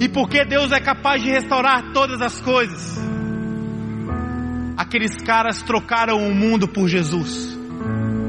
E 0.00 0.08
porque 0.08 0.46
Deus 0.46 0.72
é 0.72 0.80
capaz 0.80 1.22
de 1.22 1.28
restaurar 1.28 1.92
todas 1.92 2.22
as 2.22 2.40
coisas? 2.40 2.98
Aqueles 4.74 5.14
caras 5.18 5.60
trocaram 5.60 6.26
o 6.26 6.34
mundo 6.34 6.66
por 6.66 6.88
Jesus. 6.88 7.54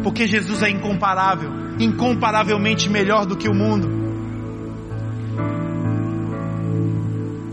Porque 0.04 0.28
Jesus 0.28 0.62
é 0.62 0.70
incomparável, 0.70 1.50
incomparavelmente 1.80 2.90
melhor 2.90 3.26
do 3.26 3.38
que 3.38 3.48
o 3.48 3.54
mundo. 3.54 3.90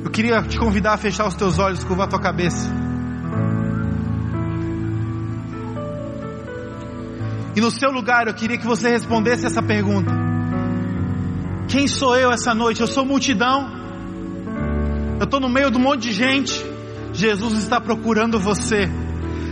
Eu 0.05 0.11
queria 0.11 0.43
te 0.43 0.59
convidar 0.59 0.95
a 0.95 0.97
fechar 0.97 1.29
os 1.29 1.37
teus 1.37 1.61
olhos, 1.61 1.85
curvar 1.85 2.09
a 2.09 2.11
tua 2.11 2.21
cabeça. 2.21 2.69
E 7.55 7.61
no 7.61 7.71
seu 7.71 7.93
lugar 7.93 8.27
eu 8.27 8.35
queria 8.35 8.59
que 8.59 8.67
você 8.67 8.89
respondesse 8.91 9.47
essa 9.47 9.63
pergunta. 9.63 10.11
Quem 11.69 11.87
sou 11.87 12.17
eu 12.17 12.33
essa 12.33 12.53
noite? 12.53 12.81
Eu 12.81 12.89
sou 12.89 13.05
multidão. 13.05 13.78
Eu 15.19 15.25
estou 15.25 15.41
no 15.41 15.49
meio 15.49 15.71
de 15.71 15.77
um 15.77 15.81
monte 15.81 16.03
de 16.03 16.13
gente. 16.13 16.65
Jesus 17.13 17.55
está 17.55 17.81
procurando 17.81 18.39
você. 18.39 18.89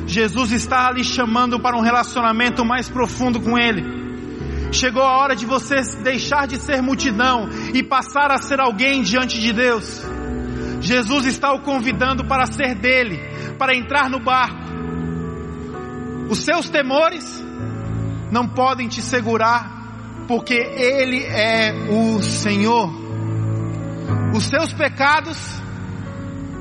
Jesus 0.07 0.53
está 0.53 0.91
lhe 0.93 1.03
chamando 1.03 1.59
para 1.59 1.77
um 1.77 1.81
relacionamento 1.81 2.64
mais 2.64 2.89
profundo 2.89 3.41
com 3.41 3.59
Ele. 3.59 3.85
Chegou 4.71 5.03
a 5.03 5.17
hora 5.17 5.35
de 5.35 5.45
você 5.45 5.77
deixar 6.03 6.47
de 6.47 6.59
ser 6.59 6.81
multidão 6.81 7.49
e 7.75 7.83
passar 7.83 8.31
a 8.31 8.39
ser 8.39 8.61
alguém 8.61 9.03
diante 9.03 9.41
de 9.41 9.53
Deus. 9.53 10.03
Jesus 10.81 11.27
está 11.27 11.53
o 11.53 11.62
convidando 11.62 12.25
para 12.25 12.47
ser 12.47 12.77
dele, 12.77 13.19
para 13.59 13.75
entrar 13.75 14.09
no 14.09 14.21
barco. 14.21 14.67
Os 16.29 16.39
seus 16.39 16.69
temores 16.69 17.45
não 18.31 18.47
podem 18.47 18.87
te 18.87 19.03
segurar 19.03 20.25
porque 20.29 20.55
Ele 20.55 21.25
é 21.25 21.73
o 21.91 22.23
Senhor. 22.23 23.07
Os 24.35 24.45
seus 24.45 24.73
pecados 24.73 25.56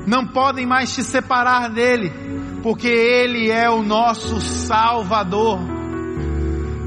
não 0.06 0.26
podem 0.26 0.64
mais 0.64 0.94
te 0.94 1.02
separar 1.02 1.68
dele, 1.68 2.12
porque 2.62 2.88
Ele 2.88 3.50
é 3.50 3.68
o 3.68 3.82
nosso 3.82 4.40
Salvador. 4.40 5.58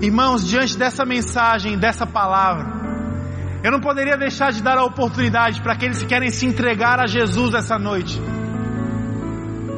Irmãos, 0.01 0.47
diante 0.47 0.77
dessa 0.77 1.05
mensagem, 1.05 1.77
dessa 1.77 2.07
palavra, 2.07 2.79
eu 3.61 3.71
não 3.71 3.81
poderia 3.81 4.17
deixar 4.17 4.53
de 4.53 4.63
dar 4.63 4.77
a 4.77 4.85
oportunidade 4.85 5.61
para 5.61 5.73
aqueles 5.73 5.99
que 6.01 6.07
querem 6.07 6.29
se 6.29 6.45
entregar 6.45 6.99
a 6.99 7.07
Jesus 7.07 7.53
essa 7.53 7.77
noite, 7.77 8.17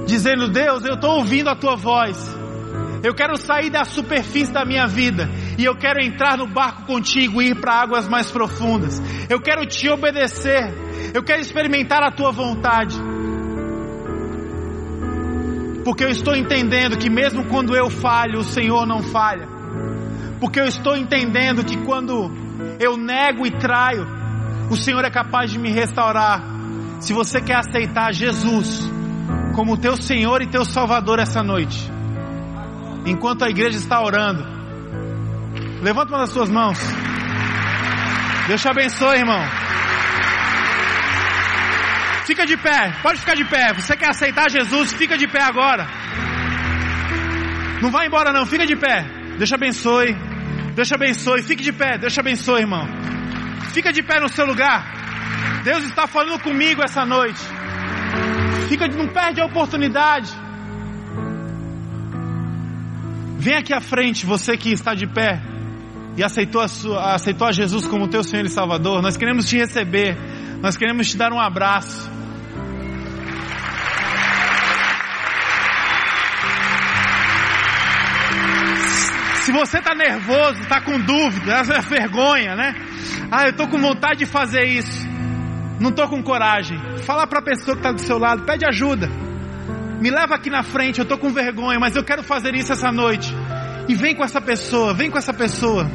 dizendo: 0.06 0.48
Deus, 0.48 0.86
eu 0.86 0.94
estou 0.94 1.18
ouvindo 1.18 1.50
a 1.50 1.56
tua 1.56 1.76
voz, 1.76 2.38
eu 3.04 3.16
quero 3.16 3.36
sair 3.36 3.72
da 3.72 3.84
superfície 3.84 4.54
da 4.54 4.64
minha 4.64 4.86
vida 4.86 5.28
e 5.58 5.66
eu 5.66 5.76
quero 5.76 6.00
entrar 6.00 6.38
no 6.38 6.46
barco 6.46 6.86
contigo 6.86 7.42
e 7.42 7.50
ir 7.50 7.60
para 7.60 7.82
águas 7.82 8.08
mais 8.08 8.30
profundas. 8.30 9.02
Eu 9.28 9.42
quero 9.42 9.66
te 9.66 9.89
obedecer. 9.89 10.72
Eu 11.14 11.24
quero 11.24 11.42
experimentar 11.42 12.04
a 12.04 12.12
tua 12.12 12.32
vontade. 12.32 12.96
Porque 15.84 16.04
eu 16.04 16.10
estou 16.10 16.36
entendendo 16.36 16.98
que 16.98 17.10
mesmo 17.10 17.46
quando 17.46 17.76
eu 17.76 17.90
falho, 17.90 18.40
o 18.40 18.44
Senhor 18.44 18.86
não 18.86 19.02
falha. 19.02 19.48
Porque 20.40 20.60
eu 20.60 20.66
estou 20.66 20.96
entendendo 20.96 21.64
que 21.64 21.78
quando 21.78 22.32
eu 22.80 22.98
nego 22.98 23.46
e 23.46 23.52
traio, 23.52 24.08
o 24.70 24.76
Senhor 24.76 25.04
é 25.04 25.10
capaz 25.10 25.52
de 25.52 25.60
me 25.60 25.72
restaurar. 25.72 26.44
Se 27.00 27.14
você 27.14 27.42
quer 27.42 27.58
aceitar 27.58 28.14
Jesus 28.14 28.90
como 29.56 29.78
teu 29.78 29.98
Senhor 29.98 30.42
e 30.42 30.48
teu 30.48 30.64
Salvador 30.64 31.20
essa 31.20 31.44
noite, 31.44 31.92
enquanto 33.06 33.44
a 33.44 33.50
igreja 33.50 33.78
está 33.78 34.02
orando, 34.02 34.44
levanta 35.82 36.12
uma 36.12 36.20
das 36.20 36.30
suas 36.30 36.50
mãos. 36.50 36.80
Deus 38.48 38.62
te 38.62 38.68
abençoe, 38.68 39.18
irmão. 39.18 39.70
Fica 42.26 42.45
de 42.45 42.57
pé, 42.57 42.93
pode 43.01 43.19
ficar 43.19 43.36
de 43.36 43.45
pé. 43.45 43.74
Você 43.74 43.95
quer 43.97 44.09
aceitar 44.09 44.49
Jesus? 44.49 44.93
Fica 44.93 45.17
de 45.17 45.28
pé 45.28 45.41
agora. 45.41 45.88
Não 47.82 47.89
vai 47.89 48.07
embora 48.07 48.32
não, 48.32 48.45
fica 48.45 48.65
de 48.65 48.76
pé. 48.76 49.05
Te 49.43 49.55
abençoe. 49.55 50.15
Te 50.76 50.93
abençoe. 50.93 51.41
Fique 51.41 51.63
de 51.63 51.74
pé. 51.74 51.97
Te 51.97 52.19
abençoe, 52.19 52.61
irmão. 52.61 52.88
Fica 53.74 53.91
de 53.91 54.03
pé 54.03 54.19
no 54.19 54.30
seu 54.30 54.45
lugar. 54.45 54.86
Deus 55.63 55.84
está 55.84 56.07
falando 56.07 56.39
comigo 56.41 56.82
essa 56.84 57.05
noite. 57.05 57.39
Fica, 58.67 58.88
não 58.88 59.07
perde 59.07 59.41
a 59.41 59.45
oportunidade. 59.45 60.32
Vem 63.38 63.55
aqui 63.55 63.74
à 63.74 63.82
frente, 63.82 64.26
você 64.26 64.55
que 64.55 64.72
está 64.72 64.93
de 64.93 65.07
pé 65.07 65.41
e 66.15 66.24
aceitou 66.24 66.61
a, 66.61 66.67
sua, 66.67 67.13
aceitou 67.15 67.47
a 67.47 67.51
Jesus 67.51 67.88
como 67.88 68.07
teu 68.07 68.24
Senhor 68.24 68.45
e 68.45 68.49
Salvador. 68.49 69.01
Nós 69.01 69.17
queremos 69.17 69.47
te 69.47 69.57
receber, 69.57 70.15
nós 70.62 70.78
queremos 70.78 71.07
te 71.07 71.18
dar 71.18 71.34
um 71.34 71.39
abraço. 71.39 72.09
Se 79.41 79.51
você 79.51 79.80
está 79.80 79.95
nervoso, 79.95 80.62
está 80.62 80.80
com 80.82 80.99
dúvida, 80.99 81.53
é 81.53 81.82
vergonha, 81.82 82.55
né? 82.55 82.76
Ah, 83.32 83.45
eu 83.45 83.51
estou 83.51 83.68
com 83.68 83.80
vontade 83.80 84.20
de 84.20 84.26
fazer 84.26 84.66
isso. 84.66 85.09
Não 85.80 85.89
estou 85.89 86.07
com 86.07 86.22
coragem. 86.22 86.78
Fala 87.05 87.26
para 87.26 87.39
a 87.39 87.43
pessoa 87.43 87.76
que 87.76 87.80
está 87.80 87.91
do 87.91 88.01
seu 88.01 88.20
lado, 88.20 88.43
pede 88.43 88.66
ajuda 88.66 89.09
me 90.01 90.09
leva 90.09 90.34
aqui 90.34 90.49
na 90.49 90.64
frente, 90.64 90.97
eu 90.97 91.03
estou 91.03 91.18
com 91.20 91.30
vergonha, 91.30 91.80
mas 91.80 91.95
eu 91.95 92.03
quero 92.03 92.24
fazer 92.24 92.55
isso 92.55 92.74
essa 92.74 92.91
noite. 92.91 93.32
E 93.88 93.93
vem 93.93 94.16
com 94.16 94.24
essa 94.24 94.41
pessoa, 94.41 94.95
vem 94.95 95.12
com 95.12 95.18
essa 95.18 95.32
pessoa. 95.32 95.88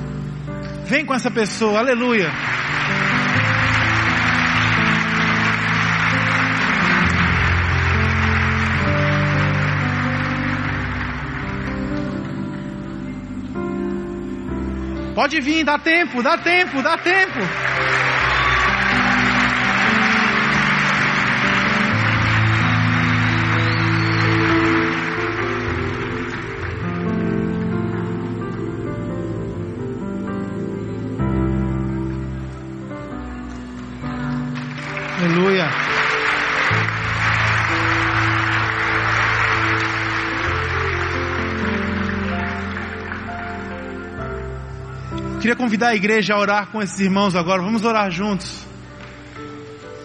Vem 0.85 1.05
com 1.05 1.13
essa 1.13 1.29
pessoa, 1.29 1.81
aleluia. 1.81 2.31
Pode 15.17 15.41
vir, 15.41 15.65
dá 15.65 15.79
tempo, 15.79 16.23
dá 16.23 16.37
tempo, 16.37 16.83
dá 16.83 16.99
tempo. 16.99 17.41
Queria 45.47 45.55
convidar 45.55 45.91
a 45.91 45.95
igreja 45.95 46.35
a 46.35 46.41
orar 46.41 46.73
com 46.73 46.83
esses 46.83 46.99
irmãos 46.99 47.37
agora. 47.37 47.63
Vamos 47.63 47.85
orar 47.85 48.11
juntos. 48.11 48.67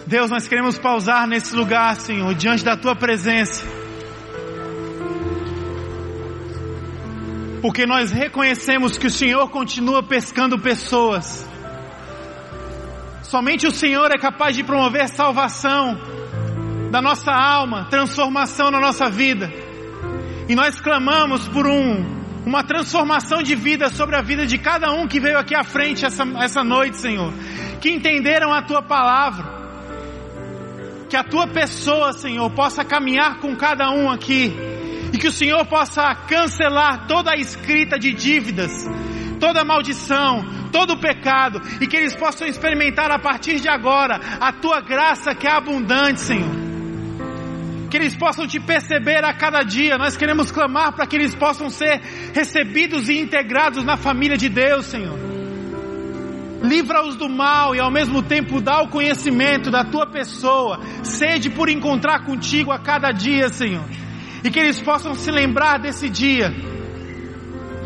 Deus, 0.06 0.30
nós 0.30 0.46
queremos 0.46 0.78
pausar 0.78 1.26
nesse 1.26 1.52
lugar, 1.56 1.96
Senhor, 1.96 2.32
diante 2.32 2.64
da 2.64 2.76
tua 2.76 2.94
presença. 2.94 3.66
Porque 7.60 7.84
nós 7.84 8.12
reconhecemos 8.12 8.96
que 8.96 9.08
o 9.08 9.10
Senhor 9.10 9.50
continua 9.50 10.00
pescando 10.00 10.60
pessoas. 10.60 11.44
Somente 13.24 13.66
o 13.66 13.72
Senhor 13.72 14.12
é 14.12 14.18
capaz 14.18 14.54
de 14.54 14.62
promover 14.62 15.08
salvação 15.08 15.98
da 16.92 17.02
nossa 17.02 17.32
alma, 17.32 17.88
transformação 17.90 18.70
na 18.70 18.78
nossa 18.78 19.10
vida. 19.10 19.52
E 20.48 20.54
nós 20.54 20.80
clamamos 20.80 21.48
por 21.48 21.66
um, 21.66 22.21
uma 22.44 22.64
transformação 22.64 23.42
de 23.42 23.54
vida 23.54 23.88
sobre 23.88 24.16
a 24.16 24.22
vida 24.22 24.46
de 24.46 24.58
cada 24.58 24.92
um 24.92 25.06
que 25.06 25.20
veio 25.20 25.38
aqui 25.38 25.54
à 25.54 25.64
frente 25.64 26.04
essa, 26.04 26.24
essa 26.40 26.64
noite, 26.64 26.96
Senhor. 26.96 27.32
Que 27.80 27.90
entenderam 27.90 28.52
a 28.52 28.62
tua 28.62 28.82
palavra. 28.82 29.62
Que 31.08 31.16
a 31.16 31.22
tua 31.22 31.46
pessoa, 31.46 32.12
Senhor, 32.12 32.50
possa 32.50 32.84
caminhar 32.84 33.38
com 33.38 33.54
cada 33.56 33.90
um 33.90 34.10
aqui. 34.10 34.52
E 35.12 35.18
que 35.18 35.28
o 35.28 35.32
Senhor 35.32 35.64
possa 35.66 36.14
cancelar 36.26 37.06
toda 37.06 37.32
a 37.32 37.36
escrita 37.36 37.98
de 37.98 38.12
dívidas, 38.12 38.72
toda 39.38 39.64
maldição, 39.64 40.42
todo 40.72 40.96
pecado 40.96 41.60
e 41.80 41.86
que 41.86 41.96
eles 41.96 42.16
possam 42.16 42.48
experimentar 42.48 43.10
a 43.10 43.18
partir 43.18 43.60
de 43.60 43.68
agora 43.68 44.18
a 44.40 44.52
tua 44.52 44.80
graça 44.80 45.34
que 45.34 45.46
é 45.46 45.50
abundante, 45.50 46.20
Senhor. 46.20 46.61
Que 47.92 47.98
eles 47.98 48.16
possam 48.16 48.46
te 48.46 48.58
perceber 48.58 49.22
a 49.22 49.34
cada 49.34 49.62
dia. 49.62 49.98
Nós 49.98 50.16
queremos 50.16 50.50
clamar 50.50 50.94
para 50.94 51.06
que 51.06 51.14
eles 51.14 51.34
possam 51.34 51.68
ser 51.68 52.00
recebidos 52.32 53.10
e 53.10 53.18
integrados 53.18 53.84
na 53.84 53.98
família 53.98 54.34
de 54.34 54.48
Deus, 54.48 54.86
Senhor. 54.86 55.18
Livra-os 56.62 57.16
do 57.16 57.28
mal 57.28 57.74
e 57.74 57.80
ao 57.80 57.90
mesmo 57.90 58.22
tempo 58.22 58.62
dá 58.62 58.80
o 58.80 58.88
conhecimento 58.88 59.70
da 59.70 59.84
tua 59.84 60.06
pessoa, 60.06 60.80
sede 61.02 61.50
por 61.50 61.68
encontrar 61.68 62.24
contigo 62.24 62.72
a 62.72 62.78
cada 62.78 63.12
dia, 63.12 63.50
Senhor. 63.50 63.84
E 64.42 64.50
que 64.50 64.58
eles 64.58 64.80
possam 64.80 65.14
se 65.14 65.30
lembrar 65.30 65.78
desse 65.78 66.08
dia 66.08 66.50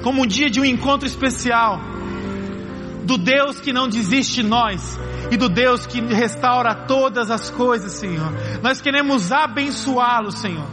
como 0.04 0.22
um 0.22 0.26
dia 0.26 0.48
de 0.48 0.60
um 0.60 0.64
encontro 0.64 1.04
especial, 1.04 1.80
do 3.02 3.18
Deus 3.18 3.58
que 3.58 3.72
não 3.72 3.88
desiste 3.88 4.40
de 4.40 4.44
nós 4.44 4.96
e 5.30 5.36
do 5.36 5.48
Deus 5.48 5.86
que 5.86 6.00
restaura 6.00 6.74
todas 6.86 7.30
as 7.30 7.50
coisas, 7.50 7.92
Senhor. 7.92 8.32
Nós 8.62 8.80
queremos 8.80 9.32
abençoá-lo, 9.32 10.30
Senhor, 10.30 10.68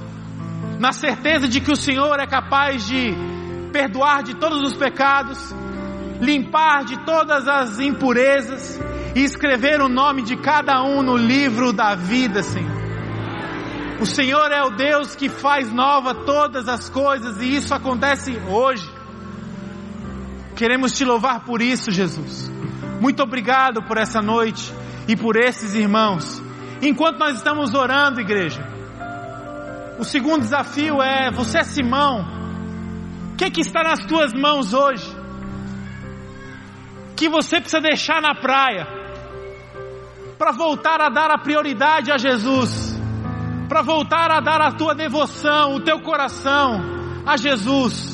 na 0.79 0.91
certeza 0.91 1.47
de 1.47 1.59
que 1.59 1.71
o 1.71 1.75
Senhor 1.75 2.19
é 2.19 2.27
capaz 2.27 2.85
de 2.85 3.13
perdoar 3.71 4.23
de 4.23 4.35
todos 4.35 4.61
os 4.61 4.75
pecados, 4.75 5.53
limpar 6.21 6.85
de 6.85 7.03
todas 7.05 7.47
as 7.47 7.79
impurezas 7.79 8.79
e 9.15 9.23
escrever 9.23 9.81
o 9.81 9.89
nome 9.89 10.21
de 10.21 10.37
cada 10.37 10.83
um 10.83 11.01
no 11.01 11.17
livro 11.17 11.73
da 11.73 11.95
vida, 11.95 12.43
Senhor. 12.43 12.83
O 13.99 14.05
Senhor 14.05 14.51
é 14.51 14.61
o 14.63 14.71
Deus 14.71 15.15
que 15.15 15.29
faz 15.29 15.71
nova 15.71 16.13
todas 16.13 16.67
as 16.67 16.89
coisas 16.89 17.41
e 17.41 17.55
isso 17.55 17.73
acontece 17.73 18.37
hoje. 18.49 18.89
Queremos 20.55 20.91
te 20.91 21.03
louvar 21.03 21.45
por 21.45 21.61
isso, 21.61 21.89
Jesus. 21.89 22.52
Muito 23.03 23.21
obrigado 23.21 23.83
por 23.83 23.97
essa 23.97 24.21
noite 24.21 24.73
e 25.09 25.13
por 25.13 25.35
esses 25.35 25.75
irmãos. 25.75 26.41
Enquanto 26.81 27.19
nós 27.19 27.35
estamos 27.35 27.73
orando, 27.73 28.21
igreja, 28.21 28.65
o 29.99 30.05
segundo 30.05 30.39
desafio 30.39 31.01
é: 31.01 31.29
você 31.29 31.57
é 31.57 31.63
Simão, 31.65 32.25
o 33.33 33.35
que, 33.35 33.51
que 33.51 33.59
está 33.59 33.83
nas 33.83 34.05
tuas 34.05 34.31
mãos 34.31 34.73
hoje? 34.73 35.05
Que 37.17 37.27
você 37.27 37.59
precisa 37.59 37.81
deixar 37.81 38.21
na 38.21 38.35
praia 38.35 38.87
para 40.37 40.53
voltar 40.53 41.01
a 41.01 41.09
dar 41.09 41.29
a 41.29 41.37
prioridade 41.37 42.09
a 42.09 42.17
Jesus, 42.17 42.97
para 43.67 43.81
voltar 43.81 44.31
a 44.31 44.39
dar 44.39 44.61
a 44.61 44.71
tua 44.71 44.95
devoção, 44.95 45.75
o 45.75 45.81
teu 45.81 45.99
coração 45.99 46.79
a 47.25 47.35
Jesus. 47.35 48.12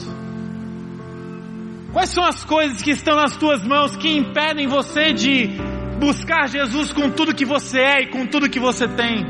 Quais 1.92 2.10
são 2.10 2.24
as 2.24 2.44
coisas 2.44 2.82
que 2.82 2.92
estão 2.92 3.16
nas 3.16 3.36
tuas 3.36 3.64
mãos 3.64 3.96
que 3.96 4.16
impedem 4.16 4.68
você 4.68 5.12
de 5.12 5.58
buscar 6.00 6.48
Jesus 6.48 6.92
com 6.92 7.10
tudo 7.10 7.34
que 7.34 7.46
você 7.46 7.80
é 7.80 8.02
e 8.04 8.08
com 8.08 8.28
tudo 8.28 8.50
que 8.50 8.60
você 8.60 8.88
tem? 8.88 9.26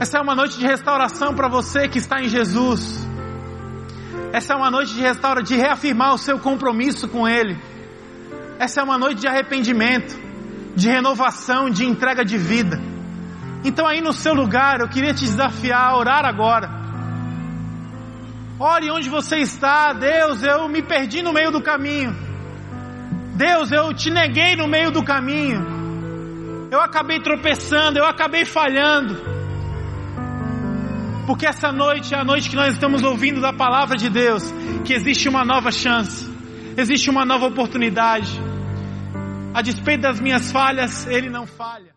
Essa 0.00 0.18
é 0.18 0.20
uma 0.22 0.34
noite 0.34 0.58
de 0.58 0.66
restauração 0.66 1.34
para 1.34 1.46
você 1.46 1.88
que 1.88 1.98
está 1.98 2.22
em 2.22 2.28
Jesus. 2.28 3.06
Essa 4.32 4.54
é 4.54 4.56
uma 4.56 4.70
noite 4.70 4.94
de 4.94 5.00
restaura, 5.00 5.42
de 5.42 5.56
reafirmar 5.56 6.14
o 6.14 6.18
seu 6.18 6.38
compromisso 6.38 7.06
com 7.06 7.28
Ele. 7.28 7.58
Essa 8.58 8.80
é 8.80 8.82
uma 8.82 8.96
noite 8.96 9.20
de 9.20 9.28
arrependimento, 9.28 10.18
de 10.74 10.88
renovação, 10.88 11.68
de 11.68 11.84
entrega 11.84 12.24
de 12.24 12.38
vida. 12.38 12.80
Então 13.62 13.86
aí 13.86 14.00
no 14.00 14.12
seu 14.12 14.34
lugar, 14.34 14.80
eu 14.80 14.88
queria 14.88 15.12
te 15.12 15.24
desafiar 15.24 15.90
a 15.90 15.96
orar 15.96 16.24
agora 16.24 16.83
Ore 18.58 18.90
onde 18.90 19.08
você 19.08 19.38
está, 19.38 19.92
Deus, 19.92 20.42
eu 20.42 20.68
me 20.68 20.80
perdi 20.80 21.22
no 21.22 21.32
meio 21.32 21.50
do 21.50 21.60
caminho. 21.60 22.14
Deus, 23.34 23.72
eu 23.72 23.92
te 23.92 24.10
neguei 24.10 24.54
no 24.54 24.68
meio 24.68 24.92
do 24.92 25.02
caminho. 25.02 26.68
Eu 26.70 26.80
acabei 26.80 27.20
tropeçando, 27.20 27.98
eu 27.98 28.06
acabei 28.06 28.44
falhando. 28.44 29.16
Porque 31.26 31.46
essa 31.46 31.72
noite 31.72 32.14
é 32.14 32.18
a 32.18 32.24
noite 32.24 32.48
que 32.48 32.56
nós 32.56 32.74
estamos 32.74 33.02
ouvindo 33.02 33.40
da 33.40 33.52
palavra 33.52 33.96
de 33.96 34.08
Deus, 34.08 34.44
que 34.84 34.92
existe 34.92 35.28
uma 35.28 35.44
nova 35.44 35.72
chance, 35.72 36.28
existe 36.76 37.10
uma 37.10 37.24
nova 37.24 37.46
oportunidade. 37.46 38.30
A 39.52 39.62
despeito 39.62 40.02
das 40.02 40.20
minhas 40.20 40.52
falhas, 40.52 41.06
Ele 41.06 41.28
não 41.28 41.46
falha. 41.46 41.93